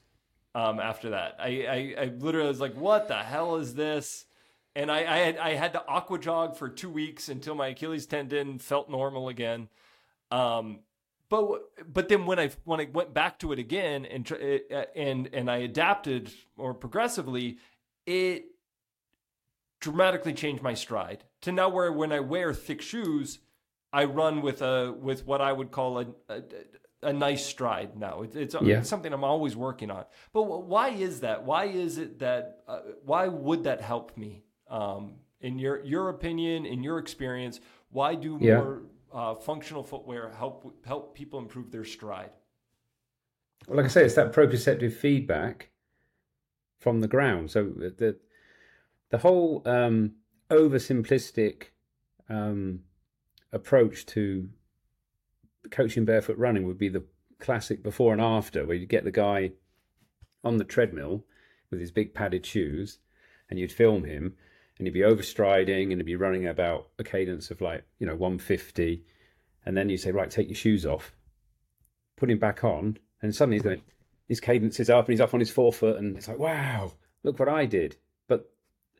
Um, 0.56 0.80
after 0.80 1.12
that, 1.12 1.36
I, 1.40 1.48
I 1.48 2.04
I 2.04 2.06
literally 2.18 2.48
was 2.48 2.60
like, 2.60 2.76
"What 2.76 3.08
the 3.08 3.18
hell 3.18 3.58
is 3.58 3.76
this?" 3.76 4.26
And 4.76 4.92
I, 4.92 5.00
I 5.00 5.18
had 5.18 5.38
I 5.38 5.54
had 5.54 5.74
to 5.74 5.86
aqua 5.88 6.20
jog 6.20 6.56
for 6.56 6.70
two 6.70 6.90
weeks 6.90 7.30
until 7.30 7.54
my 7.54 7.68
Achilles 7.68 8.06
tendon 8.06 8.58
felt 8.60 8.90
normal 8.90 9.30
again. 9.30 9.70
Um, 10.32 10.80
but 11.30 11.62
but 11.92 12.10
then 12.10 12.26
when 12.26 12.40
I 12.40 12.52
when 12.64 12.80
I 12.80 12.88
went 12.92 13.14
back 13.14 13.40
to 13.40 13.52
it 13.52 13.60
again 13.60 14.06
and 14.06 14.32
uh, 14.32 14.86
and 14.96 15.30
and 15.34 15.52
I 15.52 15.58
adapted 15.58 16.32
more 16.56 16.74
progressively, 16.74 17.58
it 18.06 18.46
dramatically 19.80 20.34
changed 20.34 20.64
my 20.64 20.74
stride 20.74 21.24
to 21.42 21.52
now 21.52 21.70
where 21.70 21.92
when 21.92 22.12
I 22.12 22.20
wear 22.20 22.54
thick 22.54 22.82
shoes, 22.82 23.40
I 23.92 24.06
run 24.06 24.42
with 24.42 24.62
a 24.62 24.92
with 24.94 25.26
what 25.26 25.42
I 25.42 25.52
would 25.52 25.72
call 25.72 26.00
a 26.00 26.08
a, 26.30 26.42
a 27.04 27.14
nice 27.14 27.46
stride 27.46 27.96
now. 27.98 28.24
It's, 28.24 28.36
it's, 28.36 28.56
Yeah. 28.62 28.80
it's 28.80 28.90
something 28.90 29.14
I'm 29.14 29.24
always 29.24 29.56
working 29.56 29.92
on. 29.92 30.06
But 30.34 30.44
wh- 30.44 30.68
why 30.68 30.90
is 30.90 31.20
that? 31.22 31.44
Why 31.44 31.66
is 31.66 31.98
it 31.98 32.20
that? 32.20 32.64
Uh, 32.68 32.80
why 33.04 33.28
would 33.28 33.64
that 33.66 33.82
help 33.82 34.18
me? 34.18 34.44
Um, 34.70 35.16
in 35.40 35.60
your 35.60 35.84
your 35.86 36.10
opinion, 36.10 36.66
in 36.66 36.84
your 36.84 36.98
experience, 36.98 37.60
why 37.90 38.16
do 38.16 38.38
Yeah. 38.42 38.56
more 38.58 38.82
uh, 39.14 39.36
functional 39.36 39.84
footwear 39.84 40.30
help 40.30 40.86
help 40.86 41.16
people 41.16 41.40
improve 41.40 41.72
their 41.72 41.86
stride? 41.86 42.32
Well, 43.68 43.78
like 43.78 43.86
I 43.86 43.90
say, 43.90 44.06
it's 44.06 44.16
that 44.16 44.34
proprioceptive 44.34 44.94
feedback 44.94 45.70
from 46.80 47.02
the 47.02 47.08
ground. 47.08 47.52
So 47.52 47.66
the 47.66 48.18
the 49.10 49.20
whole 49.20 49.62
um, 49.66 50.16
oversimplistic 50.50 51.68
um, 52.30 52.82
approach 53.54 54.06
to 54.08 54.50
coaching 55.72 56.06
barefoot 56.06 56.38
running 56.38 56.66
would 56.68 56.78
be 56.78 56.90
the 56.90 57.04
classic 57.40 57.84
before 57.84 58.14
and 58.14 58.22
after, 58.22 58.66
where 58.66 58.76
you'd 58.76 58.90
get 58.90 59.04
the 59.04 59.12
guy 59.12 59.52
on 60.44 60.58
the 60.58 60.64
treadmill 60.64 61.26
with 61.70 61.80
his 61.80 61.92
big 61.92 62.14
padded 62.14 62.46
shoes, 62.46 63.00
and 63.50 63.60
you'd 63.60 63.72
film 63.72 64.04
him, 64.04 64.36
and 64.78 64.88
he'd 64.88 64.94
be 64.94 65.02
overstriding 65.02 65.92
and 65.92 65.94
he'd 65.94 66.06
be 66.06 66.16
running 66.16 66.48
about 66.48 66.90
a 67.00 67.04
cadence 67.04 67.50
of 67.52 67.62
like, 67.62 67.84
you 68.00 68.06
know, 68.06 68.16
150. 68.16 69.04
And 69.66 69.76
then 69.76 69.90
you 69.90 69.98
say, 69.98 70.12
right, 70.12 70.30
take 70.30 70.48
your 70.48 70.56
shoes 70.56 70.86
off, 70.86 71.14
put 72.16 72.30
him 72.30 72.40
back 72.40 72.64
on. 72.64 72.98
And 73.22 73.36
suddenly 73.36 73.58
he's 73.58 73.64
going, 73.64 73.82
his 74.28 74.40
cadence 74.40 74.80
is 74.80 74.90
up 74.90 75.06
and 75.06 75.14
he's 75.14 75.22
up 75.22 75.34
on 75.34 75.40
his 75.40 75.50
forefoot. 75.50 75.98
And 75.98 76.16
it's 76.16 76.28
like, 76.28 76.40
wow, 76.40 76.94
look 77.24 77.40
what 77.40 77.50
I 77.50 77.66
did. 77.66 77.98
But 78.28 78.52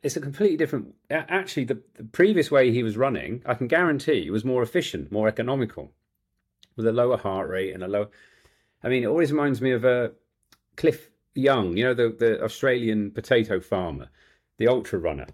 it's 0.02 0.16
a 0.16 0.20
completely 0.20 0.56
different. 0.56 0.94
Actually, 1.10 1.64
the, 1.64 1.80
the 1.94 2.04
previous 2.04 2.50
way 2.50 2.72
he 2.72 2.82
was 2.82 2.96
running, 2.96 3.42
I 3.46 3.54
can 3.54 3.68
guarantee, 3.68 4.28
was 4.30 4.44
more 4.44 4.62
efficient, 4.62 5.12
more 5.12 5.28
economical, 5.28 5.92
with 6.76 6.86
a 6.86 6.92
lower 6.92 7.16
heart 7.16 7.48
rate 7.48 7.74
and 7.74 7.82
a 7.82 7.88
low. 7.88 8.08
I 8.82 8.88
mean, 8.88 9.02
it 9.02 9.06
always 9.06 9.32
reminds 9.32 9.60
me 9.60 9.72
of 9.72 9.84
a 9.84 10.04
uh, 10.04 10.08
Cliff 10.76 11.10
Young, 11.34 11.76
you 11.76 11.84
know, 11.84 11.94
the, 11.94 12.14
the 12.16 12.42
Australian 12.42 13.10
potato 13.10 13.60
farmer, 13.60 14.08
the 14.58 14.68
ultra 14.68 14.98
runner. 14.98 15.26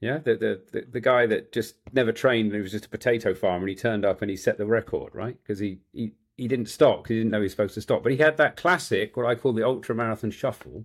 Yeah, 0.00 0.18
the, 0.18 0.36
the, 0.36 0.62
the, 0.72 0.86
the 0.92 1.00
guy 1.00 1.26
that 1.26 1.52
just 1.52 1.76
never 1.92 2.12
trained 2.12 2.46
and 2.46 2.56
he 2.56 2.60
was 2.60 2.72
just 2.72 2.86
a 2.86 2.90
potato 2.90 3.34
farmer 3.34 3.60
and 3.60 3.70
he 3.70 3.74
turned 3.74 4.04
up 4.04 4.20
and 4.20 4.30
he 4.30 4.36
set 4.36 4.58
the 4.58 4.66
record, 4.66 5.14
right? 5.14 5.36
Because 5.42 5.58
he, 5.58 5.78
he, 5.92 6.12
he 6.36 6.48
didn't 6.48 6.68
stop 6.68 7.02
because 7.02 7.14
he 7.14 7.20
didn't 7.20 7.32
know 7.32 7.38
he 7.38 7.44
was 7.44 7.52
supposed 7.52 7.74
to 7.74 7.80
stop. 7.80 8.02
But 8.02 8.12
he 8.12 8.18
had 8.18 8.36
that 8.36 8.56
classic, 8.56 9.16
what 9.16 9.26
I 9.26 9.34
call 9.34 9.54
the 9.54 9.66
ultra 9.66 9.94
marathon 9.94 10.30
shuffle. 10.30 10.84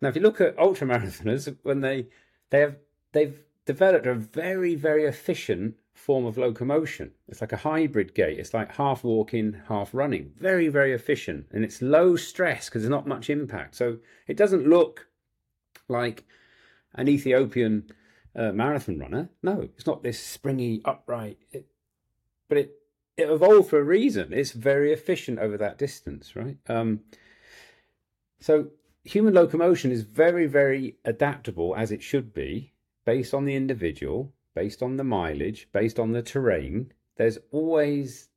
Now, 0.00 0.08
if 0.08 0.16
you 0.16 0.22
look 0.22 0.40
at 0.40 0.58
ultra 0.58 0.86
marathoners, 0.86 1.56
when 1.62 1.80
they 1.80 2.08
they 2.50 2.60
have 2.60 2.76
they've 3.12 3.42
developed 3.64 4.06
a 4.06 4.14
very 4.14 4.74
very 4.74 5.04
efficient 5.04 5.76
form 5.96 6.26
of 6.26 6.38
locomotion. 6.38 7.12
It's 7.28 7.40
like 7.40 7.52
a 7.52 7.56
hybrid 7.56 8.14
gait. 8.14 8.38
It's 8.38 8.54
like 8.54 8.72
half 8.72 9.02
walking, 9.02 9.60
half 9.68 9.92
running. 9.92 10.32
Very 10.38 10.68
very 10.68 10.92
efficient, 10.92 11.46
and 11.52 11.64
it's 11.64 11.82
low 11.82 12.16
stress 12.16 12.66
because 12.68 12.82
there's 12.82 12.90
not 12.90 13.06
much 13.06 13.30
impact. 13.30 13.74
So 13.74 13.98
it 14.26 14.36
doesn't 14.36 14.68
look 14.68 15.08
like 15.88 16.24
an 16.94 17.08
Ethiopian 17.08 17.90
uh, 18.34 18.52
marathon 18.52 18.98
runner. 18.98 19.30
No, 19.42 19.60
it's 19.60 19.86
not 19.86 20.02
this 20.02 20.20
springy 20.20 20.82
upright. 20.84 21.38
It, 21.50 21.66
but 22.48 22.58
it 22.58 22.70
it 23.16 23.30
evolved 23.30 23.70
for 23.70 23.80
a 23.80 23.84
reason. 23.84 24.32
It's 24.32 24.52
very 24.52 24.92
efficient 24.92 25.38
over 25.38 25.56
that 25.56 25.78
distance, 25.78 26.36
right? 26.36 26.58
Um, 26.68 27.00
so 28.40 28.68
human 29.04 29.32
locomotion 29.32 29.90
is 29.90 30.02
very, 30.02 30.46
very 30.46 30.96
adaptable 31.04 31.74
as 31.76 31.90
it 31.90 32.02
should 32.02 32.34
be, 32.34 32.74
based 33.06 33.32
on 33.32 33.46
the 33.46 33.54
individual, 33.54 34.34
based 34.56 34.82
on 34.82 34.96
the 34.96 35.04
mileage, 35.04 35.68
based 35.72 36.00
on 36.00 36.12
the 36.12 36.22
terrain. 36.22 36.90
There's 37.16 37.38
always 37.52 38.30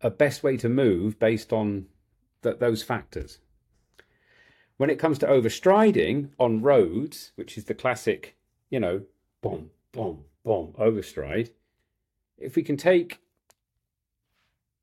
a 0.00 0.10
best 0.10 0.42
way 0.42 0.56
to 0.56 0.68
move 0.68 1.18
based 1.18 1.52
on 1.52 1.86
th- 2.42 2.58
those 2.58 2.82
factors. 2.82 3.38
When 4.78 4.90
it 4.90 4.98
comes 4.98 5.18
to 5.18 5.26
overstriding 5.26 6.30
on 6.40 6.62
roads, 6.62 7.32
which 7.36 7.58
is 7.58 7.64
the 7.64 7.74
classic, 7.74 8.36
you 8.70 8.80
know, 8.80 9.02
boom, 9.42 9.70
boom, 9.92 10.24
boom, 10.44 10.74
overstride, 10.78 11.50
if 12.38 12.56
we 12.56 12.62
can 12.62 12.78
take 12.78 13.20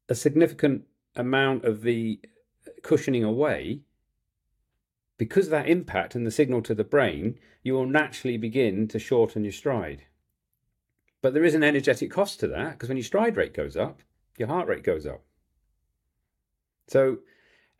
a 0.07 0.15
significant 0.15 0.83
amount 1.15 1.65
of 1.65 1.81
the 1.81 2.19
cushioning 2.83 3.23
away, 3.23 3.81
because 5.17 5.47
of 5.47 5.51
that 5.51 5.69
impact 5.69 6.13
and 6.13 6.25
the 6.25 6.31
signal 6.31 6.61
to 6.61 6.75
the 6.75 6.83
brain, 6.83 7.39
you 7.63 7.73
will 7.73 7.87
naturally 7.87 8.37
begin 8.37 8.87
to 8.87 8.99
shorten 8.99 9.43
your 9.43 9.53
stride. 9.53 10.03
But 11.21 11.33
there 11.33 11.43
is 11.43 11.55
an 11.55 11.63
energetic 11.63 12.11
cost 12.11 12.39
to 12.39 12.47
that 12.47 12.73
because 12.73 12.89
when 12.89 12.97
your 12.97 13.03
stride 13.03 13.37
rate 13.37 13.53
goes 13.53 13.77
up, 13.77 14.01
your 14.37 14.47
heart 14.47 14.67
rate 14.67 14.83
goes 14.83 15.05
up. 15.05 15.21
So 16.87 17.19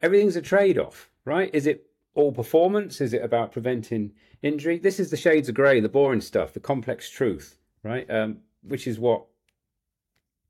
everything's 0.02 0.36
a 0.36 0.42
trade 0.42 0.78
off, 0.78 1.10
right? 1.26 1.50
Is 1.54 1.68
it 1.68 1.88
all 2.14 2.32
performance? 2.32 3.02
Is 3.02 3.14
it 3.14 3.24
about 3.24 3.52
preventing 3.52 4.14
injury? 4.42 4.78
This 4.78 5.00
is 5.00 5.10
the 5.10 5.18
shades 5.18 5.50
of 5.50 5.56
grey, 5.56 5.80
the 5.80 5.90
boring 5.90 6.22
stuff, 6.22 6.54
the 6.54 6.60
complex 6.60 7.10
truth, 7.10 7.58
right? 7.84 8.10
Um, 8.10 8.38
which 8.64 8.88
is 8.88 9.00
what 9.00 9.26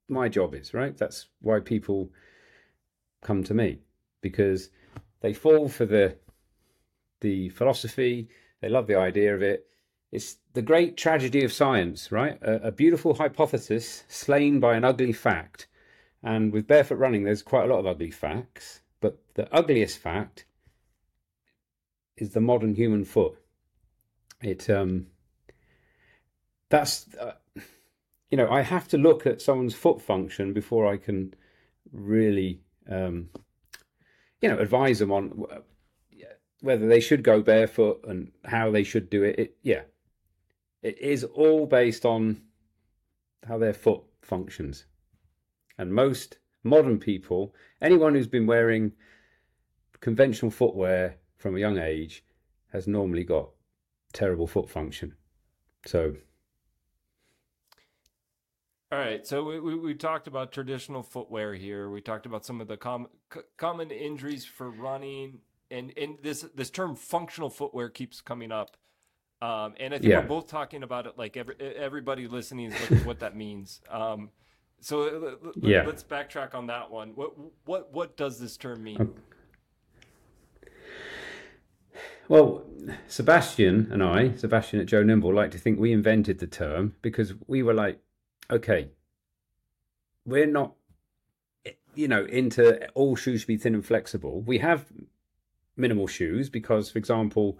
my 0.09 0.27
job 0.27 0.53
is, 0.53 0.73
right? 0.73 0.97
That's 0.97 1.27
why 1.41 1.59
people 1.59 2.11
come 3.21 3.43
to 3.43 3.53
me 3.53 3.79
because 4.21 4.69
they 5.21 5.33
fall 5.33 5.69
for 5.69 5.85
the 5.85 6.17
the 7.21 7.49
philosophy, 7.49 8.29
they 8.61 8.69
love 8.69 8.87
the 8.87 8.95
idea 8.95 9.35
of 9.35 9.43
it. 9.43 9.67
It's 10.11 10.37
the 10.53 10.61
great 10.61 10.97
tragedy 10.97 11.43
of 11.43 11.53
science, 11.53 12.11
right? 12.11 12.37
A, 12.41 12.67
a 12.67 12.71
beautiful 12.71 13.15
hypothesis 13.15 14.03
slain 14.07 14.59
by 14.59 14.75
an 14.75 14.83
ugly 14.83 15.13
fact. 15.13 15.67
And 16.21 16.51
with 16.51 16.67
barefoot 16.67 16.95
running, 16.95 17.23
there's 17.23 17.41
quite 17.41 17.63
a 17.63 17.73
lot 17.73 17.79
of 17.79 17.87
ugly 17.87 18.11
facts, 18.11 18.81
but 18.99 19.19
the 19.35 19.51
ugliest 19.53 19.97
fact 19.97 20.45
is 22.17 22.31
the 22.31 22.41
modern 22.41 22.75
human 22.75 23.05
foot. 23.05 23.37
It 24.41 24.69
um, 24.69 25.07
that's 26.69 27.07
uh, 27.15 27.33
you 28.29 28.37
know, 28.37 28.49
I 28.49 28.61
have 28.61 28.87
to 28.89 28.97
look 28.97 29.27
at 29.27 29.41
someone's 29.41 29.75
foot 29.75 30.01
function 30.01 30.53
before 30.53 30.87
I 30.87 30.97
can 30.97 31.33
really, 31.91 32.61
um, 32.89 33.29
you 34.41 34.49
know, 34.49 34.57
advise 34.57 34.99
them 34.99 35.11
on 35.11 35.45
whether 36.61 36.87
they 36.87 36.99
should 36.99 37.23
go 37.23 37.41
barefoot 37.41 38.01
and 38.07 38.31
how 38.45 38.71
they 38.71 38.83
should 38.83 39.09
do 39.09 39.23
it. 39.23 39.37
it 39.37 39.57
yeah, 39.63 39.81
it 40.81 40.97
is 40.99 41.23
all 41.23 41.65
based 41.65 42.05
on 42.05 42.41
how 43.47 43.57
their 43.57 43.73
foot 43.73 44.01
functions. 44.21 44.85
And 45.77 45.93
most 45.93 46.37
modern 46.63 46.99
people, 46.99 47.55
anyone 47.81 48.13
who's 48.13 48.27
been 48.27 48.47
wearing 48.47 48.91
conventional 49.99 50.51
footwear 50.51 51.17
from 51.37 51.55
a 51.55 51.59
young 51.59 51.77
age, 51.77 52.23
has 52.71 52.87
normally 52.87 53.23
got 53.23 53.49
terrible 54.13 54.47
foot 54.47 54.69
function. 54.69 55.15
So 55.85 56.15
all 58.91 58.99
right, 58.99 59.25
so 59.25 59.45
we, 59.45 59.57
we, 59.61 59.75
we, 59.75 59.93
talked 59.93 60.27
about 60.27 60.51
traditional 60.51 61.01
footwear 61.01 61.53
here. 61.53 61.89
We 61.89 62.01
talked 62.01 62.25
about 62.25 62.45
some 62.45 62.59
of 62.59 62.67
the 62.67 62.75
com- 62.75 63.07
common 63.55 63.89
injuries 63.89 64.43
for 64.43 64.69
running, 64.69 65.39
and 65.69 65.93
and 65.95 66.17
this 66.21 66.41
this 66.55 66.69
term 66.69 66.97
functional 66.97 67.49
footwear 67.49 67.87
keeps 67.87 68.19
coming 68.19 68.51
up. 68.51 68.75
Um, 69.41 69.73
and 69.79 69.93
I 69.93 69.97
think 69.97 70.11
yeah. 70.11 70.19
we're 70.19 70.27
both 70.27 70.47
talking 70.47 70.83
about 70.83 71.07
it 71.07 71.17
like 71.17 71.35
every, 71.35 71.55
everybody 71.59 72.27
listening 72.27 72.71
is 72.71 72.79
looking 72.81 73.05
what 73.05 73.19
that 73.19 73.35
means. 73.35 73.81
Um, 73.89 74.29
so 74.81 75.37
uh, 75.43 75.51
yeah. 75.61 75.83
let's 75.83 76.03
backtrack 76.03 76.53
on 76.53 76.67
that 76.67 76.91
one. 76.91 77.09
What 77.15 77.33
what 77.65 77.93
what 77.93 78.17
does 78.17 78.39
this 78.39 78.55
term 78.57 78.83
mean? 78.83 79.13
Well, 82.27 82.63
Sebastian 83.07 83.89
and 83.91 84.01
I, 84.01 84.35
Sebastian 84.35 84.79
at 84.79 84.85
Joe 84.85 85.03
Nimble, 85.03 85.33
like 85.33 85.51
to 85.51 85.57
think 85.57 85.79
we 85.79 85.91
invented 85.91 86.39
the 86.39 86.47
term 86.47 86.95
because 87.01 87.33
we 87.45 87.61
were 87.61 87.73
like, 87.73 87.99
okay, 88.49 88.89
we're 90.25 90.45
not, 90.45 90.73
you 91.93 92.07
know, 92.07 92.23
into 92.25 92.87
all 92.93 93.15
shoes 93.15 93.41
to 93.41 93.47
be 93.47 93.57
thin 93.57 93.75
and 93.75 93.85
flexible. 93.85 94.41
We 94.41 94.59
have 94.59 94.85
minimal 95.75 96.07
shoes 96.07 96.49
because, 96.49 96.89
for 96.89 96.99
example, 96.99 97.59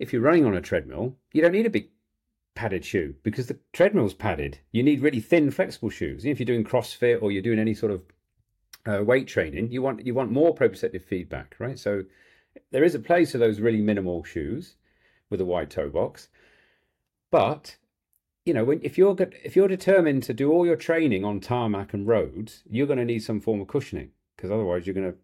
if 0.00 0.12
you're 0.12 0.22
running 0.22 0.46
on 0.46 0.56
a 0.56 0.62
treadmill, 0.62 1.14
you 1.32 1.42
don't 1.42 1.52
need 1.52 1.66
a 1.66 1.70
big 1.70 1.90
padded 2.54 2.84
shoe 2.84 3.14
because 3.22 3.46
the 3.46 3.58
treadmill's 3.72 4.14
padded. 4.14 4.58
You 4.72 4.82
need 4.82 5.02
really 5.02 5.20
thin, 5.20 5.50
flexible 5.50 5.90
shoes. 5.90 6.24
If 6.24 6.40
you're 6.40 6.46
doing 6.46 6.64
CrossFit 6.64 7.22
or 7.22 7.30
you're 7.30 7.42
doing 7.42 7.58
any 7.58 7.74
sort 7.74 7.92
of 7.92 8.02
uh, 8.86 9.04
weight 9.04 9.28
training, 9.28 9.70
you 9.70 9.82
want 9.82 10.04
you 10.04 10.14
want 10.14 10.32
more 10.32 10.54
proprioceptive 10.54 11.02
feedback, 11.02 11.54
right? 11.58 11.78
So 11.78 12.04
there 12.72 12.82
is 12.82 12.94
a 12.94 12.98
place 12.98 13.32
for 13.32 13.38
those 13.38 13.60
really 13.60 13.82
minimal 13.82 14.24
shoes 14.24 14.76
with 15.28 15.40
a 15.40 15.44
wide 15.44 15.70
toe 15.70 15.90
box, 15.90 16.28
but 17.30 17.76
you 18.46 18.54
know, 18.54 18.64
when, 18.64 18.80
if 18.82 18.96
you're 18.96 19.14
if 19.44 19.54
you're 19.54 19.68
determined 19.68 20.22
to 20.24 20.34
do 20.34 20.50
all 20.50 20.64
your 20.64 20.76
training 20.76 21.26
on 21.26 21.40
tarmac 21.40 21.92
and 21.92 22.08
roads, 22.08 22.62
you're 22.68 22.86
going 22.86 22.98
to 22.98 23.04
need 23.04 23.22
some 23.22 23.38
form 23.38 23.60
of 23.60 23.68
cushioning 23.68 24.12
because 24.34 24.50
otherwise 24.50 24.86
you're 24.86 24.94
going 24.94 25.12
to, 25.12 25.18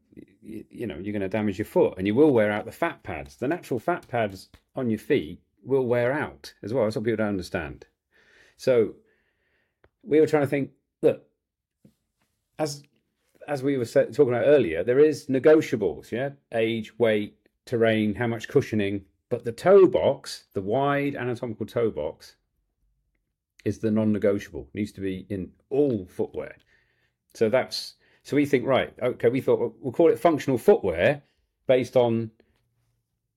you 0.46 0.86
know, 0.86 0.94
you're 0.94 1.12
going 1.12 1.20
to 1.20 1.28
damage 1.28 1.58
your 1.58 1.66
foot 1.66 1.94
and 1.98 2.06
you 2.06 2.14
will 2.14 2.32
wear 2.32 2.52
out 2.52 2.64
the 2.64 2.72
fat 2.72 3.02
pads. 3.02 3.36
The 3.36 3.48
natural 3.48 3.80
fat 3.80 4.06
pads 4.08 4.48
on 4.74 4.88
your 4.88 4.98
feet 4.98 5.40
will 5.64 5.86
wear 5.86 6.12
out 6.12 6.54
as 6.62 6.72
well. 6.72 6.84
That's 6.84 6.96
what 6.96 7.04
people 7.04 7.16
don't 7.16 7.28
understand. 7.28 7.86
So 8.56 8.94
we 10.02 10.20
were 10.20 10.26
trying 10.26 10.44
to 10.44 10.48
think, 10.48 10.70
look, 11.02 11.24
as 12.58 12.82
as 13.48 13.62
we 13.62 13.76
were 13.76 13.84
talking 13.84 14.28
about 14.28 14.46
earlier, 14.46 14.82
there 14.82 14.98
is 14.98 15.26
negotiables, 15.26 16.10
yeah, 16.10 16.30
age, 16.52 16.98
weight, 16.98 17.36
terrain, 17.64 18.14
how 18.14 18.26
much 18.26 18.48
cushioning, 18.48 19.04
but 19.28 19.44
the 19.44 19.52
toe 19.52 19.86
box, 19.86 20.44
the 20.52 20.60
wide 20.60 21.14
anatomical 21.14 21.66
toe 21.66 21.90
box, 21.90 22.36
is 23.64 23.78
the 23.78 23.90
non-negotiable. 23.90 24.68
It 24.72 24.78
needs 24.78 24.92
to 24.92 25.00
be 25.00 25.26
in 25.28 25.50
all 25.70 26.06
footwear. 26.06 26.56
So 27.34 27.48
that's 27.48 27.94
so 28.26 28.34
we 28.34 28.44
think 28.44 28.66
right. 28.66 28.92
Okay, 29.00 29.28
we 29.28 29.40
thought 29.40 29.76
we'll 29.80 29.92
call 29.92 30.10
it 30.10 30.18
functional 30.18 30.58
footwear 30.58 31.22
based 31.68 31.96
on 31.96 32.32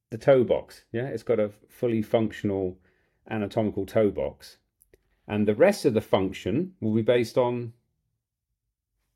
the 0.10 0.18
toe 0.18 0.44
box. 0.44 0.84
Yeah, 0.92 1.06
it's 1.06 1.22
got 1.22 1.40
a 1.40 1.52
fully 1.70 2.02
functional 2.02 2.76
anatomical 3.30 3.86
toe 3.86 4.10
box, 4.10 4.58
and 5.28 5.48
the 5.48 5.54
rest 5.54 5.86
of 5.86 5.94
the 5.94 6.02
function 6.02 6.74
will 6.82 6.96
be 6.96 7.04
based 7.04 7.38
on 7.38 7.74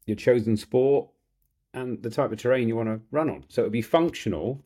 your 0.05 0.15
chosen 0.15 0.57
sport 0.57 1.09
and 1.74 2.03
the 2.03 2.11
type 2.11 2.32
of 2.32 2.38
terrain 2.38 2.67
you 2.67 2.76
want 2.76 2.89
to 2.89 3.01
run 3.09 3.28
on. 3.28 3.43
So 3.49 3.61
it'll 3.61 3.71
be 3.71 3.82
functional 3.82 4.63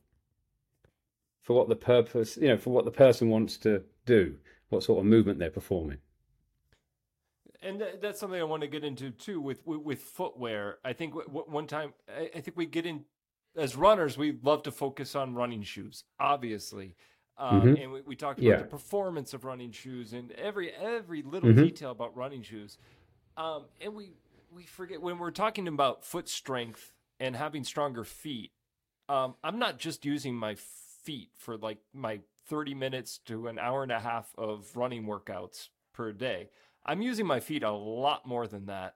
for 1.41 1.55
what 1.55 1.69
the 1.69 1.77
purpose, 1.77 2.35
you 2.35 2.49
know, 2.49 2.57
for 2.57 2.71
what 2.71 2.83
the 2.83 2.91
person 2.91 3.29
wants 3.29 3.55
to 3.59 3.81
do 4.05 4.35
what 4.67 4.83
sort 4.83 4.99
of 4.99 5.05
movement 5.05 5.39
they're 5.39 5.49
performing. 5.49 5.99
And 7.61 7.79
th- 7.79 7.95
that's 8.01 8.19
something 8.19 8.39
I 8.39 8.43
want 8.43 8.61
to 8.61 8.67
get 8.67 8.83
into 8.83 9.11
too 9.11 9.41
with 9.41 9.65
with, 9.65 9.81
with 9.81 9.99
footwear. 9.99 10.77
I 10.85 10.93
think 10.93 11.13
w- 11.13 11.27
w- 11.27 11.45
one 11.47 11.67
time 11.67 11.93
I, 12.07 12.29
I, 12.35 12.41
think 12.41 12.55
we 12.55 12.65
get 12.65 12.85
in 12.85 13.05
as 13.55 13.75
runners, 13.75 14.17
we 14.17 14.37
love 14.43 14.63
to 14.63 14.71
focus 14.71 15.15
on 15.15 15.33
running 15.33 15.63
shoes, 15.63 16.03
obviously. 16.19 16.95
Um, 17.39 17.61
mm-hmm. 17.61 17.81
And 17.81 17.91
we, 17.91 18.01
we 18.01 18.15
talked 18.15 18.39
about 18.39 18.49
yeah. 18.49 18.57
the 18.57 18.63
performance 18.65 19.33
of 19.33 19.45
running 19.45 19.71
shoes 19.71 20.13
and 20.13 20.31
every 20.33 20.71
every 20.71 21.23
little 21.23 21.49
mm-hmm. 21.49 21.63
detail 21.63 21.91
about 21.91 22.15
running 22.15 22.43
shoes. 22.43 22.77
Um, 23.35 23.65
and 23.81 23.95
we 23.95 24.11
we 24.51 24.63
forget 24.63 25.01
when 25.01 25.17
we're 25.17 25.31
talking 25.31 25.67
about 25.67 26.05
foot 26.05 26.29
strength 26.29 26.93
and 27.19 27.35
having 27.35 27.63
stronger 27.63 28.03
feet. 28.03 28.51
Um, 29.09 29.35
I'm 29.43 29.57
not 29.57 29.79
just 29.79 30.05
using 30.05 30.35
my 30.35 30.55
feet 31.03 31.29
for 31.37 31.57
like 31.57 31.77
my 31.93 32.19
30 32.47 32.73
minutes 32.73 33.19
to 33.25 33.47
an 33.47 33.59
hour 33.59 33.83
and 33.83 33.91
a 33.91 33.99
half 33.99 34.33
of 34.37 34.75
running 34.75 35.05
workouts 35.05 35.69
per 35.93 36.11
day. 36.11 36.49
I'm 36.87 37.01
using 37.01 37.25
my 37.25 37.39
feet 37.39 37.63
a 37.63 37.71
lot 37.71 38.25
more 38.25 38.47
than 38.47 38.67
that. 38.67 38.95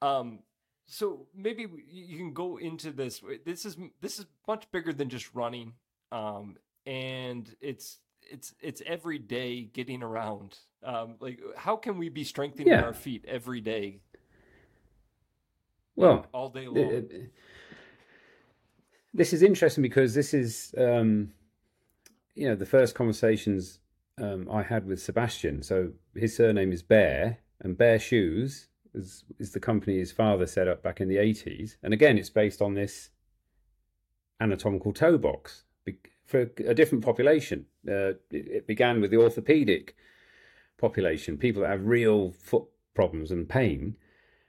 Um, 0.00 0.40
so 0.86 1.26
maybe 1.34 1.66
you 1.88 2.18
can 2.18 2.32
go 2.32 2.58
into 2.58 2.90
this. 2.90 3.22
This 3.44 3.64
is 3.64 3.76
this 4.00 4.18
is 4.18 4.26
much 4.46 4.70
bigger 4.72 4.92
than 4.92 5.08
just 5.08 5.34
running, 5.34 5.74
um, 6.10 6.56
and 6.86 7.54
it's 7.60 7.98
it's 8.30 8.54
it's 8.60 8.82
every 8.84 9.18
day 9.18 9.62
getting 9.62 10.02
around. 10.02 10.58
Um, 10.84 11.16
like, 11.20 11.40
how 11.56 11.76
can 11.76 11.98
we 11.98 12.08
be 12.08 12.24
strengthening 12.24 12.68
yeah. 12.68 12.82
our 12.82 12.92
feet 12.92 13.24
every 13.26 13.60
day? 13.60 14.00
Well, 15.94 16.26
all 16.32 16.48
day 16.48 16.66
long. 16.66 16.78
It, 16.78 17.10
it, 17.10 17.32
this 19.14 19.32
is 19.32 19.42
interesting 19.42 19.82
because 19.82 20.14
this 20.14 20.32
is, 20.32 20.74
um, 20.78 21.32
you 22.34 22.48
know, 22.48 22.56
the 22.56 22.66
first 22.66 22.94
conversations 22.94 23.78
um, 24.18 24.48
I 24.50 24.62
had 24.62 24.86
with 24.86 25.02
Sebastian. 25.02 25.62
So 25.62 25.92
his 26.14 26.36
surname 26.36 26.72
is 26.72 26.82
Baer, 26.82 27.38
and 27.60 27.76
Baer 27.76 27.98
Shoes 27.98 28.68
is, 28.94 29.24
is 29.38 29.52
the 29.52 29.60
company 29.60 29.98
his 29.98 30.12
father 30.12 30.46
set 30.46 30.68
up 30.68 30.82
back 30.82 31.00
in 31.00 31.08
the 31.08 31.16
80s. 31.16 31.76
And 31.82 31.92
again, 31.94 32.18
it's 32.18 32.30
based 32.30 32.60
on 32.60 32.74
this 32.74 33.10
anatomical 34.40 34.92
toe 34.92 35.18
box 35.18 35.64
for 36.26 36.50
a 36.66 36.74
different 36.74 37.04
population. 37.04 37.66
Uh, 37.86 38.14
it, 38.30 38.48
it 38.48 38.66
began 38.66 39.00
with 39.00 39.10
the 39.10 39.18
orthopedic 39.18 39.94
population, 40.78 41.36
people 41.36 41.62
that 41.62 41.68
have 41.68 41.84
real 41.84 42.32
foot 42.32 42.64
problems 42.94 43.30
and 43.30 43.48
pain. 43.48 43.96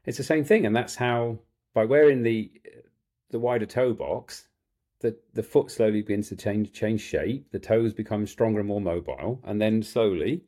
It's 0.05 0.17
the 0.17 0.23
same 0.23 0.45
thing, 0.45 0.65
and 0.65 0.75
that's 0.75 0.95
how 0.95 1.39
by 1.73 1.85
wearing 1.85 2.23
the 2.23 2.51
the 3.31 3.39
wider 3.39 3.65
toe 3.65 3.93
box, 3.93 4.47
the 4.99 5.17
the 5.33 5.43
foot 5.43 5.71
slowly 5.71 6.01
begins 6.01 6.29
to 6.29 6.35
change 6.35 6.71
change 6.71 7.01
shape. 7.01 7.51
The 7.51 7.59
toes 7.59 7.93
become 7.93 8.25
stronger 8.27 8.59
and 8.59 8.67
more 8.67 8.81
mobile, 8.81 9.41
and 9.43 9.61
then 9.61 9.83
slowly 9.83 10.43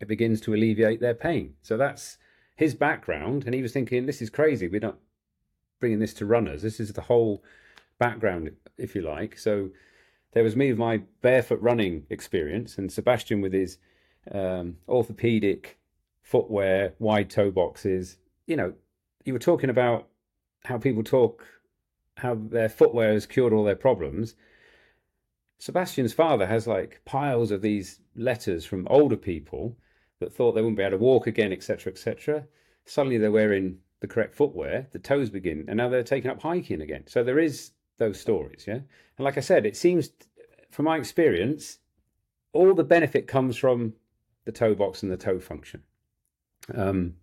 it 0.00 0.08
begins 0.08 0.40
to 0.42 0.54
alleviate 0.54 1.00
their 1.00 1.14
pain. 1.14 1.54
So 1.62 1.76
that's 1.76 2.18
his 2.56 2.74
background, 2.74 3.44
and 3.44 3.54
he 3.54 3.62
was 3.62 3.72
thinking, 3.72 4.06
"This 4.06 4.22
is 4.22 4.30
crazy. 4.30 4.68
We're 4.68 4.80
not 4.80 4.98
bringing 5.78 5.98
this 5.98 6.14
to 6.14 6.26
runners. 6.26 6.62
This 6.62 6.80
is 6.80 6.92
the 6.92 7.02
whole 7.02 7.42
background, 7.98 8.50
if 8.76 8.94
you 8.94 9.02
like." 9.02 9.38
So 9.38 9.70
there 10.32 10.44
was 10.44 10.56
me 10.56 10.70
with 10.70 10.78
my 10.78 11.02
barefoot 11.22 11.60
running 11.60 12.06
experience, 12.10 12.78
and 12.78 12.90
Sebastian 12.90 13.40
with 13.40 13.52
his 13.52 13.78
um, 14.30 14.76
orthopedic 14.88 15.78
footwear, 16.22 16.94
wide 16.98 17.30
toe 17.30 17.50
boxes. 17.50 18.18
You 18.46 18.56
know, 18.56 18.74
you 19.24 19.32
were 19.32 19.38
talking 19.38 19.70
about 19.70 20.08
how 20.64 20.78
people 20.78 21.02
talk, 21.02 21.46
how 22.16 22.34
their 22.34 22.68
footwear 22.68 23.12
has 23.12 23.26
cured 23.26 23.52
all 23.52 23.64
their 23.64 23.76
problems. 23.76 24.34
Sebastian's 25.58 26.12
father 26.12 26.46
has 26.46 26.66
like 26.66 27.02
piles 27.04 27.50
of 27.50 27.62
these 27.62 28.00
letters 28.14 28.64
from 28.64 28.86
older 28.88 29.16
people 29.16 29.76
that 30.20 30.32
thought 30.32 30.52
they 30.52 30.60
wouldn't 30.60 30.76
be 30.76 30.82
able 30.82 30.98
to 30.98 31.04
walk 31.04 31.26
again, 31.26 31.52
etc., 31.52 31.92
etc. 31.92 32.46
Suddenly 32.84 33.18
they're 33.18 33.32
wearing 33.32 33.78
the 34.00 34.06
correct 34.06 34.34
footwear, 34.34 34.86
the 34.92 34.98
toes 34.98 35.30
begin, 35.30 35.64
and 35.68 35.76
now 35.76 35.88
they're 35.88 36.02
taking 36.02 36.30
up 36.30 36.40
hiking 36.42 36.80
again. 36.80 37.04
So 37.06 37.22
there 37.22 37.38
is 37.38 37.72
those 37.98 38.20
stories, 38.20 38.64
yeah. 38.66 38.80
And 39.18 39.24
like 39.24 39.36
I 39.36 39.40
said, 39.40 39.66
it 39.66 39.76
seems, 39.76 40.10
from 40.70 40.86
my 40.86 40.96
experience, 40.96 41.78
all 42.52 42.74
the 42.74 42.84
benefit 42.84 43.26
comes 43.26 43.56
from 43.56 43.94
the 44.44 44.52
toe 44.52 44.74
box 44.74 45.02
and 45.02 45.12
the 45.12 45.16
toe 45.16 45.38
function. 45.38 45.82
Um, 46.74 47.14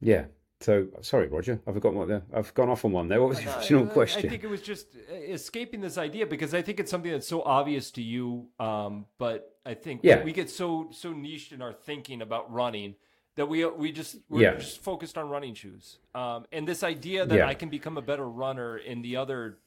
yeah. 0.00 0.26
So 0.60 0.86
sorry, 1.02 1.28
Roger. 1.28 1.60
I've 1.66 1.74
forgotten 1.74 1.98
what 1.98 2.08
the, 2.08 2.22
I've 2.32 2.52
gone 2.54 2.70
off 2.70 2.84
on 2.84 2.92
one 2.92 3.08
there. 3.08 3.20
What 3.20 3.30
was 3.30 3.42
your 3.42 3.54
original 3.54 3.86
question? 3.86 4.26
I 4.26 4.30
think 4.30 4.42
it 4.42 4.48
was 4.48 4.62
just 4.62 4.86
escaping 5.10 5.80
this 5.82 5.98
idea 5.98 6.26
because 6.26 6.54
I 6.54 6.62
think 6.62 6.80
it's 6.80 6.90
something 6.90 7.12
that's 7.12 7.28
so 7.28 7.42
obvious 7.42 7.90
to 7.92 8.02
you. 8.02 8.46
Um, 8.58 9.06
but 9.18 9.54
I 9.66 9.74
think 9.74 10.00
yeah. 10.02 10.24
we 10.24 10.32
get 10.32 10.48
so 10.48 10.88
so 10.92 11.12
niched 11.12 11.52
in 11.52 11.60
our 11.60 11.74
thinking 11.74 12.22
about 12.22 12.50
running 12.50 12.94
that 13.36 13.46
we 13.46 13.66
we 13.66 13.92
just 13.92 14.16
we're 14.30 14.42
yeah. 14.42 14.54
just 14.54 14.80
focused 14.80 15.18
on 15.18 15.28
running 15.28 15.54
shoes. 15.54 15.98
Um, 16.14 16.46
and 16.52 16.66
this 16.66 16.82
idea 16.82 17.26
that 17.26 17.36
yeah. 17.36 17.46
I 17.46 17.54
can 17.54 17.68
become 17.68 17.98
a 17.98 18.02
better 18.02 18.28
runner 18.28 18.78
in 18.78 19.02
the 19.02 19.16
other 19.16 19.58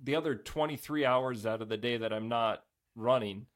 the 0.00 0.16
other 0.16 0.34
23 0.34 1.04
hours 1.04 1.46
out 1.46 1.62
of 1.62 1.68
the 1.68 1.76
day 1.76 1.96
that 1.96 2.12
I'm 2.12 2.28
not 2.28 2.64
running. 2.94 3.46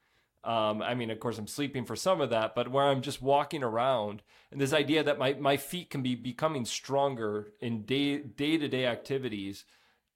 Um, 0.47 0.81
I 0.81 0.95
mean, 0.95 1.11
of 1.11 1.19
course, 1.19 1.39
I'm 1.39 1.49
sleeping 1.49 1.85
for 1.85 1.97
some 1.97 2.21
of 2.21 2.31
that, 2.31 2.55
but 2.55 2.71
where 2.71 2.85
I'm 2.85 3.03
just 3.03 3.21
walking 3.21 3.65
around, 3.65 4.23
and 4.53 4.61
this 4.61 4.73
idea 4.73 5.03
that 5.03 5.19
my, 5.19 5.35
my 5.35 5.57
feet 5.57 5.91
can 5.91 6.05
be 6.05 6.15
becoming 6.15 6.65
stronger 6.65 7.53
in 7.61 7.83
day 7.83 8.19
day 8.19 8.57
to 8.57 8.69
day 8.69 8.87
activities. 8.87 9.65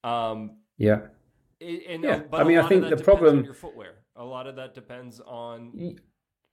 Um, 0.04 0.58
yeah. 0.78 1.00
And, 1.60 2.04
yeah. 2.04 2.22
I 2.32 2.44
mean, 2.44 2.58
I 2.58 2.68
think 2.68 2.88
the 2.88 2.96
problem 2.96 3.44
your 3.44 3.54
footwear. 3.54 3.96
A 4.14 4.24
lot 4.24 4.46
of 4.46 4.54
that 4.56 4.72
depends 4.72 5.20
on. 5.20 5.96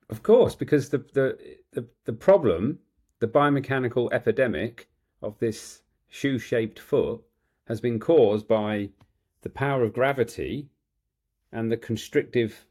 Of 0.10 0.24
course, 0.24 0.56
because 0.56 0.90
the 0.90 1.06
the 1.14 1.38
the, 1.72 1.88
the 2.06 2.14
problem, 2.14 2.80
the 3.20 3.28
biomechanical 3.28 4.12
epidemic 4.12 4.90
of 5.22 5.38
this 5.38 5.84
shoe 6.10 6.40
shaped 6.40 6.80
foot, 6.80 7.22
has 7.68 7.80
been 7.80 8.00
caused 8.00 8.48
by 8.48 8.90
the 9.42 9.50
power 9.50 9.84
of 9.84 9.94
gravity 9.94 10.68
and 11.52 11.72
the 11.72 11.78
constrictive 11.78 12.66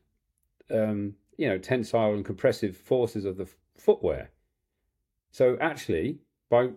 um, 0.71 1.14
you 1.37 1.49
know, 1.49 1.59
tensile 1.59 2.14
and 2.14 2.25
compressive 2.25 2.77
forces 2.77 3.25
of 3.25 3.37
the 3.37 3.49
footwear. 3.77 4.31
So 5.31 5.57
actually, 5.61 6.19
by 6.49 6.71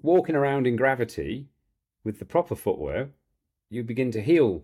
walking 0.00 0.36
around 0.36 0.66
in 0.66 0.76
gravity 0.76 1.48
with 2.04 2.18
the 2.18 2.24
proper 2.24 2.54
footwear, 2.54 3.10
you 3.68 3.82
begin 3.82 4.10
to 4.12 4.22
heal 4.22 4.62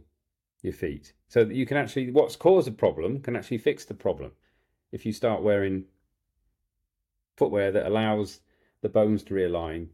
your 0.62 0.72
feet 0.72 1.12
so 1.28 1.44
that 1.44 1.54
you 1.54 1.66
can 1.66 1.76
actually, 1.76 2.10
what's 2.10 2.36
caused 2.36 2.66
the 2.66 2.72
problem 2.72 3.20
can 3.20 3.36
actually 3.36 3.58
fix 3.58 3.84
the 3.84 3.94
problem 3.94 4.32
if 4.92 5.04
you 5.04 5.12
start 5.12 5.42
wearing 5.42 5.84
footwear 7.36 7.72
that 7.72 7.86
allows 7.86 8.40
the 8.82 8.88
bones 8.88 9.22
to 9.24 9.34
realign 9.34 9.88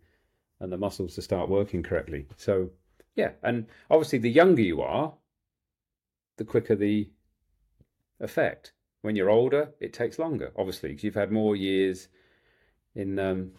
and 0.61 0.73
the 0.73 0.77
muscles 0.77 1.15
to 1.15 1.23
start 1.23 1.49
working 1.49 1.83
correctly. 1.83 2.27
So, 2.37 2.71
yeah, 3.15 3.31
and 3.43 3.67
obviously, 3.91 4.19
the 4.19 4.31
younger 4.31 4.63
you 4.63 4.83
are, 4.83 5.15
the 6.37 6.45
quicker 6.45 6.75
the 6.75 7.09
effect. 8.21 8.73
When 9.03 9.15
you're 9.17 9.31
older, 9.31 9.73
it 9.81 9.93
takes 9.93 10.19
longer, 10.19 10.53
obviously, 10.57 10.91
because 10.91 11.05
you've 11.05 11.15
had 11.15 11.31
more 11.31 11.55
years 11.55 12.09
in 12.95 13.19
um, 13.19 13.53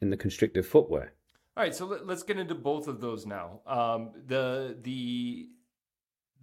in 0.00 0.10
the 0.10 0.16
constrictive 0.16 0.66
footwear. 0.66 1.12
All 1.56 1.62
right, 1.62 1.74
so 1.74 1.86
let, 1.86 2.02
us 2.08 2.22
get 2.22 2.38
into 2.38 2.54
both 2.54 2.86
of 2.86 3.00
those 3.00 3.24
now. 3.24 3.60
Um, 3.66 4.10
the 4.26 4.76
the 4.82 5.48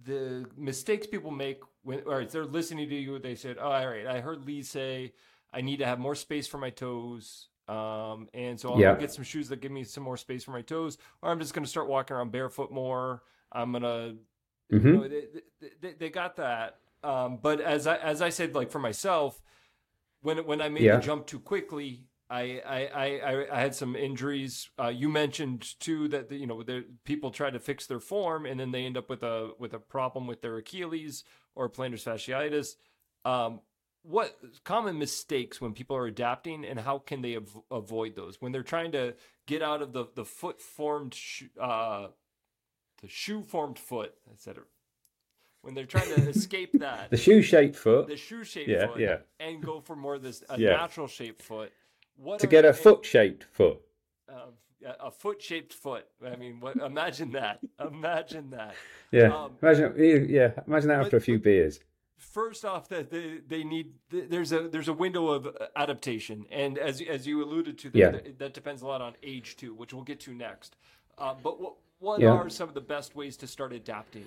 the 0.02 0.46
mistakes 0.56 1.06
people 1.06 1.30
make 1.30 1.60
when 1.82 2.00
all 2.00 2.16
right, 2.16 2.28
they're 2.28 2.44
listening 2.44 2.88
to 2.88 2.94
you. 2.94 3.18
They 3.18 3.36
said, 3.36 3.56
oh, 3.60 3.70
"All 3.70 3.86
right, 3.86 4.06
I 4.06 4.20
heard 4.20 4.44
Lee 4.44 4.62
say 4.62 5.12
I 5.52 5.60
need 5.60 5.78
to 5.78 5.86
have 5.86 6.00
more 6.00 6.16
space 6.16 6.46
for 6.46 6.58
my 6.58 6.70
toes." 6.70 7.48
Um, 7.68 8.28
and 8.34 8.60
so 8.60 8.72
I'll 8.72 8.80
yeah. 8.80 8.94
get 8.94 9.12
some 9.12 9.24
shoes 9.24 9.48
that 9.48 9.60
give 9.60 9.72
me 9.72 9.84
some 9.84 10.02
more 10.02 10.16
space 10.16 10.44
for 10.44 10.50
my 10.50 10.62
toes, 10.62 10.98
or 11.22 11.30
I'm 11.30 11.38
just 11.38 11.54
going 11.54 11.64
to 11.64 11.70
start 11.70 11.88
walking 11.88 12.16
around 12.16 12.30
barefoot 12.30 12.70
more. 12.70 13.22
I'm 13.52 13.72
gonna, 13.72 14.16
mm-hmm. 14.72 14.86
you 14.86 14.92
know, 14.94 15.08
they, 15.08 15.24
they, 15.80 15.92
they, 15.92 16.10
got 16.10 16.36
that. 16.36 16.78
Um, 17.04 17.38
but 17.40 17.60
as 17.60 17.86
I 17.86 17.96
as 17.96 18.22
I 18.22 18.30
said, 18.30 18.54
like 18.54 18.70
for 18.70 18.78
myself, 18.78 19.42
when 20.22 20.38
when 20.46 20.60
I 20.60 20.68
made 20.70 20.84
yeah. 20.84 20.96
the 20.96 21.02
jump 21.02 21.26
too 21.26 21.38
quickly, 21.38 22.06
I 22.30 22.62
I, 22.66 22.88
I, 22.94 23.46
I 23.52 23.60
had 23.60 23.74
some 23.74 23.94
injuries. 23.94 24.70
Uh, 24.78 24.88
you 24.88 25.08
mentioned 25.10 25.78
too 25.80 26.08
that 26.08 26.30
the, 26.30 26.36
you 26.36 26.46
know 26.46 26.62
the, 26.62 26.86
people 27.04 27.30
try 27.30 27.50
to 27.50 27.60
fix 27.60 27.86
their 27.86 28.00
form 28.00 28.46
and 28.46 28.58
then 28.58 28.72
they 28.72 28.86
end 28.86 28.96
up 28.96 29.10
with 29.10 29.22
a 29.22 29.50
with 29.58 29.74
a 29.74 29.78
problem 29.78 30.26
with 30.26 30.40
their 30.40 30.56
Achilles 30.56 31.24
or 31.54 31.68
plantar 31.68 32.02
fasciitis. 32.02 32.76
Um, 33.30 33.60
what 34.02 34.38
common 34.64 34.98
mistakes 34.98 35.60
when 35.60 35.72
people 35.72 35.96
are 35.96 36.06
adapting 36.06 36.64
and 36.64 36.78
how 36.78 36.98
can 36.98 37.22
they 37.22 37.36
av- 37.36 37.58
avoid 37.70 38.16
those 38.16 38.40
when 38.40 38.52
they're 38.52 38.62
trying 38.62 38.92
to 38.92 39.14
get 39.46 39.62
out 39.62 39.82
of 39.82 39.92
the 39.92 40.06
the 40.14 40.24
foot 40.24 40.60
formed 40.60 41.14
sh- 41.14 41.44
uh, 41.60 42.08
the 43.02 43.08
shoe 43.08 43.42
formed 43.42 43.78
foot, 43.78 44.14
etc 44.32 44.64
when 45.64 45.74
they're 45.74 45.86
trying 45.86 46.08
to 46.14 46.28
escape 46.28 46.70
that. 46.80 47.10
The 47.10 47.16
shoe 47.16 47.42
shaped 47.42 47.76
foot. 47.76 48.06
The 48.08 48.16
shoe 48.16 48.44
shaped 48.44 48.68
yeah, 48.68 48.86
foot 48.86 49.00
yeah. 49.00 49.16
and 49.40 49.62
go 49.62 49.80
for 49.80 49.96
more 49.96 50.14
of 50.14 50.22
this 50.22 50.44
a 50.48 50.58
yeah. 50.58 50.70
natural 50.70 51.06
shaped 51.08 51.42
foot. 51.42 51.72
What 52.16 52.38
to 52.40 52.46
get 52.46 52.64
a 52.64 52.72
foot 52.72 53.04
shaped 53.04 53.44
foot. 53.52 53.80
Uh, 54.28 54.46
a 55.00 55.10
foot 55.10 55.40
shaped 55.42 55.72
foot. 55.72 56.06
I 56.24 56.36
mean 56.36 56.60
what 56.60 56.76
imagine 56.76 57.32
that. 57.32 57.60
Imagine 57.80 58.50
that. 58.50 58.74
Yeah 59.10 59.34
um, 59.34 59.52
imagine 59.62 59.94
yeah 60.28 60.52
imagine 60.66 60.88
that 60.90 61.00
after 61.00 61.16
a 61.16 61.20
few 61.20 61.38
beers. 61.38 61.80
first 62.18 62.64
off 62.64 62.88
that 62.90 63.10
they, 63.10 63.38
they 63.48 63.64
need 63.64 63.94
there's 64.10 64.52
a 64.52 64.68
there's 64.68 64.88
a 64.88 64.92
window 64.92 65.28
of 65.28 65.48
adaptation. 65.74 66.44
And 66.50 66.76
as 66.78 67.00
as 67.00 67.26
you 67.26 67.42
alluded 67.42 67.78
to 67.78 67.90
Yeah. 67.94 68.10
that, 68.10 68.38
that 68.38 68.54
depends 68.54 68.82
a 68.82 68.86
lot 68.86 69.00
on 69.00 69.14
age 69.22 69.56
too 69.56 69.72
which 69.74 69.94
we'll 69.94 70.04
get 70.04 70.20
to 70.20 70.34
next. 70.34 70.76
Uh, 71.16 71.34
but 71.42 71.58
what 71.60 71.74
what 71.98 72.20
Yeah. 72.20 72.30
are 72.32 72.50
some 72.50 72.68
of 72.68 72.74
the 72.74 72.80
best 72.82 73.16
ways 73.16 73.36
to 73.38 73.46
start 73.46 73.72
adapting 73.72 74.26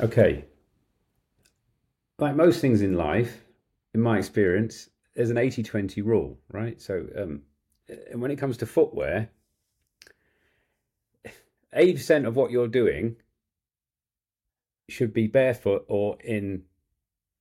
Okay. 0.00 0.44
Like 2.18 2.36
most 2.36 2.60
things 2.60 2.82
in 2.82 2.94
life, 2.94 3.44
in 3.94 4.00
my 4.00 4.18
experience, 4.18 4.90
there's 5.14 5.30
an 5.30 5.38
80 5.38 5.62
20 5.62 6.02
rule, 6.02 6.38
right? 6.50 6.80
So, 6.80 7.06
um, 7.16 7.42
and 8.10 8.20
when 8.20 8.30
it 8.30 8.36
comes 8.36 8.58
to 8.58 8.66
footwear, 8.66 9.30
80% 11.74 12.26
of 12.26 12.36
what 12.36 12.50
you're 12.50 12.68
doing 12.68 13.16
should 14.88 15.12
be 15.12 15.26
barefoot 15.26 15.84
or 15.88 16.16
in 16.22 16.62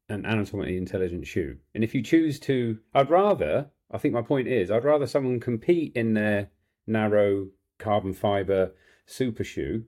an 0.09 0.25
anatomically 0.25 0.77
intelligent 0.77 1.27
shoe. 1.27 1.57
And 1.73 1.83
if 1.83 1.93
you 1.93 2.01
choose 2.01 2.39
to, 2.41 2.79
I'd 2.93 3.09
rather, 3.09 3.71
I 3.91 3.97
think 3.97 4.13
my 4.13 4.21
point 4.21 4.47
is, 4.47 4.71
I'd 4.71 4.83
rather 4.83 5.07
someone 5.07 5.39
compete 5.39 5.93
in 5.95 6.13
their 6.13 6.49
narrow 6.87 7.47
carbon 7.79 8.13
fiber 8.13 8.71
super 9.05 9.43
shoe 9.43 9.85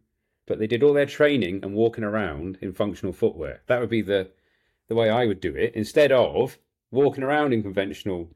but 0.47 0.57
they 0.57 0.65
did 0.65 0.81
all 0.81 0.93
their 0.93 1.05
training 1.05 1.59
and 1.61 1.75
walking 1.75 2.03
around 2.03 2.57
in 2.61 2.73
functional 2.73 3.13
footwear. 3.13 3.61
That 3.67 3.79
would 3.79 3.89
be 3.89 4.01
the 4.01 4.31
the 4.87 4.95
way 4.95 5.09
I 5.09 5.25
would 5.25 5.41
do 5.41 5.53
it 5.53 5.75
instead 5.75 6.11
of 6.11 6.57
walking 6.91 7.23
around 7.23 7.53
in 7.53 7.61
conventional 7.61 8.29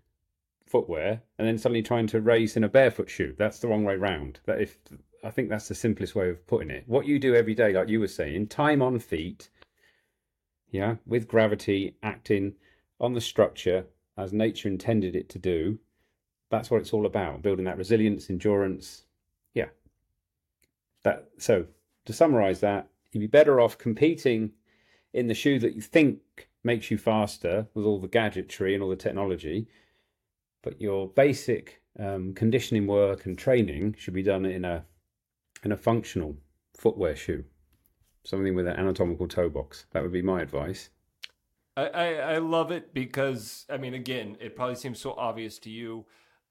footwear 0.68 1.22
and 1.40 1.48
then 1.48 1.58
suddenly 1.58 1.82
trying 1.82 2.08
to 2.08 2.20
race 2.20 2.58
in 2.58 2.64
a 2.66 2.70
barefoot 2.70 3.10
shoe. 3.10 3.34
That's 3.38 3.60
the 3.60 3.70
wrong 3.70 3.86
way 3.86 3.96
round. 3.96 4.42
That 4.46 4.62
if 4.62 4.78
I 5.24 5.30
think 5.32 5.50
that's 5.50 5.70
the 5.70 5.76
simplest 5.76 6.14
way 6.14 6.30
of 6.30 6.46
putting 6.48 6.70
it. 6.70 6.84
What 6.88 7.06
you 7.06 7.20
do 7.20 7.36
every 7.36 7.56
day, 7.56 7.74
like 7.74 7.88
you 7.88 8.00
were 8.00 8.08
saying, 8.08 8.48
time 8.48 8.82
on 8.82 9.00
feet, 9.00 9.50
yeah, 10.72 10.96
with 11.06 11.28
gravity 11.28 11.96
acting 12.04 12.56
on 13.00 13.14
the 13.14 13.22
structure 13.22 13.86
as 14.18 14.34
nature 14.34 14.68
intended 14.68 15.16
it 15.16 15.30
to 15.30 15.40
do. 15.40 15.80
That's 16.50 16.70
what 16.70 16.82
it's 16.82 16.94
all 16.94 17.06
about, 17.06 17.42
building 17.42 17.66
that 17.66 17.78
resilience, 17.78 18.30
endurance. 18.30 19.06
Yeah. 19.54 19.70
That 21.04 21.30
so 21.38 21.68
to 22.06 22.14
summarize 22.14 22.60
that, 22.62 22.88
you'd 23.12 23.22
be 23.22 23.28
better 23.28 23.60
off 23.60 23.78
competing 23.78 24.52
in 25.14 25.28
the 25.28 25.34
shoe 25.34 25.60
that 25.60 25.76
you 25.76 25.82
think 25.82 26.50
makes 26.64 26.92
you 26.92 26.98
faster 26.98 27.68
with 27.74 27.86
all 27.86 28.00
the 28.00 28.08
gadgetry 28.08 28.74
and 28.74 28.84
all 28.84 28.90
the 28.90 28.96
technology, 28.96 29.68
but 30.62 30.80
your 30.80 31.08
basic 31.10 31.82
um, 32.00 32.34
conditioning 32.34 32.88
work 32.88 33.26
and 33.26 33.38
training 33.38 33.96
should 33.98 34.14
be 34.14 34.24
done 34.24 34.46
in 34.46 34.64
a 34.66 34.86
in 35.64 35.72
a 35.72 35.78
functional 35.78 36.36
footwear 36.76 37.16
shoe, 37.16 37.44
something 38.24 38.56
with 38.56 38.66
an 38.68 38.76
anatomical 38.76 39.28
toe 39.28 39.50
box. 39.50 39.86
That 39.92 40.02
would 40.02 40.12
be 40.12 40.22
my 40.22 40.42
advice. 40.42 40.90
I, 41.78 42.16
I, 42.16 42.38
love 42.40 42.72
it 42.72 42.94
because 42.94 43.66
I 43.70 43.78
mean, 43.78 43.94
again, 43.94 44.36
it 44.42 44.56
probably 44.56 44.76
seems 44.76 45.00
so 45.00 45.14
obvious 45.14 45.58
to 45.60 45.70
you 45.70 46.06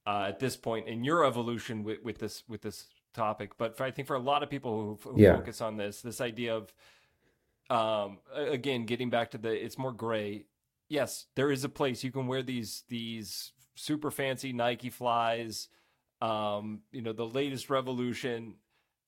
uh, 0.07 0.27
at 0.29 0.39
this 0.39 0.57
point 0.57 0.89
in 0.89 1.05
your 1.05 1.27
evolution 1.27 1.85
with, 1.85 2.03
with 2.03 2.19
this 2.19 2.43
with 2.49 2.63
this 2.63 2.87
topic, 3.15 3.57
but 3.59 3.77
for, 3.77 3.85
I 3.85 3.91
think 3.91 4.09
for 4.09 4.17
a 4.17 4.21
lot 4.21 4.43
of 4.43 4.51
people 4.51 4.99
who, 5.03 5.11
who 5.11 5.21
Yeah. 5.21 5.37
focus 5.37 5.61
on 5.61 5.77
this, 5.77 6.03
this 6.03 6.21
idea 6.21 6.57
of 6.57 6.73
um, 7.71 8.19
again 8.35 8.85
getting 8.85 9.11
back 9.11 9.31
to 9.31 9.39
the 9.39 9.51
it's 9.53 9.79
more 9.79 9.93
gray. 9.93 10.47
Yes, 10.89 11.27
there 11.37 11.53
is 11.53 11.63
a 11.63 11.69
place 11.69 12.03
you 12.03 12.11
can 12.11 12.27
wear 12.27 12.43
these 12.43 12.83
these 12.89 13.53
super 13.77 14.11
fancy 14.11 14.53
Nike 14.53 14.91
flies, 14.91 15.69
um, 16.21 16.81
you 16.91 17.01
know, 17.01 17.13
the 17.13 17.27
latest 17.27 17.71
revolution, 17.71 18.55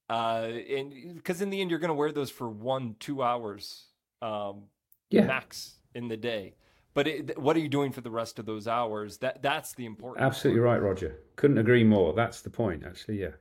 uh, 0.08 0.46
and 0.46 1.16
because 1.16 1.42
in 1.42 1.50
the 1.50 1.60
end 1.60 1.70
you're 1.70 1.80
going 1.80 1.88
to 1.88 1.94
wear 1.94 2.12
those 2.12 2.30
for 2.30 2.48
one 2.48 2.94
two 3.00 3.22
hours. 3.22 3.86
Um, 4.20 4.68
Yeah. 5.10 5.26
max 5.26 5.78
in 5.94 6.08
the 6.08 6.16
day. 6.16 6.54
But 6.94 7.08
it, 7.08 7.38
what 7.38 7.56
are 7.56 7.60
you 7.60 7.68
doing 7.68 7.90
for 7.90 8.00
the 8.02 8.10
rest 8.10 8.38
of 8.38 8.46
those 8.46 8.68
hours? 8.68 9.18
That 9.18 9.42
that's 9.42 9.74
the 9.74 9.84
important. 9.84 10.24
Absolutely 10.24 10.60
right, 10.60 10.80
Roger. 10.80 11.18
Couldn't 11.36 11.58
agree 11.58 11.84
more. 11.84 12.12
That's 12.14 12.40
the 12.42 12.50
point, 12.50 12.84
actually. 12.84 13.20
Yeah. 13.20 13.34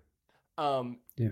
Um, 0.57 0.99
Yeah. 1.17 1.29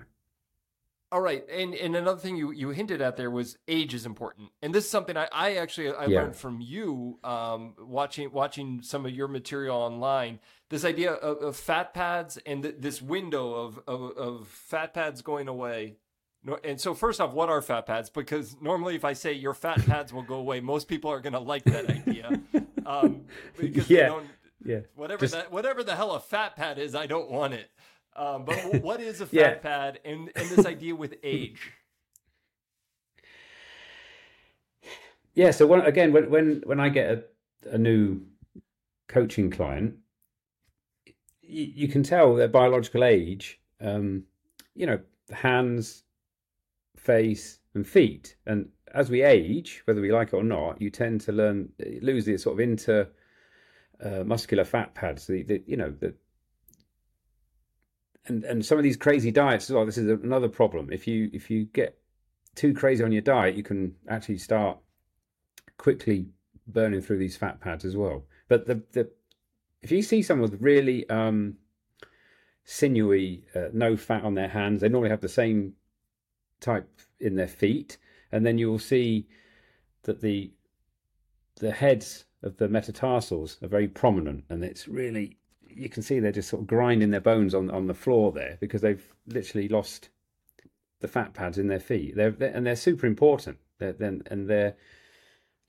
All 1.12 1.20
right, 1.20 1.44
and 1.50 1.74
and 1.74 1.96
another 1.96 2.20
thing 2.20 2.36
you 2.36 2.52
you 2.52 2.68
hinted 2.70 3.00
at 3.02 3.16
there 3.16 3.32
was 3.32 3.58
age 3.66 3.94
is 3.94 4.06
important, 4.06 4.50
and 4.62 4.72
this 4.72 4.84
is 4.84 4.90
something 4.90 5.16
I, 5.16 5.26
I 5.32 5.54
actually 5.56 5.88
I 5.92 6.04
Yeah. 6.06 6.20
learned 6.20 6.36
from 6.36 6.60
you 6.60 7.18
um, 7.24 7.74
watching 7.80 8.30
watching 8.30 8.80
some 8.82 9.04
of 9.04 9.10
your 9.12 9.26
material 9.26 9.76
online. 9.76 10.38
This 10.68 10.84
idea 10.84 11.10
of, 11.14 11.38
of 11.42 11.56
fat 11.56 11.92
pads 11.94 12.38
and 12.46 12.62
th- 12.62 12.76
this 12.78 13.02
window 13.02 13.54
of, 13.54 13.80
of 13.88 14.02
of 14.16 14.46
fat 14.48 14.94
pads 14.94 15.20
going 15.20 15.48
away. 15.48 15.96
And 16.64 16.80
so 16.80 16.94
first 16.94 17.20
off, 17.20 17.32
what 17.34 17.48
are 17.50 17.60
fat 17.60 17.86
pads? 17.86 18.08
Because 18.08 18.56
normally, 18.62 18.94
if 18.94 19.04
I 19.04 19.12
say 19.14 19.32
your 19.32 19.52
fat 19.52 19.84
pads 19.86 20.12
will 20.12 20.22
go 20.22 20.36
away, 20.36 20.60
most 20.60 20.86
people 20.86 21.10
are 21.10 21.20
going 21.20 21.32
to 21.34 21.40
like 21.40 21.64
that 21.64 21.90
idea. 21.90 22.40
Um, 22.86 23.22
because 23.58 23.90
Yeah. 23.90 24.20
Yeah. 24.64 24.80
whatever 24.94 25.22
Just- 25.22 25.34
that 25.34 25.50
whatever 25.50 25.82
the 25.82 25.96
hell 25.96 26.12
a 26.12 26.20
fat 26.20 26.54
pad 26.54 26.78
is, 26.78 26.94
I 26.94 27.06
don't 27.08 27.30
want 27.32 27.52
it. 27.54 27.68
Um, 28.16 28.44
but 28.44 28.64
what 28.64 29.00
is 29.00 29.20
a 29.20 29.26
fat 29.26 29.60
Yeah. 29.60 29.60
pad, 29.62 30.00
and 30.04 30.30
and 30.36 30.50
this 30.50 30.66
idea 30.66 30.94
with 30.96 31.14
age? 31.22 31.72
Yeah. 35.34 35.50
So 35.52 35.66
when, 35.66 35.80
again, 35.82 36.12
when 36.12 36.30
when 36.30 36.62
when 36.66 36.80
I 36.80 36.88
get 36.88 37.10
a, 37.10 37.74
a 37.74 37.78
new 37.78 38.22
coaching 39.08 39.50
client, 39.50 39.96
you, 41.42 41.64
you 41.74 41.88
can 41.88 42.02
tell 42.02 42.34
their 42.34 42.48
biological 42.48 43.04
age. 43.04 43.60
Um, 43.80 44.24
you 44.74 44.86
know, 44.86 45.00
hands, 45.32 46.04
face, 46.96 47.58
and 47.74 47.86
feet. 47.86 48.36
And 48.46 48.68
as 48.94 49.10
we 49.10 49.22
age, 49.22 49.82
whether 49.84 50.00
we 50.00 50.12
like 50.12 50.28
it 50.28 50.34
or 50.36 50.44
not, 50.44 50.80
you 50.80 50.90
tend 50.90 51.20
to 51.22 51.32
learn 51.32 51.70
lose 52.02 52.24
the 52.24 52.36
sort 52.38 52.54
of 52.54 52.60
inter 52.60 53.08
uh, 54.02 54.24
muscular 54.24 54.64
fat 54.64 54.94
pads. 54.94 55.26
The, 55.26 55.42
the 55.42 55.62
you 55.66 55.76
know 55.76 55.90
the 55.90 56.14
and 58.26 58.44
and 58.44 58.64
some 58.64 58.78
of 58.78 58.84
these 58.84 58.96
crazy 58.96 59.30
diets 59.30 59.70
well. 59.70 59.86
This 59.86 59.98
is 59.98 60.08
another 60.08 60.48
problem. 60.48 60.92
If 60.92 61.06
you 61.06 61.30
if 61.32 61.50
you 61.50 61.64
get 61.64 61.98
too 62.54 62.74
crazy 62.74 63.02
on 63.02 63.12
your 63.12 63.22
diet, 63.22 63.56
you 63.56 63.62
can 63.62 63.94
actually 64.08 64.38
start 64.38 64.78
quickly 65.78 66.26
burning 66.66 67.00
through 67.00 67.18
these 67.18 67.36
fat 67.36 67.60
pads 67.60 67.84
as 67.84 67.96
well. 67.96 68.24
But 68.48 68.66
the 68.66 68.82
the 68.92 69.10
if 69.82 69.90
you 69.90 70.02
see 70.02 70.22
someone 70.22 70.50
with 70.50 70.60
really 70.60 71.08
um, 71.08 71.56
sinewy, 72.64 73.44
uh, 73.54 73.68
no 73.72 73.96
fat 73.96 74.24
on 74.24 74.34
their 74.34 74.48
hands, 74.48 74.80
they 74.80 74.88
normally 74.88 75.10
have 75.10 75.22
the 75.22 75.28
same 75.28 75.74
type 76.60 76.88
in 77.18 77.36
their 77.36 77.48
feet, 77.48 77.96
and 78.30 78.44
then 78.44 78.58
you 78.58 78.68
will 78.68 78.78
see 78.78 79.26
that 80.02 80.20
the 80.20 80.52
the 81.56 81.72
heads 81.72 82.24
of 82.42 82.56
the 82.56 82.68
metatarsals 82.68 83.58
are 83.62 83.68
very 83.68 83.88
prominent, 83.88 84.44
and 84.48 84.64
it's 84.64 84.88
really 84.88 85.38
you 85.74 85.88
can 85.88 86.02
see 86.02 86.20
they're 86.20 86.32
just 86.32 86.48
sort 86.48 86.62
of 86.62 86.66
grinding 86.66 87.10
their 87.10 87.20
bones 87.20 87.54
on 87.54 87.70
on 87.70 87.86
the 87.86 87.94
floor 87.94 88.32
there 88.32 88.58
because 88.60 88.82
they've 88.82 89.06
literally 89.26 89.68
lost 89.68 90.10
the 91.00 91.08
fat 91.08 91.34
pads 91.34 91.58
in 91.58 91.68
their 91.68 91.80
feet. 91.80 92.16
They're, 92.16 92.30
they're 92.30 92.54
and 92.54 92.66
they're 92.66 92.76
super 92.76 93.06
important. 93.06 93.58
They're, 93.78 93.92
then 93.92 94.22
and 94.26 94.48
they're 94.48 94.76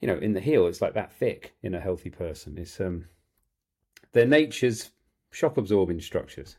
you 0.00 0.08
know 0.08 0.16
in 0.16 0.32
the 0.32 0.40
heel 0.40 0.66
it's 0.66 0.82
like 0.82 0.94
that 0.94 1.12
thick 1.12 1.54
in 1.62 1.74
a 1.74 1.80
healthy 1.80 2.10
person. 2.10 2.58
It's 2.58 2.80
um 2.80 3.06
they're 4.12 4.26
nature's 4.26 4.90
shock 5.30 5.56
absorbing 5.56 6.00
structures. 6.00 6.56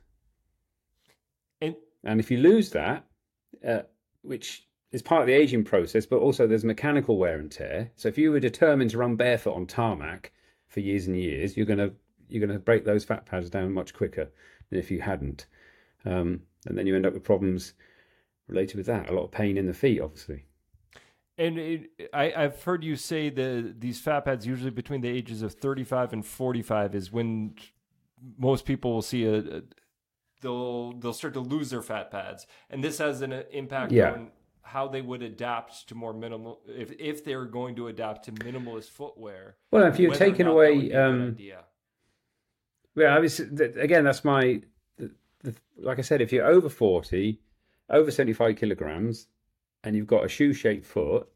And 1.62 1.76
And 2.04 2.20
if 2.20 2.32
you 2.32 2.38
lose 2.38 2.72
that, 2.72 3.06
uh, 3.66 3.84
which 4.24 4.68
is 4.91 5.02
part 5.02 5.22
of 5.22 5.28
the 5.28 5.34
aging 5.34 5.64
process, 5.64 6.06
but 6.06 6.18
also 6.20 6.48
there's 6.48 6.64
mechanical 6.66 7.18
wear 7.18 7.39
and 7.39 7.52
tear. 7.52 7.91
So 7.96 8.08
if 8.08 8.18
you 8.18 8.32
were 8.32 8.39
determined 8.39 8.91
to 8.91 8.98
run 8.98 9.16
barefoot 9.16 9.56
on 9.56 9.66
tarmac 9.66 10.32
for 10.68 10.80
years 10.80 11.08
and 11.08 11.18
years, 11.18 11.56
you're 11.56 11.66
gonna 11.66 11.91
you're 12.30 12.45
gonna 12.45 12.59
break 12.59 12.86
those 12.86 13.03
fat 13.03 13.26
pads 13.26 13.49
down 13.49 13.74
much 13.74 13.93
quicker 13.93 14.30
than 14.69 14.80
if 14.80 14.89
you 14.91 15.01
hadn't. 15.01 15.45
Um, 16.05 16.41
and 16.65 16.78
then 16.78 16.88
you 16.88 16.95
end 16.95 17.05
up 17.05 17.13
with 17.13 17.24
problems 17.24 17.74
related 18.47 18.76
with 18.78 18.86
that. 18.88 19.09
A 19.09 19.13
lot 19.13 19.24
of 19.26 19.32
pain 19.32 19.57
in 19.57 19.67
the 19.67 19.74
feet, 19.74 20.01
obviously. 20.01 20.45
and 21.38 21.57
it, 21.57 21.89
I 22.13 22.34
I've 22.34 22.61
heard 22.63 22.84
you 22.84 22.95
say 22.95 23.30
that 23.30 23.76
these 23.80 23.99
fat 23.99 24.26
pads 24.26 24.45
usually 24.45 24.71
between 24.71 25.01
the 25.01 25.09
ages 25.09 25.41
of 25.41 25.53
thirty 25.53 25.84
five 25.84 26.13
and 26.13 26.26
forty 26.26 26.61
five 26.61 26.93
is 26.95 27.11
when 27.11 27.55
most 28.38 28.65
people 28.65 28.93
will 28.93 29.01
see 29.01 29.26
a, 29.26 29.38
a 29.39 29.61
they'll 30.41 30.93
they'll 30.99 31.13
start 31.13 31.34
to 31.36 31.39
lose 31.39 31.69
their 31.69 31.82
fat 31.82 32.11
pads, 32.11 32.45
and 32.69 32.84
this 32.84 32.97
has 32.97 33.21
an 33.21 33.34
uh, 33.34 33.43
impact 33.51 33.91
Yeah. 33.91 34.11
on 34.11 34.32
how 34.61 34.88
they 34.88 35.01
would 35.01 35.21
adapt 35.21 35.88
to 35.89 35.95
more 35.95 36.13
minimal 36.13 36.61
if 36.67 36.91
if 36.99 37.24
they're 37.26 37.45
going 37.45 37.76
to 37.76 37.88
adapt 37.88 38.26
to 38.26 38.32
minimalist 38.32 38.89
footwear. 38.89 39.57
Well, 39.71 39.86
if 39.86 39.99
you're 39.99 40.13
taking 40.13 40.45
not 40.45 40.51
that 40.51 40.55
would 40.55 40.67
away, 40.69 40.80
be 40.82 40.88
a 40.88 40.89
good 40.91 40.97
um, 40.99 41.28
idea. 41.30 41.63
Yeah, 42.96 43.16
I 43.16 43.20
was 43.20 43.39
again. 43.39 44.04
That's 44.04 44.24
my, 44.24 44.62
the, 44.98 45.12
the, 45.41 45.56
like 45.78 46.00
I 46.00 46.04
said, 46.04 46.22
if 46.22 46.32
you're 46.32 46.46
over 46.46 46.70
forty, 46.70 47.39
over 47.89 48.12
seventy-five 48.12 48.56
kilograms, 48.56 49.28
and 49.84 49.96
you've 49.96 50.08
got 50.08 50.26
a 50.26 50.30
shoe-shaped 50.30 50.86
foot, 50.86 51.28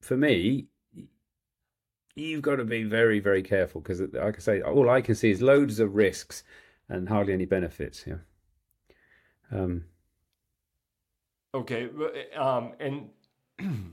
for 0.00 0.16
me, 0.16 0.66
you've 2.14 2.42
got 2.42 2.56
to 2.56 2.64
be 2.64 2.84
very, 2.84 3.20
very 3.20 3.42
careful 3.42 3.80
because, 3.80 4.00
like 4.00 4.36
I 4.36 4.40
say, 4.40 4.62
all 4.62 4.88
I 4.88 5.00
can 5.00 5.14
see 5.14 5.30
is 5.30 5.42
loads 5.42 5.78
of 5.78 5.94
risks 5.94 6.42
and 6.88 7.08
hardly 7.08 7.32
any 7.32 7.44
benefits. 7.44 8.04
Yeah. 8.06 8.16
Um. 9.50 9.84
Okay, 11.54 11.90
um, 12.34 12.72
and 12.80 13.10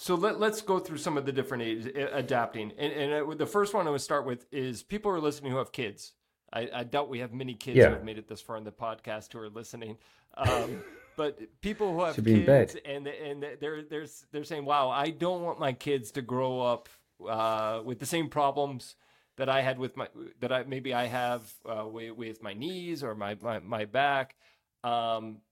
so 0.00 0.14
let, 0.14 0.40
us 0.40 0.62
go 0.62 0.78
through 0.78 0.96
some 0.96 1.18
of 1.18 1.26
the 1.26 1.32
different 1.32 1.86
adapting. 1.94 2.72
And, 2.78 2.90
and 2.90 3.38
the 3.38 3.44
first 3.44 3.74
one 3.74 3.86
I 3.86 3.90
would 3.90 4.00
start 4.00 4.24
with 4.24 4.46
is 4.50 4.82
people 4.82 5.10
who 5.10 5.18
are 5.18 5.20
listening 5.20 5.52
who 5.52 5.58
have 5.58 5.72
kids. 5.72 6.12
I, 6.50 6.70
I 6.74 6.84
doubt 6.84 7.10
we 7.10 7.18
have 7.18 7.34
many 7.34 7.52
kids 7.52 7.76
yeah. 7.76 7.88
who 7.88 7.92
have 7.96 8.04
made 8.04 8.16
it 8.16 8.26
this 8.26 8.40
far 8.40 8.56
in 8.56 8.64
the 8.64 8.72
podcast 8.72 9.34
who 9.34 9.40
are 9.40 9.50
listening. 9.50 9.98
Um, 10.38 10.82
but 11.18 11.38
people 11.60 11.92
who 11.92 12.02
have 12.04 12.16
kids 12.16 12.76
and 12.82 13.06
and 13.06 13.44
they're 13.60 13.82
they're 13.82 14.06
they're 14.32 14.44
saying, 14.44 14.64
"Wow, 14.64 14.88
I 14.88 15.10
don't 15.10 15.42
want 15.42 15.60
my 15.60 15.74
kids 15.74 16.12
to 16.12 16.22
grow 16.22 16.62
up 16.62 16.88
uh, 17.28 17.82
with 17.84 17.98
the 17.98 18.06
same 18.06 18.30
problems 18.30 18.96
that 19.36 19.50
I 19.50 19.60
had 19.60 19.78
with 19.78 19.98
my 19.98 20.08
that 20.40 20.50
I 20.50 20.62
maybe 20.62 20.94
I 20.94 21.08
have 21.08 21.52
uh, 21.68 21.86
with, 21.86 22.12
with 22.12 22.42
my 22.42 22.54
knees 22.54 23.04
or 23.04 23.14
my 23.14 23.36
my, 23.42 23.58
my 23.58 23.84
back." 23.84 24.36
Um, 24.82 25.42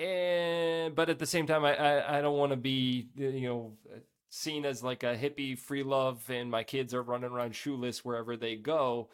and 0.00 0.94
but 0.94 1.10
at 1.10 1.18
the 1.18 1.26
same 1.26 1.46
time, 1.46 1.64
I 1.64 1.76
I, 1.76 2.18
I 2.18 2.20
don't 2.22 2.38
want 2.38 2.52
to 2.52 2.56
be 2.56 3.08
you 3.14 3.48
know 3.48 3.72
seen 4.30 4.64
as 4.64 4.82
like 4.82 5.02
a 5.02 5.16
hippie 5.16 5.58
free 5.58 5.82
love, 5.82 6.28
and 6.30 6.50
my 6.50 6.64
kids 6.64 6.94
are 6.94 7.02
running 7.02 7.30
around 7.30 7.54
shoeless 7.54 8.04
wherever 8.04 8.36
they 8.36 8.56
go. 8.56 9.10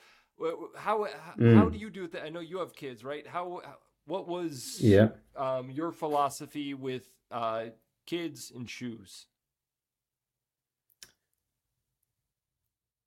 How 0.76 1.06
how, 1.06 1.34
mm. 1.38 1.56
how 1.56 1.68
do 1.68 1.78
you 1.78 1.90
do 1.90 2.06
that? 2.08 2.22
I 2.22 2.28
know 2.28 2.40
you 2.40 2.58
have 2.58 2.74
kids, 2.74 3.02
right? 3.02 3.26
How 3.26 3.62
what 4.06 4.28
was 4.28 4.78
yeah 4.80 5.08
um, 5.36 5.70
your 5.70 5.90
philosophy 5.90 6.74
with 6.74 7.08
uh, 7.32 7.66
kids 8.06 8.52
and 8.54 8.68
shoes? 8.70 9.26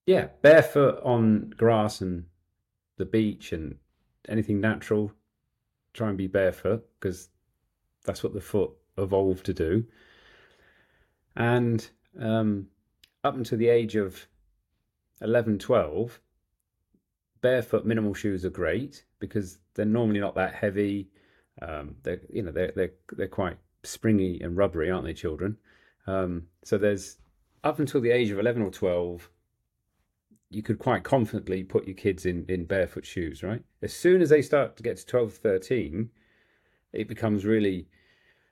Yeah, 0.06 0.30
barefoot 0.42 1.00
on 1.04 1.54
grass 1.56 2.02
and 2.02 2.26
the 2.98 3.06
beach 3.06 3.54
and 3.54 3.78
anything 4.28 4.60
natural. 4.60 5.12
Try 5.94 6.10
and 6.10 6.18
be 6.18 6.28
barefoot 6.28 6.84
because 7.00 7.30
that's 8.06 8.24
what 8.24 8.34
the 8.34 8.42
foot 8.42 8.72
evolved 8.98 9.46
to 9.46 9.54
do. 9.54 9.86
And 11.36 11.88
um, 12.20 12.68
up 13.24 13.36
until 13.36 13.58
the 13.58 13.70
age 13.70 13.96
of 13.96 14.28
11, 15.22 15.60
12, 15.60 16.20
barefoot 17.42 17.86
minimal 17.86 18.14
shoes 18.14 18.44
are 18.46 18.50
great 18.50 19.06
because 19.20 19.60
they're 19.74 19.86
normally 19.86 20.20
not 20.20 20.36
that 20.36 20.54
heavy. 20.54 21.10
Um, 21.62 21.96
they're 22.04 22.22
you 22.32 22.42
know 22.42 22.52
they're 22.52 22.72
they're 22.76 22.92
they're 23.14 23.28
quite 23.28 23.58
springy 23.84 24.40
and 24.42 24.58
rubbery, 24.58 24.90
aren't 24.90 25.06
they, 25.06 25.14
children? 25.14 25.58
Um, 26.08 26.44
so 26.64 26.78
there's 26.78 27.18
up 27.64 27.80
until 27.80 28.02
the 28.02 28.12
age 28.12 28.32
of 28.32 28.40
11 28.40 28.62
or 28.62 28.72
12 28.72 29.30
you 30.50 30.64
could 30.64 30.80
quite 30.80 31.04
confidently 31.04 31.64
put 31.64 31.86
your 31.86 31.96
kids 31.96 32.26
in, 32.26 32.46
in 32.50 32.66
barefoot 32.66 33.06
shoes, 33.06 33.44
right? 33.44 33.62
As 33.84 33.94
soon 33.94 34.22
as 34.22 34.30
they 34.30 34.42
start 34.42 34.76
to 34.78 34.84
get 34.84 34.98
to 34.98 35.06
12, 35.06 35.34
13, 35.34 36.10
it 36.94 37.08
becomes 37.08 37.46
really 37.46 37.88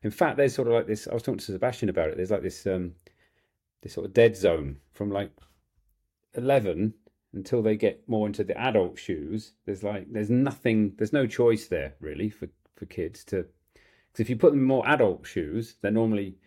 in 0.04 0.12
fact, 0.12 0.38
there's 0.38 0.54
sort 0.54 0.68
of 0.68 0.74
like 0.74 0.88
this. 0.88 1.08
I 1.08 1.14
was 1.14 1.24
talking 1.24 1.40
to 1.40 1.46
Sebastian 1.46 1.90
about 1.90 2.10
it. 2.10 2.18
There's 2.18 2.32
like 2.32 2.44
this, 2.44 2.68
um, 2.68 2.94
this 3.82 3.94
sort 3.94 4.06
of 4.06 4.14
dead 4.14 4.38
zone 4.38 4.78
from 4.94 5.12
like 5.12 5.32
eleven 6.36 6.94
until 7.34 7.62
they 7.62 7.76
get 7.76 8.08
more 8.08 8.28
into 8.28 8.44
the 8.44 8.58
adult 8.58 8.98
shoes. 9.00 9.54
There's 9.66 9.84
like 9.84 10.12
there's 10.12 10.30
nothing. 10.30 10.94
There's 10.98 11.14
no 11.14 11.26
choice 11.26 11.68
there 11.68 11.96
really 12.00 12.30
for 12.30 12.48
for 12.76 12.86
kids 12.86 13.24
to. 13.26 13.46
Because 14.12 14.22
if 14.22 14.30
you 14.30 14.38
put 14.38 14.52
them 14.52 14.62
in 14.62 14.66
more 14.66 14.88
adult 14.88 15.26
shoes, 15.26 15.76
they're 15.82 15.92
normally 15.92 16.38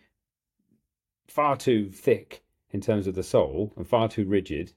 far 1.29 1.57
too 1.57 1.91
thick 1.91 2.43
in 2.71 2.81
terms 2.81 3.07
of 3.07 3.15
the 3.15 3.23
sole 3.23 3.73
and 3.77 3.87
far 3.87 4.09
too 4.09 4.25
rigid, 4.25 4.73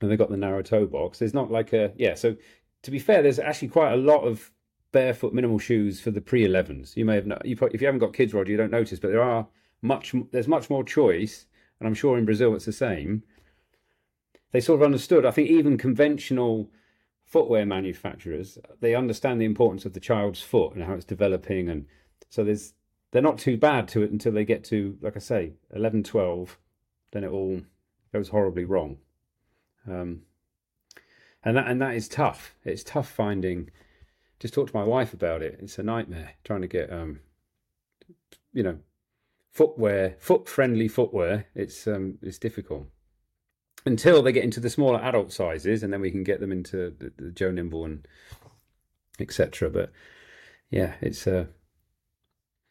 and 0.00 0.10
they've 0.10 0.18
got 0.18 0.30
the 0.30 0.36
narrow 0.36 0.62
toe 0.62 0.86
box. 0.86 1.18
There's 1.18 1.34
not 1.34 1.50
like 1.50 1.72
a 1.72 1.92
yeah. 1.96 2.14
So 2.14 2.36
to 2.82 2.90
be 2.90 2.98
fair, 2.98 3.22
there's 3.22 3.38
actually 3.38 3.68
quite 3.68 3.94
a 3.94 3.96
lot 3.96 4.20
of 4.20 4.50
barefoot 4.96 5.34
minimal 5.34 5.58
shoes 5.58 6.00
for 6.00 6.10
the 6.10 6.22
pre 6.22 6.48
11s. 6.48 6.96
You 6.96 7.04
may 7.04 7.16
have 7.16 7.26
not, 7.26 7.44
you 7.44 7.54
probably, 7.54 7.74
if 7.74 7.82
you 7.82 7.86
haven't 7.86 8.00
got 8.00 8.14
kids, 8.14 8.32
Roger, 8.32 8.50
you 8.50 8.56
don't 8.56 8.70
notice, 8.70 8.98
but 8.98 9.10
there 9.10 9.22
are 9.22 9.46
much 9.82 10.14
there's 10.32 10.48
much 10.48 10.70
more 10.70 10.82
choice, 10.82 11.44
and 11.78 11.86
I'm 11.86 11.92
sure 11.92 12.16
in 12.16 12.24
Brazil 12.24 12.54
it's 12.54 12.64
the 12.64 12.72
same. 12.72 13.22
They 14.52 14.60
sort 14.60 14.80
of 14.80 14.86
understood. 14.86 15.26
I 15.26 15.32
think 15.32 15.50
even 15.50 15.76
conventional 15.76 16.70
footwear 17.26 17.66
manufacturers 17.66 18.56
they 18.80 18.94
understand 18.94 19.38
the 19.38 19.44
importance 19.44 19.84
of 19.84 19.92
the 19.92 20.00
child's 20.00 20.40
foot 20.40 20.74
and 20.74 20.84
how 20.84 20.94
it's 20.94 21.04
developing, 21.04 21.68
and 21.68 21.84
so 22.30 22.42
there's 22.42 22.72
they're 23.10 23.20
not 23.20 23.36
too 23.36 23.58
bad 23.58 23.88
to 23.88 24.02
it 24.02 24.10
until 24.10 24.32
they 24.32 24.46
get 24.46 24.64
to 24.64 24.96
like 25.02 25.14
I 25.14 25.20
say 25.20 25.52
11, 25.74 26.04
12, 26.04 26.58
then 27.10 27.22
it 27.22 27.30
all 27.30 27.60
goes 28.14 28.30
horribly 28.30 28.64
wrong. 28.64 28.96
Um, 29.86 30.22
and 31.44 31.54
that 31.54 31.66
and 31.66 31.82
that 31.82 31.94
is 31.96 32.08
tough. 32.08 32.54
It's 32.64 32.82
tough 32.82 33.10
finding 33.10 33.68
just 34.38 34.54
talk 34.54 34.70
to 34.70 34.76
my 34.76 34.84
wife 34.84 35.12
about 35.12 35.42
it. 35.42 35.58
It's 35.60 35.78
a 35.78 35.82
nightmare 35.82 36.32
trying 36.44 36.62
to 36.62 36.66
get, 36.66 36.92
um, 36.92 37.20
you 38.52 38.62
know, 38.62 38.78
footwear, 39.52 40.16
foot 40.18 40.48
friendly 40.48 40.88
footwear. 40.88 41.46
It's 41.54 41.86
um, 41.86 42.18
it's 42.22 42.38
difficult 42.38 42.86
until 43.86 44.22
they 44.22 44.32
get 44.32 44.44
into 44.44 44.60
the 44.60 44.70
smaller 44.70 45.00
adult 45.00 45.32
sizes, 45.32 45.82
and 45.82 45.92
then 45.92 46.00
we 46.00 46.10
can 46.10 46.24
get 46.24 46.40
them 46.40 46.52
into 46.52 46.94
the, 46.98 47.12
the 47.16 47.30
Joe 47.30 47.50
Nimble 47.50 47.84
and 47.84 48.06
etc. 49.18 49.70
But 49.70 49.92
yeah, 50.70 50.94
it's 51.00 51.26
uh, 51.26 51.46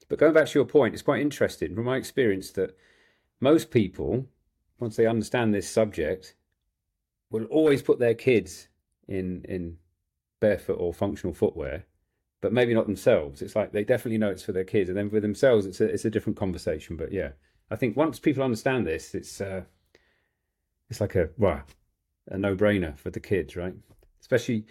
but 0.07 0.20
going 0.20 0.34
back 0.34 0.47
to 0.47 0.59
your 0.59 0.66
point, 0.66 0.93
it's 0.93 1.03
quite 1.03 1.22
interesting 1.22 1.74
from 1.74 1.86
my 1.86 1.97
experience 1.97 2.51
that 2.51 2.78
most 3.41 3.72
people, 3.72 4.28
once 4.80 4.95
they 4.95 5.07
understand 5.07 5.53
this 5.53 5.70
subject, 5.70 6.36
will 7.32 7.45
always 7.45 7.82
put 7.82 7.99
their 7.99 8.13
kids 8.13 8.68
in 9.07 9.43
in 9.47 9.78
barefoot 10.46 10.78
or 10.80 10.93
functional 10.93 11.34
footwear, 11.34 11.86
but 12.41 12.54
maybe 12.54 12.74
not 12.74 12.86
themselves. 12.86 13.41
It's 13.41 13.56
like 13.56 13.72
they 13.72 13.84
definitely 13.84 14.20
know 14.20 14.30
it's 14.30 14.43
for 14.43 14.52
their 14.52 14.64
kids, 14.64 14.89
and 14.89 14.98
then 14.98 15.10
for 15.10 15.20
themselves, 15.20 15.66
it's 15.66 15.82
a 15.82 15.86
it's 15.86 16.06
a 16.06 16.12
different 16.12 16.38
conversation. 16.38 16.96
But 16.96 17.12
yeah, 17.12 17.32
I 17.72 17.76
think 17.76 17.98
once 17.98 18.20
people 18.20 18.43
understand 18.43 18.86
this, 18.86 19.16
it's 19.16 19.41
uh, 19.41 19.64
it's 20.89 21.02
like 21.02 21.16
a 21.16 21.30
well, 21.38 21.64
a 22.28 22.38
no 22.38 22.56
brainer 22.56 22.96
for 22.98 23.10
the 23.10 23.20
kids, 23.20 23.56
right? 23.56 23.74
Especially 24.22 24.66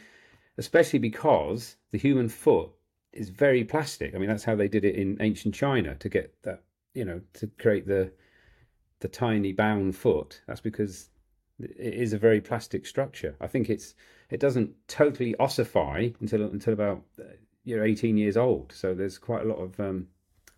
especially 0.58 1.00
because 1.00 1.76
the 1.90 1.98
human 1.98 2.28
foot 2.28 2.70
is 3.12 3.28
very 3.28 3.64
plastic. 3.64 4.14
I 4.14 4.18
mean, 4.18 4.28
that's 4.28 4.44
how 4.44 4.54
they 4.54 4.68
did 4.68 4.84
it 4.84 4.94
in 4.94 5.16
ancient 5.20 5.54
China 5.54 5.96
to 5.96 6.08
get 6.08 6.34
that 6.44 6.62
you 6.94 7.04
know 7.04 7.20
to 7.34 7.48
create 7.58 7.86
the 7.88 8.12
the 9.00 9.08
tiny 9.08 9.52
bound 9.52 9.96
foot. 9.96 10.40
That's 10.46 10.60
because 10.60 11.10
it 11.58 11.94
is 11.94 12.12
a 12.12 12.18
very 12.18 12.40
plastic 12.40 12.86
structure. 12.86 13.34
I 13.40 13.48
think 13.48 13.68
it's 13.68 13.94
it 14.30 14.40
doesn't 14.40 14.72
totally 14.88 15.34
ossify 15.38 16.08
until 16.20 16.42
until 16.42 16.72
about 16.72 17.02
you're 17.64 17.84
18 17.84 18.16
years 18.16 18.36
old. 18.36 18.72
So 18.72 18.94
there's 18.94 19.18
quite 19.18 19.42
a 19.42 19.48
lot 19.48 19.56
of 19.58 19.80
um, 19.80 20.08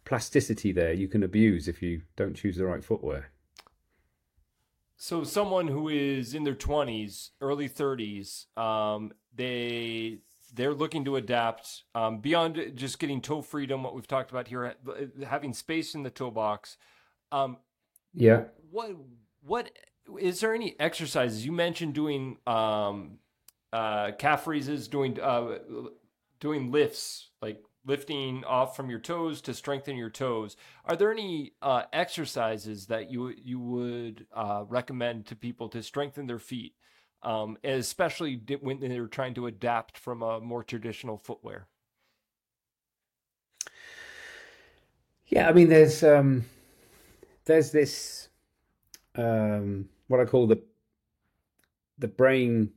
plasticity 0.05 0.73
there 0.73 0.93
you 0.93 1.09
can 1.09 1.23
abuse 1.23 1.69
if 1.69 1.83
you 1.83 2.03
don't 2.17 2.35
choose 2.35 2.57
the 2.57 2.67
right 2.67 2.85
footwear. 2.85 3.31
So 4.97 5.25
someone 5.25 5.69
who 5.69 5.89
is 5.89 6.35
in 6.35 6.45
their 6.45 6.55
20s, 6.55 7.31
early 7.41 7.69
30s, 7.69 8.47
um, 8.57 9.12
they 9.35 10.21
they're 10.55 10.73
looking 10.73 11.05
to 11.05 11.17
adapt 11.17 11.83
um, 11.95 12.21
beyond 12.21 12.73
just 12.75 12.99
getting 12.99 13.21
toe 13.21 13.43
freedom. 13.43 13.83
What 13.83 13.95
we've 13.95 14.07
talked 14.07 14.31
about 14.31 14.49
here, 14.49 14.75
having 15.27 15.53
space 15.53 15.95
in 15.95 16.03
the 16.03 16.11
toe 16.11 16.31
box. 16.31 16.79
Um, 17.31 17.59
yeah. 18.14 18.45
What 18.71 18.93
what 19.43 19.71
is 20.19 20.41
there 20.41 20.55
any 20.55 20.75
exercises 20.81 21.45
you 21.45 21.53
mentioned 21.53 21.95
doing 21.95 22.39
um, 22.47 23.19
uh, 23.77 24.12
calf 24.12 24.47
raises, 24.47 24.89
doing 24.89 25.20
uh, 25.20 25.59
doing 26.41 26.72
lifts, 26.72 27.29
like 27.43 27.62
lifting 27.85 28.43
off 28.45 28.74
from 28.74 28.89
your 28.89 28.99
toes 28.99 29.43
to 29.43 29.53
strengthen 29.53 29.97
your 29.97 30.09
toes. 30.09 30.57
Are 30.87 30.97
there 30.97 31.12
any 31.12 31.53
uh, 31.61 31.83
exercises 31.93 32.87
that 32.87 33.11
you 33.11 33.35
you 33.37 33.61
would 33.61 34.27
uh, 34.33 34.64
recommend 34.66 35.27
to 35.27 35.37
people 35.37 35.68
to 35.68 35.83
strengthen 35.83 36.27
their 36.27 36.39
feet, 36.39 36.74
um, 37.22 37.59
especially 37.64 38.41
when 38.62 38.81
they're 38.81 39.09
trying 39.09 39.35
to 39.35 39.47
adapt 39.47 39.99
from 39.99 40.22
a 40.22 40.41
more 40.41 40.64
traditional 40.64 41.18
footwear? 41.18 41.66
Yeah, 45.27 45.51
I 45.51 45.53
mean, 45.53 45.68
there's 45.68 46.03
um, 46.03 46.47
there's 47.45 47.72
this 47.72 48.31
um, 49.16 49.91
what 50.09 50.20
I 50.20 50.24
call 50.24 50.47
the 50.47 50.62
the 51.99 52.09
brain 52.09 52.70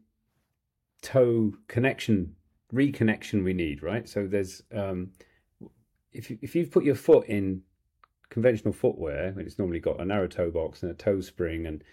toe 1.01 1.53
connection 1.67 2.35
reconnection 2.73 3.43
we 3.43 3.53
need 3.53 3.81
right? 3.81 4.07
So 4.07 4.27
there's 4.27 4.63
um 4.73 5.11
if 6.11 6.29
you, 6.29 6.37
if 6.41 6.55
you've 6.55 6.71
put 6.71 6.83
your 6.83 6.95
foot 6.95 7.27
in 7.27 7.61
conventional 8.29 8.73
footwear 8.73 9.27
and 9.27 9.41
it's 9.41 9.57
normally 9.57 9.79
got 9.79 9.99
a 9.99 10.05
narrow 10.05 10.27
toe 10.27 10.51
box 10.51 10.83
and 10.83 10.91
a 10.91 10.95
toe 10.95 11.21
spring 11.21 11.65
and 11.65 11.83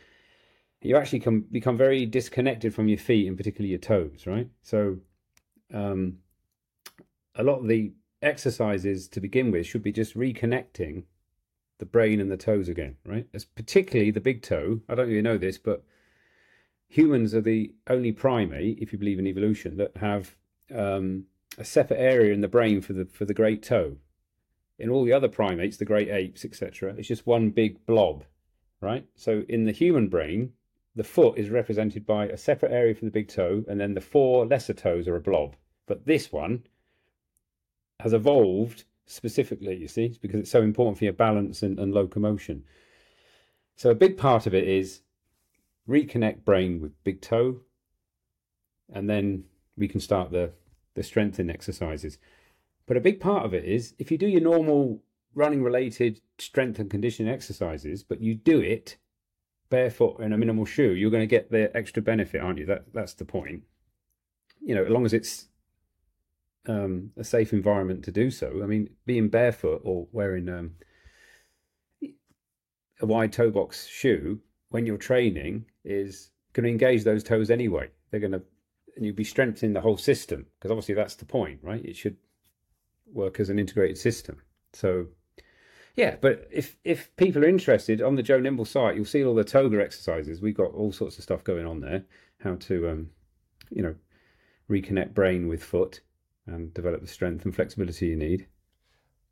you 0.83 0.97
actually 0.97 1.21
can 1.21 1.41
become 1.41 1.77
very 1.77 2.07
disconnected 2.07 2.75
from 2.75 2.89
your 2.89 2.99
feet 2.99 3.27
and 3.27 3.37
particularly 3.37 3.71
your 3.71 3.79
toes 3.79 4.27
right? 4.27 4.49
So 4.63 4.99
um 5.73 6.19
a 7.35 7.43
lot 7.43 7.61
of 7.61 7.69
the 7.69 7.93
exercises 8.23 9.09
to 9.09 9.21
begin 9.21 9.51
with 9.51 9.67
should 9.67 9.83
be 9.83 9.93
just 9.93 10.17
reconnecting 10.17 11.05
the 11.79 11.87
brain 11.87 12.21
and 12.21 12.31
the 12.31 12.37
toes 12.37 12.69
again 12.69 12.97
right? 13.07 13.27
As 13.33 13.45
particularly 13.45 14.11
the 14.11 14.21
big 14.21 14.43
toe. 14.43 14.81
I 14.89 14.95
don't 14.95 15.09
really 15.09 15.23
know 15.23 15.39
this 15.39 15.57
but 15.57 15.85
humans 16.89 17.35
are 17.35 17.41
the 17.41 17.73
only 17.89 18.13
primate, 18.13 18.79
if 18.81 18.93
you 18.93 18.99
believe 18.99 19.19
in 19.19 19.27
evolution, 19.27 19.77
that 19.77 19.97
have 19.97 20.37
um, 20.75 21.25
a 21.59 21.65
separate 21.65 22.01
area 22.01 22.33
in 22.33 22.41
the 22.41 22.49
brain 22.49 22.81
for 22.81 22.93
the 22.93 23.07
for 23.07 23.25
the 23.25 23.35
great 23.35 23.63
toe. 23.63 23.97
in 24.79 24.91
all 24.91 25.05
the 25.05 25.13
other 25.13 25.29
primates, 25.29 25.77
the 25.77 25.85
great 25.85 26.09
apes, 26.09 26.45
etc., 26.45 26.95
it's 26.97 27.09
just 27.09 27.27
one 27.27 27.51
big 27.51 27.85
blob, 27.87 28.25
right? 28.81 29.07
So 29.15 29.45
in 29.49 29.65
the 29.65 29.73
human 29.73 30.09
brain, 30.09 30.53
the 30.95 31.05
foot 31.05 31.39
is 31.39 31.51
represented 31.51 32.07
by 32.07 32.27
a 32.27 32.37
separate 32.37 32.73
area 32.73 32.95
for 32.95 33.05
the 33.05 33.11
big 33.11 33.29
toe, 33.29 33.65
and 33.69 33.81
then 33.81 33.95
the 33.95 34.01
four 34.01 34.47
lesser 34.47 34.75
toes 34.75 35.09
are 35.09 35.17
a 35.17 35.21
blob. 35.21 35.57
But 35.87 36.07
this 36.07 36.33
one 36.33 36.65
has 38.01 38.13
evolved 38.13 38.85
specifically, 39.07 39.77
you 39.77 39.89
see, 39.89 40.19
because 40.21 40.41
it's 40.41 40.51
so 40.51 40.63
important 40.63 40.99
for 40.99 41.05
your 41.05 41.13
balance 41.13 41.63
and, 41.63 41.79
and 41.79 41.95
locomotion. 41.95 42.65
So 43.77 43.91
a 43.91 43.95
big 43.95 44.17
part 44.17 44.47
of 44.47 44.55
it 44.55 44.67
is 44.67 45.03
reconnect 45.89 46.45
brain 46.45 46.81
with 46.81 47.03
big 47.05 47.21
toe, 47.21 47.61
and 48.93 49.09
then 49.09 49.45
we 49.77 49.89
can 49.89 50.01
start 50.01 50.31
the 50.31 50.53
the 50.95 51.03
strengthening 51.03 51.55
exercises. 51.55 52.19
But 52.87 52.97
a 52.97 53.01
big 53.01 53.21
part 53.21 53.45
of 53.45 53.53
it 53.53 53.65
is 53.65 53.95
if 53.99 54.11
you 54.11 54.19
do 54.19 54.29
your 54.29 54.41
normal 54.41 55.03
running 55.35 55.63
related 55.63 56.21
strength 56.39 56.79
and 56.79 56.91
conditioning 56.91 57.33
exercises, 57.33 58.03
but 58.03 58.21
you 58.21 58.35
do 58.35 58.61
it 58.61 58.97
barefoot 59.69 60.21
in 60.21 60.33
a 60.33 60.39
minimal 60.39 60.65
shoe, 60.65 60.95
you're 60.95 61.11
going 61.11 61.23
to 61.23 61.27
get 61.27 61.51
the 61.51 61.77
extra 61.77 62.03
benefit, 62.03 62.41
aren't 62.41 62.59
you? 62.59 62.67
That 62.67 62.93
that's 62.93 63.15
the 63.15 63.25
point. 63.25 63.65
You 64.61 64.75
know, 64.75 64.85
as 64.85 64.91
long 64.91 65.05
as 65.05 65.13
it's 65.13 65.49
um, 66.69 67.13
a 67.17 67.25
safe 67.25 67.53
environment 67.53 68.05
to 68.05 68.13
do 68.13 68.31
so. 68.31 68.61
I 68.63 68.67
mean, 68.67 68.91
being 69.05 69.29
barefoot 69.29 69.83
or 69.85 70.09
wearing 70.13 70.49
um, 70.49 70.73
a 73.01 73.07
wide 73.07 73.33
toe 73.33 73.51
box 73.51 73.87
shoe 73.87 74.41
when 74.71 74.87
you're 74.87 74.99
training 74.99 75.67
is 75.87 76.31
going 76.53 76.65
to 76.65 76.71
engage 76.71 77.05
those 77.05 77.23
toes 77.23 77.51
anyway. 77.51 77.89
They're 78.11 78.21
going 78.21 78.33
to, 78.33 78.43
and 78.97 79.05
you'll 79.05 79.15
be 79.15 79.25
strengthening 79.25 79.73
the 79.73 79.81
whole 79.81 79.97
system 79.97 80.47
because 80.59 80.71
obviously 80.71 80.95
that's 80.95 81.15
the 81.15 81.25
point, 81.25 81.61
right? 81.63 81.85
It 81.85 81.97
should 81.97 82.17
work 83.13 83.41
as 83.41 83.49
an 83.49 83.59
integrated 83.59 83.99
system. 83.99 84.43
So, 84.73 85.07
yeah, 85.95 86.17
but 86.21 86.49
if 86.51 86.77
if 86.85 87.15
people 87.17 87.45
are 87.45 87.49
interested 87.49 88.03
on 88.03 88.17
the 88.17 88.23
Joe 88.23 88.41
Nimble 88.41 88.65
site, 88.65 88.97
you'll 88.97 89.05
see 89.05 89.25
all 89.25 89.35
the 89.35 89.45
toga 89.45 89.83
exercises. 89.83 90.41
We've 90.41 90.57
got 90.57 90.73
all 90.73 90.93
sorts 90.93 91.17
of 91.17 91.25
stuff 91.25 91.45
going 91.45 91.67
on 91.67 91.81
there. 91.81 92.05
How 92.41 92.57
to, 92.57 92.89
um, 92.91 93.11
you 93.71 93.83
know, 93.83 93.95
reconnect 94.69 95.15
brain 95.15 95.49
with 95.49 95.63
foot 95.63 96.01
and 96.47 96.73
develop 96.75 97.01
the 97.01 97.07
strength 97.07 97.45
and 97.45 97.55
flexibility 97.55 98.07
you 98.07 98.17
need. 98.17 98.47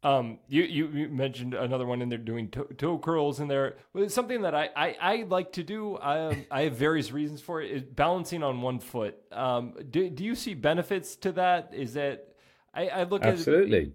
Um, 0.05 0.39
you, 0.49 0.63
you, 0.65 0.89
you 0.89 1.09
mentioned 1.09 1.55
another 1.55 1.87
one 1.87 2.03
in 2.03 2.11
there 2.11 2.19
doing 2.19 2.51
toe, 2.51 2.65
toe 2.65 2.99
curls 2.99 3.41
in 3.41 3.49
there. 3.49 3.77
Well, 3.95 4.05
it's 4.05 4.15
something 4.15 4.43
that 4.43 4.55
I, 4.55 4.69
I, 4.77 4.97
I 5.01 5.25
like 5.27 5.53
to 5.53 5.65
do. 5.65 5.97
I, 5.97 6.27
um, 6.27 6.47
I 6.51 6.63
have 6.63 6.77
various 6.77 7.11
reasons 7.11 7.41
for 7.41 7.63
it. 7.63 7.71
Is 7.71 7.83
balancing 7.83 8.43
on 8.43 8.61
one 8.61 8.81
foot. 8.81 9.17
Um, 9.33 9.73
do, 9.91 10.11
do 10.11 10.23
you 10.23 10.35
see 10.35 10.53
benefits 10.53 11.17
to 11.17 11.33
that? 11.33 11.71
Is 11.73 11.95
that 11.95 12.29
I, 12.75 12.89
I 12.89 13.03
look 13.05 13.25
absolutely. 13.25 13.93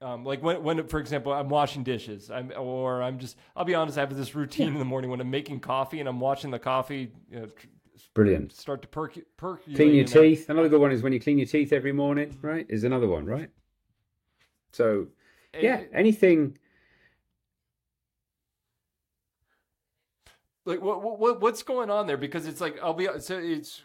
at 0.00 0.06
um, 0.06 0.24
like 0.24 0.40
when, 0.42 0.62
when, 0.62 0.86
for 0.86 1.00
example, 1.00 1.32
I'm 1.32 1.48
washing 1.48 1.82
dishes, 1.82 2.30
I'm, 2.30 2.52
or 2.56 3.02
I'm 3.02 3.18
just, 3.18 3.36
I'll 3.56 3.64
be 3.64 3.74
honest, 3.74 3.98
I 3.98 4.02
have 4.02 4.16
this 4.16 4.34
routine 4.34 4.68
yeah. 4.68 4.72
in 4.74 4.78
the 4.78 4.84
morning 4.84 5.10
when 5.10 5.20
I'm 5.20 5.30
making 5.30 5.60
coffee 5.60 6.00
and 6.00 6.08
I'm 6.08 6.20
watching 6.20 6.50
the 6.50 6.58
coffee, 6.58 7.10
you 7.30 7.40
know, 7.40 7.48
Brilliant. 8.14 8.52
Start 8.52 8.82
to 8.82 8.88
perk, 8.88 9.18
perk. 9.36 9.62
Clean 9.74 9.94
your 9.94 10.04
teeth. 10.04 10.48
Another 10.48 10.68
good 10.68 10.80
one 10.80 10.92
is 10.92 11.02
when 11.02 11.12
you 11.12 11.20
clean 11.20 11.38
your 11.38 11.46
teeth 11.46 11.72
every 11.72 11.92
morning, 11.92 12.36
right? 12.40 12.66
Is 12.68 12.84
another 12.84 13.08
one, 13.08 13.26
right? 13.26 13.50
So, 14.76 15.06
yeah, 15.58 15.82
anything. 15.94 16.58
Like 20.66 20.82
what, 20.82 21.02
what 21.18 21.40
what's 21.40 21.62
going 21.62 21.90
on 21.90 22.06
there? 22.06 22.16
Because 22.16 22.46
it's 22.46 22.60
like 22.60 22.78
I'll 22.82 22.92
be 22.92 23.08
so 23.20 23.38
it's 23.38 23.82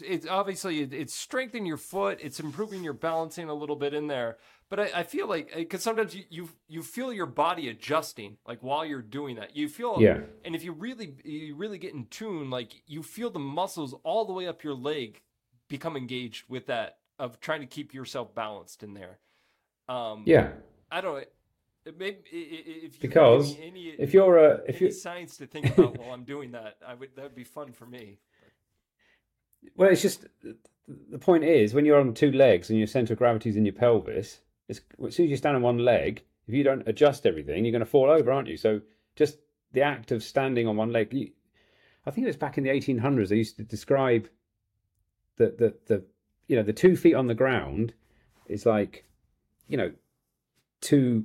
it's 0.00 0.26
obviously 0.26 0.80
it's 0.80 1.14
strengthening 1.14 1.64
your 1.64 1.76
foot, 1.76 2.18
it's 2.20 2.40
improving 2.40 2.84
your 2.84 2.92
balancing 2.92 3.48
a 3.48 3.54
little 3.54 3.76
bit 3.76 3.94
in 3.94 4.08
there. 4.08 4.36
But 4.68 4.80
I, 4.80 4.90
I 4.96 5.02
feel 5.04 5.28
like 5.28 5.50
eh, 5.52 5.60
because 5.60 5.82
sometimes 5.82 6.14
you, 6.14 6.24
you 6.28 6.48
you 6.68 6.82
feel 6.82 7.12
your 7.12 7.26
body 7.26 7.68
adjusting 7.68 8.36
like 8.46 8.58
while 8.60 8.84
you're 8.84 9.00
doing 9.00 9.36
that. 9.36 9.56
You 9.56 9.68
feel 9.68 9.96
yeah. 10.00 10.18
And 10.44 10.54
if 10.54 10.64
you 10.64 10.72
really 10.72 11.14
you 11.24 11.54
really 11.54 11.78
get 11.78 11.94
in 11.94 12.06
tune, 12.06 12.50
like 12.50 12.82
you 12.86 13.02
feel 13.02 13.30
the 13.30 13.38
muscles 13.38 13.94
all 14.02 14.24
the 14.26 14.32
way 14.32 14.48
up 14.48 14.64
your 14.64 14.74
leg 14.74 15.22
become 15.68 15.96
engaged 15.96 16.44
with 16.48 16.66
that 16.66 16.98
of 17.18 17.40
trying 17.40 17.60
to 17.60 17.66
keep 17.66 17.94
yourself 17.94 18.34
balanced 18.34 18.82
in 18.82 18.94
there. 18.94 19.20
Um, 19.88 20.22
yeah. 20.26 20.50
I 20.90 21.00
don't. 21.00 21.26
Maybe 21.98 22.18
if 22.32 23.00
because 23.00 23.56
any, 23.62 23.94
if 23.96 24.12
you're 24.12 24.38
a 24.38 24.60
if 24.66 24.80
you 24.80 24.90
science 24.90 25.36
to 25.36 25.46
think 25.46 25.66
about 25.66 25.96
while 26.00 26.12
I'm 26.12 26.24
doing 26.24 26.50
that, 26.52 26.78
I 26.84 26.94
would 26.94 27.10
that 27.14 27.22
would 27.22 27.36
be 27.36 27.44
fun 27.44 27.72
for 27.72 27.86
me. 27.86 28.18
Well, 29.76 29.90
it's 29.90 30.02
just 30.02 30.26
the 30.88 31.18
point 31.18 31.44
is 31.44 31.74
when 31.74 31.84
you're 31.84 32.00
on 32.00 32.12
two 32.12 32.32
legs 32.32 32.70
and 32.70 32.78
your 32.78 32.88
center 32.88 33.12
of 33.12 33.20
gravity 33.20 33.50
is 33.50 33.56
in 33.56 33.64
your 33.64 33.74
pelvis, 33.74 34.40
as 34.68 34.80
soon 34.98 35.26
as 35.26 35.30
you 35.30 35.36
stand 35.36 35.56
on 35.56 35.62
one 35.62 35.78
leg, 35.78 36.22
if 36.48 36.54
you 36.54 36.64
don't 36.64 36.86
adjust 36.88 37.24
everything, 37.24 37.64
you're 37.64 37.72
going 37.72 37.80
to 37.80 37.86
fall 37.86 38.10
over, 38.10 38.32
aren't 38.32 38.48
you? 38.48 38.56
So 38.56 38.80
just 39.14 39.38
the 39.72 39.82
act 39.82 40.12
of 40.12 40.22
standing 40.22 40.66
on 40.66 40.76
one 40.76 40.92
leg. 40.92 41.12
You, 41.12 41.30
I 42.04 42.10
think 42.10 42.24
it 42.24 42.28
was 42.28 42.36
back 42.36 42.58
in 42.58 42.64
the 42.64 42.70
1800s. 42.70 43.28
They 43.28 43.36
used 43.36 43.56
to 43.56 43.62
describe 43.64 44.28
the 45.36 45.54
the 45.58 45.74
the 45.86 46.04
you 46.48 46.56
know 46.56 46.62
the 46.62 46.72
two 46.72 46.96
feet 46.96 47.14
on 47.14 47.26
the 47.26 47.34
ground 47.34 47.94
is 48.48 48.66
like 48.66 49.04
you 49.68 49.76
know 49.76 49.92
two 50.80 51.24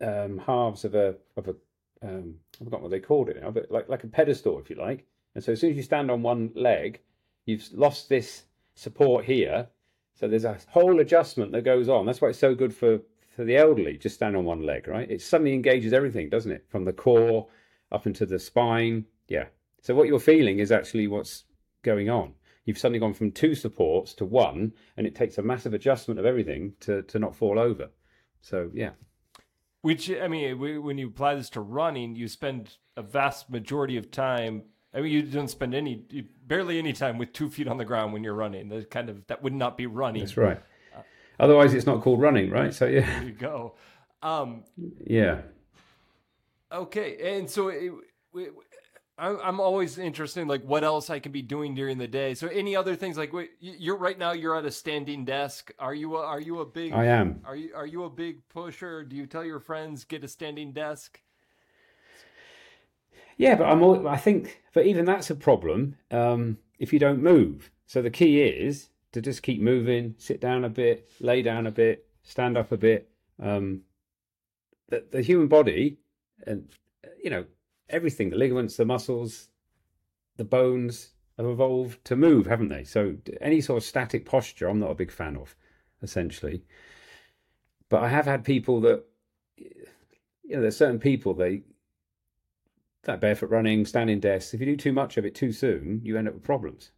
um, 0.00 0.38
halves 0.38 0.84
of 0.84 0.94
a 0.94 1.14
of 1.36 1.48
a 1.48 1.54
um, 2.02 2.34
I 2.60 2.64
forgot 2.64 2.82
what 2.82 2.90
they 2.90 3.00
called 3.00 3.28
it 3.28 3.40
now, 3.42 3.50
but 3.50 3.70
like 3.70 3.88
like 3.88 4.04
a 4.04 4.08
pedestal, 4.08 4.58
if 4.58 4.70
you 4.70 4.76
like. 4.76 5.06
And 5.34 5.44
so 5.44 5.52
as 5.52 5.60
soon 5.60 5.70
as 5.70 5.76
you 5.76 5.82
stand 5.82 6.10
on 6.10 6.22
one 6.22 6.50
leg, 6.54 7.00
you've 7.44 7.68
lost 7.72 8.08
this 8.08 8.44
support 8.74 9.24
here. 9.24 9.68
So 10.14 10.26
there's 10.26 10.46
a 10.46 10.58
whole 10.68 11.00
adjustment 11.00 11.52
that 11.52 11.62
goes 11.62 11.90
on. 11.90 12.06
That's 12.06 12.22
why 12.22 12.28
it's 12.28 12.38
so 12.38 12.54
good 12.54 12.74
for, 12.74 13.00
for 13.36 13.44
the 13.44 13.56
elderly, 13.56 13.98
just 13.98 14.14
stand 14.14 14.34
on 14.34 14.46
one 14.46 14.64
leg, 14.64 14.88
right? 14.88 15.10
It 15.10 15.20
suddenly 15.20 15.52
engages 15.52 15.92
everything, 15.92 16.30
doesn't 16.30 16.50
it? 16.50 16.64
From 16.70 16.86
the 16.86 16.92
core 16.94 17.48
up 17.92 18.06
into 18.06 18.24
the 18.24 18.38
spine. 18.38 19.04
Yeah. 19.28 19.44
So 19.82 19.94
what 19.94 20.08
you're 20.08 20.18
feeling 20.18 20.58
is 20.58 20.72
actually 20.72 21.06
what's 21.06 21.44
going 21.82 22.08
on. 22.08 22.32
You've 22.66 22.78
suddenly 22.78 22.98
gone 22.98 23.14
from 23.14 23.32
two 23.32 23.54
supports 23.54 24.12
to 24.14 24.24
one, 24.24 24.74
and 24.96 25.06
it 25.06 25.14
takes 25.14 25.38
a 25.38 25.42
massive 25.42 25.72
adjustment 25.72 26.20
of 26.20 26.26
everything 26.26 26.74
to, 26.80 27.02
to 27.02 27.18
not 27.18 27.34
fall 27.34 27.58
over. 27.58 27.88
So, 28.42 28.70
yeah. 28.74 28.90
Which, 29.80 30.10
I 30.10 30.28
mean, 30.28 30.58
when 30.58 30.98
you 30.98 31.08
apply 31.08 31.36
this 31.36 31.48
to 31.50 31.60
running, 31.60 32.16
you 32.16 32.28
spend 32.28 32.76
a 32.96 33.02
vast 33.02 33.48
majority 33.48 33.96
of 33.96 34.10
time 34.10 34.64
I 34.96 35.00
mean, 35.00 35.12
you 35.12 35.22
don't 35.22 35.48
spend 35.48 35.74
any, 35.74 36.04
barely 36.46 36.78
any 36.78 36.94
time 36.94 37.18
with 37.18 37.34
two 37.34 37.50
feet 37.50 37.68
on 37.68 37.76
the 37.76 37.84
ground 37.84 38.14
when 38.14 38.24
you're 38.24 38.34
running. 38.34 38.70
That 38.70 38.90
kind 38.90 39.10
of 39.10 39.26
that 39.26 39.42
would 39.42 39.52
not 39.52 39.76
be 39.76 39.84
running. 39.84 40.22
That's 40.22 40.38
right. 40.38 40.58
Uh, 40.96 41.00
Otherwise, 41.38 41.74
it's 41.74 41.84
not 41.84 42.00
called 42.00 42.20
running, 42.20 42.50
right? 42.50 42.72
So 42.72 42.86
yeah. 42.86 43.00
There 43.00 43.28
you 43.28 43.32
go. 43.32 43.74
Um, 44.22 44.64
yeah. 45.06 45.42
Okay, 46.72 47.36
and 47.36 47.48
so 47.48 47.68
it, 47.68 47.92
it, 48.34 48.52
I'm 49.18 49.60
always 49.60 49.96
interested 49.96 50.42
in 50.42 50.48
like 50.48 50.62
what 50.62 50.84
else 50.84 51.08
I 51.08 51.20
can 51.20 51.32
be 51.32 51.40
doing 51.40 51.74
during 51.74 51.96
the 51.96 52.06
day. 52.06 52.34
So 52.34 52.48
any 52.48 52.76
other 52.76 52.94
things 52.94 53.16
like 53.16 53.32
you're 53.60 53.96
right 53.96 54.18
now 54.18 54.32
you're 54.32 54.56
at 54.56 54.66
a 54.66 54.70
standing 54.70 55.24
desk. 55.24 55.72
Are 55.78 55.94
you 55.94 56.16
a, 56.16 56.20
are 56.20 56.40
you 56.40 56.60
a 56.60 56.66
big 56.66 56.92
I 56.92 57.06
am. 57.06 57.40
Are 57.44 57.56
you 57.56 57.74
are 57.74 57.86
you 57.86 58.04
a 58.04 58.10
big 58.10 58.46
pusher? 58.50 59.04
Do 59.04 59.16
you 59.16 59.26
tell 59.26 59.44
your 59.44 59.60
friends 59.60 60.04
get 60.04 60.22
a 60.22 60.28
standing 60.28 60.72
desk? 60.72 61.20
Yeah, 63.38 63.54
but 63.54 63.64
I'm. 63.64 63.82
All, 63.82 64.08
I 64.08 64.16
think, 64.16 64.62
but 64.72 64.86
even 64.86 65.04
that's 65.04 65.30
a 65.30 65.34
problem 65.34 65.96
um, 66.10 66.58
if 66.78 66.92
you 66.92 66.98
don't 66.98 67.22
move. 67.22 67.70
So 67.86 68.02
the 68.02 68.10
key 68.10 68.42
is 68.42 68.88
to 69.12 69.20
just 69.20 69.42
keep 69.42 69.60
moving, 69.60 70.14
sit 70.18 70.40
down 70.40 70.64
a 70.64 70.68
bit, 70.68 71.08
lay 71.20 71.42
down 71.42 71.66
a 71.66 71.70
bit, 71.70 72.06
stand 72.22 72.56
up 72.56 72.72
a 72.72 72.76
bit. 72.76 73.10
Um, 73.42 73.82
the, 74.88 75.04
the 75.10 75.22
human 75.22 75.48
body, 75.48 75.98
and 76.46 76.68
you 77.22 77.30
know 77.30 77.44
everything, 77.88 78.30
the 78.30 78.36
ligaments, 78.36 78.76
the 78.76 78.84
muscles, 78.84 79.48
the 80.36 80.44
bones 80.44 81.10
have 81.36 81.46
evolved 81.46 82.04
to 82.04 82.16
move, 82.16 82.46
haven't 82.46 82.68
they? 82.68 82.84
So 82.84 83.16
any 83.40 83.60
sort 83.60 83.78
of 83.78 83.84
static 83.84 84.24
posture, 84.24 84.68
I'm 84.68 84.78
not 84.78 84.90
a 84.90 84.94
big 84.94 85.10
fan 85.10 85.36
of, 85.36 85.54
essentially. 86.02 86.64
But 87.88 88.02
I 88.02 88.08
have 88.08 88.26
had 88.26 88.44
people 88.44 88.80
that, 88.82 89.04
you 89.56 90.56
know, 90.56 90.62
there's 90.62 90.76
certain 90.76 90.98
people 90.98 91.34
they 91.34 91.62
that 93.06 93.20
barefoot 93.20 93.50
running, 93.50 93.86
standing 93.86 94.20
desks, 94.20 94.52
if 94.52 94.60
you 94.60 94.66
do 94.66 94.76
too 94.76 94.92
much 94.92 95.16
of 95.16 95.24
it 95.24 95.34
too 95.34 95.52
soon, 95.52 96.00
you 96.04 96.16
end 96.16 96.28
up 96.28 96.34
with 96.34 96.42
problems. 96.42 96.90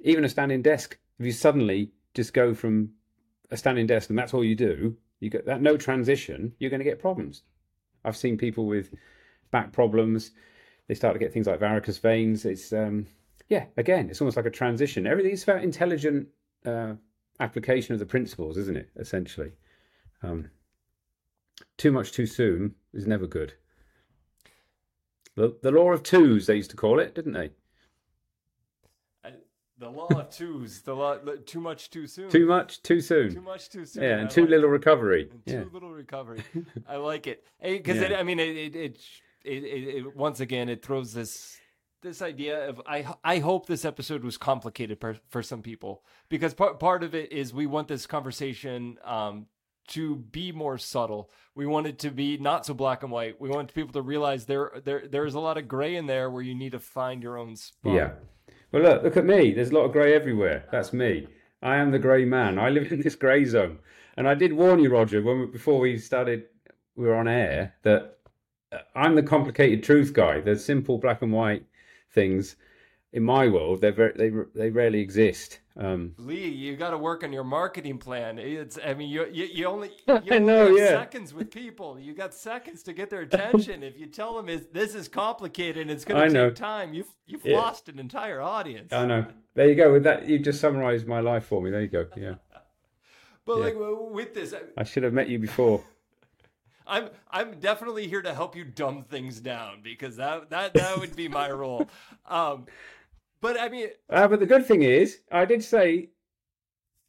Even 0.00 0.24
a 0.24 0.28
standing 0.28 0.62
desk, 0.62 0.98
if 1.18 1.26
you 1.26 1.32
suddenly 1.32 1.90
just 2.14 2.32
go 2.32 2.54
from 2.54 2.90
a 3.50 3.56
standing 3.56 3.86
desk 3.86 4.10
and 4.10 4.18
that's 4.18 4.32
all 4.34 4.44
you 4.44 4.54
do, 4.54 4.96
you 5.20 5.30
get 5.30 5.46
that 5.46 5.62
no 5.62 5.76
transition, 5.76 6.52
you're 6.58 6.70
going 6.70 6.80
to 6.80 6.84
get 6.84 7.00
problems. 7.00 7.42
I've 8.04 8.16
seen 8.16 8.38
people 8.38 8.66
with 8.66 8.94
back 9.50 9.72
problems. 9.72 10.30
They 10.86 10.94
start 10.94 11.14
to 11.14 11.18
get 11.18 11.32
things 11.32 11.46
like 11.46 11.60
varicose 11.60 11.98
veins. 11.98 12.44
It's 12.44 12.72
um, 12.72 13.06
yeah, 13.48 13.66
again, 13.76 14.08
it's 14.10 14.20
almost 14.20 14.36
like 14.36 14.46
a 14.46 14.50
transition. 14.50 15.06
Everything's 15.06 15.42
about 15.42 15.62
intelligent 15.62 16.28
uh, 16.64 16.94
application 17.40 17.92
of 17.94 17.98
the 17.98 18.06
principles, 18.06 18.56
isn't 18.56 18.76
it? 18.76 18.88
Essentially, 18.96 19.52
um, 20.22 20.50
too 21.76 21.92
much 21.92 22.12
too 22.12 22.26
soon 22.26 22.74
is 22.92 23.06
never 23.06 23.26
good. 23.26 23.54
The, 25.36 25.56
the 25.62 25.70
law 25.70 25.92
of 25.92 26.02
twos, 26.02 26.46
they 26.46 26.56
used 26.56 26.70
to 26.70 26.76
call 26.76 26.98
it, 26.98 27.14
didn't 27.14 27.32
they? 27.34 27.50
The 29.80 29.88
law 29.88 30.08
of 30.08 30.30
twos. 30.30 30.80
The 30.82 30.92
law. 30.94 31.18
Too 31.46 31.60
much 31.60 31.90
too 31.90 32.08
soon. 32.08 32.28
Too 32.30 32.46
much 32.46 32.82
too 32.82 33.00
soon. 33.00 33.32
Too 33.32 33.40
much 33.40 33.70
too 33.70 33.84
soon. 33.86 34.02
yeah, 34.02 34.16
I 34.16 34.18
and 34.18 34.30
too 34.30 34.40
like 34.40 34.50
little 34.50 34.68
it. 34.70 34.72
recovery. 34.72 35.28
And 35.30 35.42
Yeah. 35.46 35.62
Too 35.62 35.70
little 35.72 35.92
recovery. 35.92 36.42
I 36.88 36.96
like 36.96 37.28
it 37.28 37.44
because 37.62 37.96
Yeah. 38.00 38.18
I 38.18 38.24
mean 38.24 38.40
it 38.40 38.56
it, 38.56 38.74
it 38.76 38.98
it 39.44 39.64
it 39.64 39.96
it 39.96 40.16
once 40.16 40.40
again 40.40 40.68
it 40.68 40.84
throws 40.84 41.12
this 41.12 41.58
this 42.02 42.22
idea 42.22 42.68
of 42.68 42.80
I 42.86 43.06
I 43.24 43.38
hope 43.38 43.66
this 43.66 43.84
episode 43.84 44.24
was 44.24 44.36
complicated 44.36 45.00
per, 45.00 45.16
for 45.28 45.42
some 45.42 45.62
people 45.62 46.02
because 46.28 46.54
part 46.54 46.78
part 46.78 47.02
of 47.02 47.14
it 47.14 47.32
is 47.32 47.52
we 47.52 47.66
want 47.66 47.88
this 47.88 48.06
conversation 48.06 48.98
um 49.04 49.46
to 49.88 50.16
be 50.16 50.52
more 50.52 50.76
subtle. 50.76 51.30
We 51.54 51.66
want 51.66 51.86
it 51.86 51.98
to 52.00 52.10
be 52.10 52.36
not 52.36 52.66
so 52.66 52.74
black 52.74 53.02
and 53.02 53.10
white. 53.10 53.40
We 53.40 53.48
want 53.48 53.74
people 53.74 53.92
to 53.94 54.02
realize 54.02 54.44
there 54.44 54.72
there 54.84 55.06
there's 55.08 55.34
a 55.34 55.40
lot 55.40 55.58
of 55.58 55.66
gray 55.66 55.96
in 55.96 56.06
there 56.06 56.30
where 56.30 56.42
you 56.42 56.54
need 56.54 56.72
to 56.72 56.78
find 56.78 57.22
your 57.22 57.38
own 57.38 57.56
spot. 57.56 57.94
Yeah. 57.94 58.10
Well, 58.70 58.82
look, 58.82 59.02
look 59.02 59.16
at 59.16 59.24
me. 59.24 59.52
There's 59.52 59.70
a 59.70 59.74
lot 59.74 59.84
of 59.84 59.92
grey 59.92 60.14
everywhere. 60.14 60.66
That's 60.70 60.92
me. 60.92 61.26
I 61.62 61.76
am 61.76 61.90
the 61.90 61.98
grey 61.98 62.24
man. 62.24 62.58
I 62.58 62.68
live 62.68 62.92
in 62.92 63.00
this 63.00 63.16
grey 63.16 63.44
zone. 63.44 63.78
And 64.16 64.28
I 64.28 64.34
did 64.34 64.52
warn 64.52 64.80
you, 64.80 64.90
Roger, 64.90 65.22
when 65.22 65.40
we, 65.40 65.46
before 65.46 65.78
we 65.80 65.96
started, 65.96 66.44
we 66.94 67.06
were 67.06 67.14
on 67.14 67.28
air, 67.28 67.74
that 67.82 68.17
I'm 68.94 69.14
the 69.14 69.22
complicated 69.22 69.82
truth 69.82 70.12
guy. 70.12 70.40
The 70.40 70.58
simple 70.58 70.98
black 70.98 71.22
and 71.22 71.32
white 71.32 71.64
things 72.12 72.56
in 73.12 73.22
my 73.22 73.48
world, 73.48 73.80
they're 73.80 73.92
very, 73.92 74.12
they 74.14 74.30
they 74.54 74.70
rarely 74.70 75.00
exist. 75.00 75.60
Um, 75.78 76.12
Lee, 76.18 76.48
you 76.48 76.76
got 76.76 76.90
to 76.90 76.98
work 76.98 77.22
on 77.22 77.32
your 77.32 77.44
marketing 77.44 77.98
plan. 77.98 78.38
It's, 78.38 78.78
I 78.84 78.92
mean, 78.94 79.08
you 79.08 79.26
you, 79.32 79.44
you 79.46 79.66
only 79.66 79.88
you 80.08 80.14
I 80.14 80.16
only 80.16 80.40
know, 80.40 80.66
have 80.66 80.76
yeah. 80.76 80.88
seconds 80.88 81.32
with 81.32 81.50
people. 81.50 81.98
You 81.98 82.12
got 82.12 82.34
seconds 82.34 82.82
to 82.82 82.92
get 82.92 83.08
their 83.08 83.20
attention. 83.22 83.82
if 83.82 83.98
you 83.98 84.06
tell 84.06 84.36
them 84.36 84.48
is 84.48 84.66
this 84.72 84.94
is 84.94 85.08
complicated, 85.08 85.82
and 85.82 85.90
it's 85.90 86.04
going 86.04 86.20
I 86.20 86.26
to 86.26 86.32
know. 86.34 86.48
take 86.50 86.56
time. 86.56 86.92
You've 86.92 87.08
you've 87.26 87.46
Yeah. 87.46 87.56
lost 87.56 87.88
an 87.88 87.98
entire 87.98 88.42
audience. 88.42 88.92
I 88.92 89.06
know. 89.06 89.24
There 89.54 89.68
you 89.68 89.74
go. 89.76 89.92
With 89.92 90.04
that, 90.04 90.28
you 90.28 90.38
just 90.38 90.60
summarised 90.60 91.06
my 91.06 91.20
life 91.20 91.44
for 91.46 91.62
me. 91.62 91.70
There 91.70 91.80
you 91.80 91.88
go. 91.88 92.06
Yeah. 92.16 92.34
but 93.46 93.56
yeah. 93.58 93.64
like 93.64 93.74
with 93.78 94.34
this, 94.34 94.52
I- 94.52 94.80
I 94.80 94.84
should 94.84 95.04
have 95.04 95.14
met 95.14 95.28
you 95.28 95.38
before. 95.38 95.82
I'm 96.88 97.10
I'm 97.30 97.60
definitely 97.60 98.08
here 98.08 98.22
to 98.22 98.34
help 98.34 98.56
you 98.56 98.64
dumb 98.64 99.04
things 99.04 99.40
down 99.40 99.80
because 99.82 100.16
that 100.16 100.50
that 100.50 100.74
that 100.74 100.98
would 100.98 101.14
be 101.14 101.28
my 101.28 101.50
role. 101.50 101.88
Um, 102.26 102.66
but 103.40 103.58
I 103.58 103.68
mean, 103.70 103.88
Uh, 104.10 104.28
but 104.28 104.40
the 104.40 104.46
good 104.46 104.66
thing 104.66 104.82
is, 104.82 105.20
I 105.32 105.44
did 105.46 105.64
say 105.64 106.10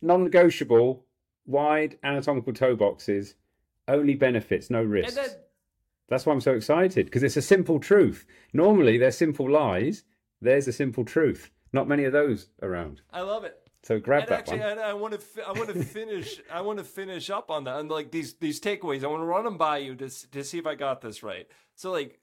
non-negotiable, 0.02 1.06
wide 1.46 1.98
anatomical 2.04 2.54
toe 2.54 2.76
boxes, 2.76 3.36
only 3.88 4.16
benefits, 4.16 4.70
no 4.70 4.82
risks. 4.82 5.36
That's 6.08 6.26
why 6.26 6.34
I'm 6.34 6.42
so 6.42 6.54
excited 6.54 7.06
because 7.06 7.24
it's 7.24 7.38
a 7.38 7.42
simple 7.42 7.80
truth. 7.80 8.26
Normally 8.54 8.98
they're 8.98 9.12
simple 9.12 9.50
lies. 9.50 10.04
There's 10.42 10.68
a 10.68 10.74
simple 10.74 11.04
truth. 11.06 11.52
Not 11.74 11.88
many 11.88 12.06
of 12.06 12.14
those 12.14 12.48
around. 12.62 13.02
I 13.12 13.22
love 13.22 13.44
it. 13.44 13.69
So 13.84 14.00
grab 14.00 14.24
and 14.24 14.32
that 14.32 14.40
actually, 14.40 14.60
one. 14.60 14.80
I, 14.80 14.90
I 14.90 14.94
want 14.94 15.20
to 15.20 15.48
I 15.48 15.54
want 15.54 15.70
to 15.74 15.84
finish 15.84 16.42
I 16.52 16.62
want 16.62 16.80
to 16.80 16.84
finish 16.84 17.30
up 17.30 17.50
on 17.50 17.64
that 17.64 17.80
and 17.80 17.90
like 17.90 18.12
these 18.12 18.34
these 18.36 18.60
takeaways. 18.60 19.04
I 19.04 19.08
want 19.08 19.22
to 19.22 19.26
run 19.26 19.46
them 19.46 19.58
by 19.58 19.78
you 19.78 19.96
to 19.96 20.10
to 20.32 20.44
see 20.44 20.58
if 20.58 20.68
I 20.68 20.76
got 20.76 21.02
this 21.02 21.24
right. 21.24 21.48
So 21.76 21.92
like 21.92 22.20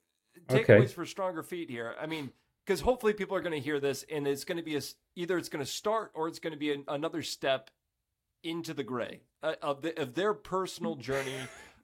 takeaways 0.48 0.68
Okay. 0.68 0.86
for 0.86 1.06
stronger 1.06 1.42
feet 1.42 1.70
here. 1.70 1.94
I 2.00 2.06
mean, 2.06 2.30
because 2.64 2.80
hopefully 2.80 3.14
people 3.14 3.36
are 3.36 3.40
going 3.40 3.54
to 3.54 3.60
hear 3.60 3.80
this 3.80 4.04
and 4.10 4.26
it's 4.26 4.44
going 4.44 4.58
to 4.58 4.64
be 4.64 4.76
a 4.76 4.82
either 5.14 5.38
it's 5.38 5.48
going 5.48 5.64
to 5.64 5.70
start 5.70 6.10
or 6.14 6.28
it's 6.28 6.38
going 6.38 6.52
to 6.52 6.58
be 6.58 6.72
an, 6.72 6.84
another 6.88 7.22
step 7.22 7.70
into 8.44 8.74
the 8.74 8.84
gray 8.84 9.20
uh, 9.42 9.54
of 9.62 9.82
the, 9.82 9.98
of 10.00 10.14
their 10.14 10.34
personal 10.34 10.94
journey 11.08 11.38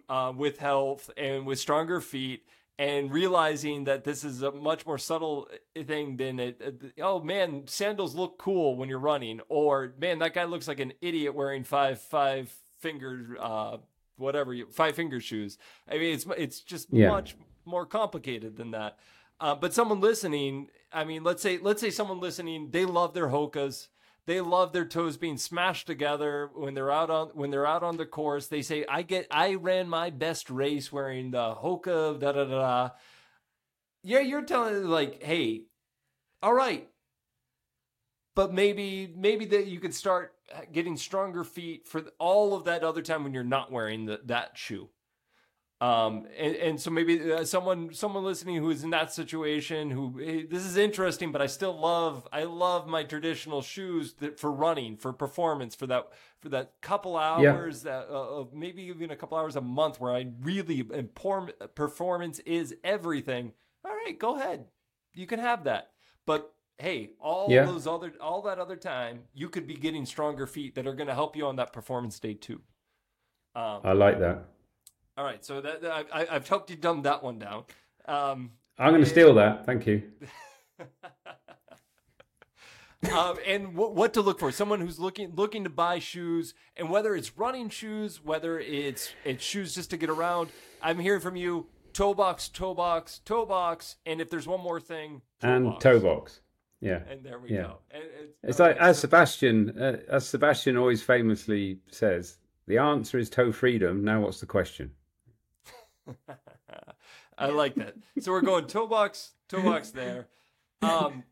uh, 0.08 0.32
with 0.36 0.58
health 0.58 1.10
and 1.16 1.46
with 1.46 1.58
stronger 1.58 2.00
feet 2.00 2.44
and 2.82 3.12
realizing 3.12 3.84
that 3.84 4.02
this 4.04 4.24
is 4.24 4.42
a 4.42 4.50
much 4.50 4.84
more 4.86 4.98
subtle 4.98 5.48
thing 5.86 6.16
than 6.16 6.40
it. 6.40 6.60
uh, 6.66 7.02
oh 7.10 7.20
man, 7.20 7.62
sandals 7.66 8.14
look 8.14 8.38
cool 8.38 8.76
when 8.76 8.88
you're 8.88 8.98
running, 9.12 9.40
or 9.48 9.94
man, 9.98 10.18
that 10.18 10.34
guy 10.34 10.44
looks 10.44 10.66
like 10.66 10.80
an 10.80 10.92
idiot 11.00 11.32
wearing 11.34 11.64
five 11.64 12.00
five 12.00 12.52
finger 12.80 13.36
uh, 13.40 13.76
whatever 14.16 14.52
you, 14.52 14.66
five 14.70 14.94
finger 14.96 15.20
shoes. 15.20 15.58
I 15.88 15.94
mean, 15.98 16.14
it's 16.14 16.26
it's 16.36 16.60
just 16.60 16.88
Yeah. 16.92 17.08
much 17.16 17.36
more 17.64 17.86
complicated 17.86 18.56
than 18.56 18.70
that. 18.72 18.98
Uh, 19.40 19.54
but 19.54 19.72
someone 19.74 20.00
listening, 20.00 20.68
I 20.92 21.04
mean, 21.04 21.22
let's 21.24 21.42
say 21.42 21.58
let's 21.58 21.80
say 21.80 21.90
someone 21.90 22.20
listening, 22.20 22.70
they 22.70 22.84
love 22.84 23.14
their 23.14 23.28
hokas. 23.28 23.88
They 24.26 24.40
love 24.40 24.72
their 24.72 24.84
toes 24.84 25.16
being 25.16 25.36
smashed 25.36 25.86
together 25.86 26.50
when 26.54 26.74
they're 26.74 26.92
out 26.92 27.10
on 27.10 27.28
when 27.34 27.50
they're 27.50 27.66
out 27.66 27.82
on 27.82 27.96
the 27.96 28.06
course. 28.06 28.46
They 28.46 28.62
say, 28.62 28.84
"I 28.88 29.02
get 29.02 29.26
I 29.30 29.54
ran 29.54 29.88
my 29.88 30.10
best 30.10 30.48
race 30.48 30.92
wearing 30.92 31.32
the 31.32 31.54
hoka." 31.56 32.18
Da 32.20 32.32
da 32.32 32.44
da. 32.44 32.44
da. 32.44 32.90
Yeah, 34.04 34.20
you're 34.20 34.42
telling 34.42 34.84
like, 34.88 35.22
hey, 35.22 35.62
all 36.42 36.54
right, 36.54 36.88
but 38.34 38.52
maybe 38.52 39.12
maybe 39.16 39.44
that 39.46 39.66
you 39.66 39.80
could 39.80 39.94
start 39.94 40.34
getting 40.72 40.96
stronger 40.96 41.44
feet 41.44 41.86
for 41.86 42.04
all 42.18 42.54
of 42.54 42.64
that 42.64 42.82
other 42.82 43.02
time 43.02 43.24
when 43.24 43.34
you're 43.34 43.44
not 43.44 43.70
wearing 43.70 44.06
the, 44.06 44.20
that 44.24 44.56
shoe. 44.56 44.88
Um, 45.82 46.28
and, 46.38 46.54
and 46.54 46.80
so 46.80 46.92
maybe 46.92 47.32
uh, 47.32 47.44
someone 47.44 47.92
someone 47.92 48.22
listening 48.22 48.54
who 48.54 48.70
is 48.70 48.84
in 48.84 48.90
that 48.90 49.12
situation 49.12 49.90
who 49.90 50.16
hey, 50.16 50.44
this 50.44 50.64
is 50.64 50.76
interesting, 50.76 51.32
but 51.32 51.42
I 51.42 51.48
still 51.48 51.76
love 51.76 52.28
I 52.32 52.44
love 52.44 52.86
my 52.86 53.02
traditional 53.02 53.62
shoes 53.62 54.12
that 54.20 54.38
for 54.38 54.52
running 54.52 54.96
for 54.96 55.12
performance 55.12 55.74
for 55.74 55.88
that 55.88 56.06
for 56.40 56.50
that 56.50 56.74
couple 56.82 57.16
Yeah. 57.16 57.24
hours 57.24 57.82
that 57.82 58.08
uh, 58.08 58.44
maybe 58.52 58.84
even 58.84 59.10
a 59.10 59.16
couple 59.16 59.36
hours 59.36 59.56
a 59.56 59.60
month 59.60 60.00
where 60.00 60.14
I 60.14 60.28
really 60.40 60.84
inform 60.94 61.50
performance 61.74 62.38
is 62.40 62.76
everything. 62.84 63.50
All 63.84 63.90
right, 63.90 64.16
go 64.16 64.36
ahead, 64.36 64.66
you 65.14 65.26
can 65.26 65.40
have 65.40 65.64
that. 65.64 65.90
But 66.26 66.54
hey, 66.78 67.10
all 67.18 67.50
Yeah. 67.50 67.66
those 67.66 67.88
other 67.88 68.12
all 68.20 68.42
that 68.42 68.60
other 68.60 68.76
time, 68.76 69.24
you 69.34 69.48
could 69.48 69.66
be 69.66 69.74
getting 69.74 70.06
stronger 70.06 70.46
feet 70.46 70.76
that 70.76 70.86
are 70.86 70.94
going 70.94 71.08
to 71.08 71.14
help 71.14 71.34
you 71.34 71.44
on 71.46 71.56
that 71.56 71.72
performance 71.72 72.20
day 72.20 72.34
too. 72.34 72.60
Um, 73.56 73.80
I 73.84 73.92
like 73.94 74.20
that. 74.20 74.44
All 75.16 75.24
right, 75.24 75.44
so 75.44 75.60
that, 75.60 75.82
that 75.82 76.06
I, 76.12 76.26
I've 76.30 76.48
helped 76.48 76.70
you 76.70 76.76
dumb 76.76 77.02
that 77.02 77.22
one 77.22 77.38
down. 77.38 77.64
Um, 78.06 78.50
I'm 78.78 78.92
going 78.92 79.04
to 79.04 79.08
steal 79.08 79.34
that. 79.34 79.66
Thank 79.66 79.86
you. 79.86 80.02
um, 83.12 83.36
and 83.46 83.74
what, 83.74 83.94
what 83.94 84.14
to 84.14 84.22
look 84.22 84.38
for? 84.38 84.50
Someone 84.52 84.80
who's 84.80 84.98
looking 84.98 85.32
looking 85.34 85.64
to 85.64 85.70
buy 85.70 85.98
shoes, 85.98 86.54
and 86.76 86.88
whether 86.88 87.14
it's 87.14 87.36
running 87.36 87.68
shoes, 87.68 88.24
whether 88.24 88.58
it's 88.58 89.12
it's 89.24 89.44
shoes 89.44 89.74
just 89.74 89.90
to 89.90 89.96
get 89.96 90.08
around. 90.10 90.50
I'm 90.80 90.98
hearing 90.98 91.20
from 91.20 91.36
you: 91.36 91.66
toe 91.92 92.14
box, 92.14 92.48
toe 92.48 92.74
box, 92.74 93.20
toe 93.24 93.44
box, 93.44 93.96
and 94.06 94.20
if 94.20 94.30
there's 94.30 94.46
one 94.46 94.60
more 94.60 94.80
thing, 94.80 95.22
toe 95.40 95.48
And 95.48 95.64
box. 95.66 95.82
toe 95.82 96.00
box. 96.00 96.40
Yeah. 96.80 97.00
And 97.08 97.24
there 97.24 97.38
we 97.38 97.50
Yeah. 97.50 97.62
go. 97.62 97.78
And 97.92 98.02
it's 98.42 98.58
like 98.58 98.76
right, 98.78 98.88
as 98.88 98.96
so- 98.98 99.02
Sebastian, 99.02 99.78
uh, 99.80 99.96
as 100.08 100.28
Sebastian 100.28 100.76
always 100.76 101.00
famously 101.02 101.78
says, 101.88 102.38
the 102.66 102.78
answer 102.78 103.18
is 103.18 103.30
toe 103.30 103.52
freedom. 103.52 104.02
Now, 104.04 104.20
what's 104.22 104.40
the 104.40 104.46
question? 104.46 104.90
I 107.38 107.46
like 107.46 107.74
that. 107.76 107.94
So 108.20 108.32
we're 108.32 108.40
going 108.42 108.66
toe 108.66 108.86
box, 108.86 109.32
toe 109.48 109.62
box 109.62 109.90
there. 109.90 110.28
Um, 110.82 111.24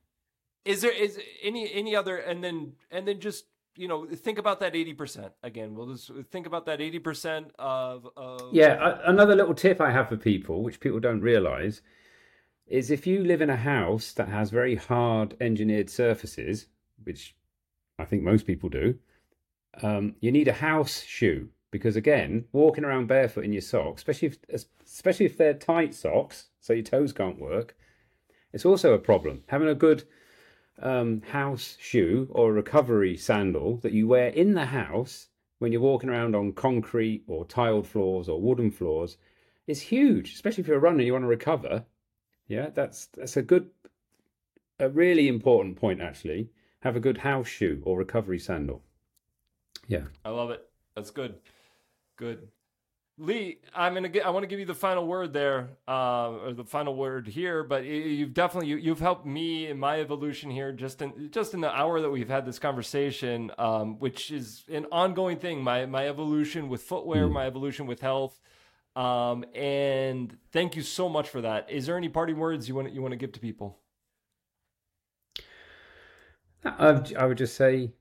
is 0.64 0.80
there 0.82 0.92
is 0.92 1.18
any 1.42 1.72
any 1.72 1.96
other 1.96 2.16
and 2.18 2.42
then 2.42 2.72
and 2.90 3.06
then 3.06 3.20
just 3.20 3.46
you 3.76 3.88
know 3.88 4.06
think 4.06 4.38
about 4.38 4.60
that 4.60 4.76
eighty 4.76 4.94
percent 4.94 5.32
again. 5.42 5.74
We'll 5.74 5.94
just 5.94 6.10
think 6.30 6.46
about 6.46 6.66
that 6.66 6.80
eighty 6.80 6.98
percent 6.98 7.52
of, 7.58 8.08
of 8.16 8.52
Yeah, 8.52 8.76
a- 9.04 9.10
another 9.10 9.34
little 9.34 9.54
tip 9.54 9.80
I 9.80 9.90
have 9.90 10.08
for 10.08 10.16
people, 10.16 10.62
which 10.62 10.80
people 10.80 11.00
don't 11.00 11.20
realize, 11.20 11.82
is 12.66 12.90
if 12.90 13.06
you 13.06 13.24
live 13.24 13.42
in 13.42 13.50
a 13.50 13.56
house 13.56 14.12
that 14.14 14.28
has 14.28 14.50
very 14.50 14.76
hard 14.76 15.36
engineered 15.40 15.90
surfaces, 15.90 16.66
which 17.04 17.34
I 17.98 18.04
think 18.04 18.22
most 18.22 18.46
people 18.46 18.68
do, 18.68 18.96
um, 19.82 20.14
you 20.20 20.30
need 20.32 20.48
a 20.48 20.52
house 20.52 21.02
shoe 21.02 21.48
because 21.70 21.96
again, 21.96 22.46
walking 22.52 22.84
around 22.84 23.06
barefoot 23.06 23.44
in 23.44 23.52
your 23.52 23.62
socks, 23.62 24.00
especially 24.00 24.28
if 24.28 24.66
especially 24.84 25.26
if 25.26 25.36
they're 25.36 25.54
tight 25.54 25.94
socks, 25.94 26.46
so 26.60 26.72
your 26.72 26.82
toes 26.82 27.12
can't 27.12 27.40
work, 27.40 27.76
it's 28.52 28.66
also 28.66 28.94
a 28.94 28.98
problem. 28.98 29.42
Having 29.48 29.68
a 29.68 29.74
good 29.74 30.04
um, 30.80 31.22
house 31.22 31.76
shoe 31.80 32.28
or 32.30 32.52
recovery 32.52 33.16
sandal 33.16 33.76
that 33.78 33.92
you 33.92 34.08
wear 34.08 34.28
in 34.28 34.54
the 34.54 34.66
house 34.66 35.28
when 35.58 35.72
you're 35.72 35.80
walking 35.80 36.08
around 36.08 36.34
on 36.34 36.52
concrete 36.52 37.22
or 37.26 37.44
tiled 37.44 37.86
floors 37.86 38.28
or 38.28 38.40
wooden 38.40 38.70
floors 38.70 39.16
is 39.66 39.80
huge, 39.80 40.32
especially 40.32 40.62
if 40.62 40.68
you're 40.68 40.78
a 40.78 40.80
runner 40.80 40.98
and 40.98 41.06
you 41.06 41.12
want 41.12 41.22
to 41.22 41.28
recover. 41.28 41.84
Yeah, 42.48 42.70
that's 42.70 43.06
that's 43.06 43.36
a 43.36 43.42
good, 43.42 43.70
a 44.78 44.88
really 44.88 45.28
important 45.28 45.76
point 45.76 46.00
actually. 46.00 46.50
Have 46.80 46.96
a 46.96 47.00
good 47.00 47.18
house 47.18 47.46
shoe 47.46 47.82
or 47.84 47.98
recovery 47.98 48.38
sandal. 48.38 48.82
Yeah. 49.86 50.04
I 50.24 50.30
love 50.30 50.50
it. 50.50 50.66
That's 50.94 51.10
good. 51.10 51.34
Good. 52.20 52.48
Lee, 53.16 53.60
I'm 53.74 53.94
gonna 53.94 54.10
get. 54.10 54.26
I 54.26 54.30
want 54.30 54.42
to 54.42 54.46
give 54.46 54.58
you 54.58 54.66
the 54.66 54.74
final 54.74 55.06
word 55.06 55.32
there, 55.32 55.70
uh, 55.88 56.32
or 56.32 56.52
the 56.52 56.64
final 56.64 56.94
word 56.94 57.26
here. 57.26 57.64
But 57.64 57.86
you've 57.86 58.34
definitely 58.34 58.68
you, 58.68 58.76
you've 58.76 59.00
helped 59.00 59.24
me 59.24 59.68
in 59.68 59.78
my 59.78 60.00
evolution 60.00 60.50
here, 60.50 60.70
just 60.70 61.00
in 61.00 61.30
just 61.30 61.54
in 61.54 61.62
the 61.62 61.74
hour 61.74 62.02
that 62.02 62.10
we've 62.10 62.28
had 62.28 62.44
this 62.44 62.58
conversation, 62.58 63.50
um, 63.56 63.98
which 64.00 64.30
is 64.30 64.64
an 64.68 64.86
ongoing 64.92 65.38
thing. 65.38 65.64
My 65.64 65.86
my 65.86 66.08
evolution 66.08 66.68
with 66.68 66.82
footwear, 66.82 67.26
my 67.26 67.46
evolution 67.46 67.86
with 67.86 68.00
health, 68.00 68.38
um, 68.96 69.46
and 69.54 70.36
thank 70.52 70.76
you 70.76 70.82
so 70.82 71.08
much 71.08 71.30
for 71.30 71.40
that. 71.40 71.70
Is 71.70 71.86
there 71.86 71.96
any 71.96 72.10
parting 72.10 72.36
words 72.36 72.68
you 72.68 72.74
want 72.74 72.92
you 72.92 73.00
want 73.00 73.12
to 73.12 73.18
give 73.18 73.32
to 73.32 73.40
people? 73.40 73.78
I, 76.66 77.02
I 77.18 77.24
would 77.24 77.38
just 77.38 77.56
say, 77.56 77.92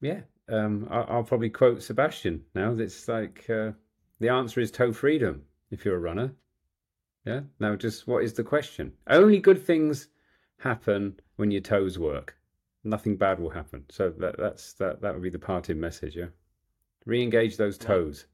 yeah. 0.00 0.22
Um, 0.48 0.88
I, 0.90 1.00
I'll 1.02 1.24
probably 1.24 1.50
quote 1.50 1.82
Sebastian 1.82 2.42
now. 2.54 2.72
It's 2.78 3.06
like 3.08 3.48
uh, 3.50 3.72
the 4.20 4.28
answer 4.30 4.60
is 4.60 4.70
toe 4.70 4.92
freedom 4.92 5.42
if 5.70 5.84
you're 5.84 5.96
a 5.96 6.00
runner. 6.00 6.32
Yeah. 7.26 7.40
Now, 7.60 7.76
just 7.76 8.06
what 8.06 8.24
is 8.24 8.32
the 8.32 8.44
question? 8.44 8.92
Only 9.08 9.38
good 9.38 9.62
things 9.64 10.08
happen 10.58 11.20
when 11.36 11.50
your 11.50 11.60
toes 11.60 11.98
work. 11.98 12.36
Nothing 12.84 13.16
bad 13.16 13.38
will 13.38 13.50
happen. 13.50 13.84
So 13.90 14.10
that 14.18 14.36
that's 14.38 14.72
that 14.74 15.02
that 15.02 15.12
would 15.12 15.22
be 15.22 15.30
the 15.30 15.38
parting 15.38 15.78
message. 15.78 16.16
Yeah. 16.16 16.26
Re-engage 17.04 17.56
those 17.56 17.76
toes. 17.76 18.26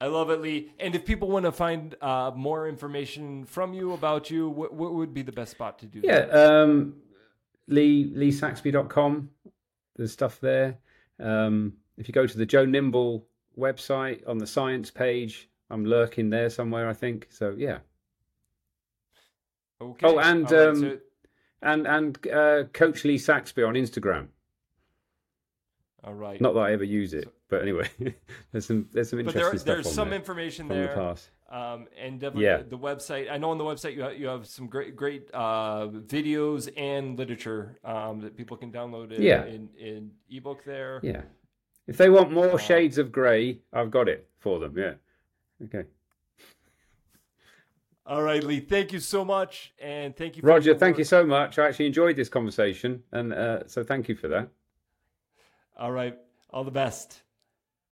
I 0.00 0.06
love 0.06 0.30
it, 0.30 0.40
Lee. 0.40 0.70
And 0.78 0.94
if 0.94 1.04
people 1.04 1.28
want 1.28 1.44
to 1.44 1.50
find 1.52 1.96
uh, 2.00 2.30
more 2.34 2.68
information 2.68 3.44
from 3.46 3.74
you 3.74 3.92
about 3.94 4.30
you, 4.30 4.48
what, 4.48 4.72
what 4.72 4.94
would 4.94 5.12
be 5.12 5.22
the 5.22 5.32
best 5.32 5.52
spot 5.52 5.80
to 5.80 5.86
do 5.86 6.00
Yeah. 6.04 6.26
that? 6.26 6.34
Um, 6.62 6.94
Lee 7.66 8.12
leesaxby.com. 8.14 9.30
There's 9.98 10.12
stuff 10.12 10.40
there. 10.40 10.78
Um, 11.20 11.74
if 11.98 12.08
you 12.08 12.14
go 12.14 12.26
to 12.26 12.38
the 12.38 12.46
Joe 12.46 12.64
Nimble 12.64 13.26
website 13.58 14.26
on 14.26 14.38
the 14.38 14.46
science 14.46 14.90
page, 14.90 15.50
I'm 15.68 15.84
lurking 15.84 16.30
there 16.30 16.48
somewhere, 16.48 16.88
I 16.88 16.94
think. 16.94 17.26
So 17.30 17.54
yeah. 17.58 17.78
Okay. 19.80 20.06
Oh, 20.06 20.18
and 20.18 20.50
um, 20.52 21.00
and 21.62 21.86
and 21.86 22.26
uh, 22.28 22.64
Coach 22.72 23.04
Lee 23.04 23.18
Saxby 23.18 23.62
on 23.62 23.74
Instagram. 23.74 24.28
all 26.04 26.14
right. 26.14 26.40
Not 26.40 26.54
that 26.54 26.60
I 26.60 26.72
ever 26.72 26.84
use 26.84 27.14
it, 27.14 27.28
but 27.48 27.62
anyway, 27.62 27.88
there's 28.52 28.66
some 28.66 28.88
there's 28.92 29.10
some 29.10 29.18
but 29.24 29.34
interesting 29.34 29.50
there, 29.50 29.58
stuff 29.58 29.74
there's 29.74 29.86
on 29.86 29.92
some 29.92 30.10
there 30.10 30.18
information 30.18 30.68
the 30.68 30.74
there. 30.74 30.94
past. 30.94 31.30
Um, 31.50 31.86
and 31.98 32.20
definitely 32.20 32.44
Yeah. 32.44 32.62
the, 32.62 32.76
website. 32.76 33.30
I 33.30 33.38
know 33.38 33.50
on 33.50 33.58
the 33.58 33.64
website 33.64 33.94
you 33.94 34.02
have, 34.02 34.18
you 34.18 34.26
have 34.26 34.46
some 34.46 34.66
great 34.66 34.94
great 34.94 35.30
uh, 35.32 35.88
videos 35.88 36.68
and 36.76 37.18
literature 37.18 37.78
um, 37.84 38.20
that 38.20 38.36
people 38.36 38.56
can 38.58 38.70
download 38.70 39.12
in, 39.12 39.22
Yeah. 39.22 39.46
in, 39.46 39.70
in 39.78 40.10
ebook 40.30 40.62
there. 40.64 41.00
Yeah. 41.02 41.22
If 41.86 41.96
they 41.96 42.10
want 42.10 42.30
more 42.32 42.58
shades 42.58 42.98
of 42.98 43.10
grey, 43.10 43.60
I've 43.72 43.90
got 43.90 44.10
it 44.10 44.28
for 44.38 44.58
them. 44.60 44.76
Yeah. 44.76 44.94
Okay. 45.64 45.84
All 48.04 48.22
right, 48.22 48.42
Lee. 48.42 48.60
Thank 48.60 48.92
you 48.92 49.00
so 49.00 49.22
much, 49.24 49.74
and 49.78 50.16
thank 50.16 50.36
you, 50.36 50.40
for 50.40 50.48
Roger, 50.48 50.74
thank 50.74 50.96
you 50.96 51.04
so 51.04 51.26
much. 51.26 51.58
I 51.58 51.66
actually 51.68 51.86
enjoyed 51.86 52.16
this 52.16 52.30
conversation, 52.30 53.02
and 53.12 53.34
uh, 53.34 53.66
so 53.66 53.84
thank 53.84 54.08
you 54.08 54.16
for 54.16 54.28
that. 54.28 54.48
All 55.78 55.92
right. 55.92 56.16
All 56.50 56.64
the 56.64 56.70
best. 56.70 57.22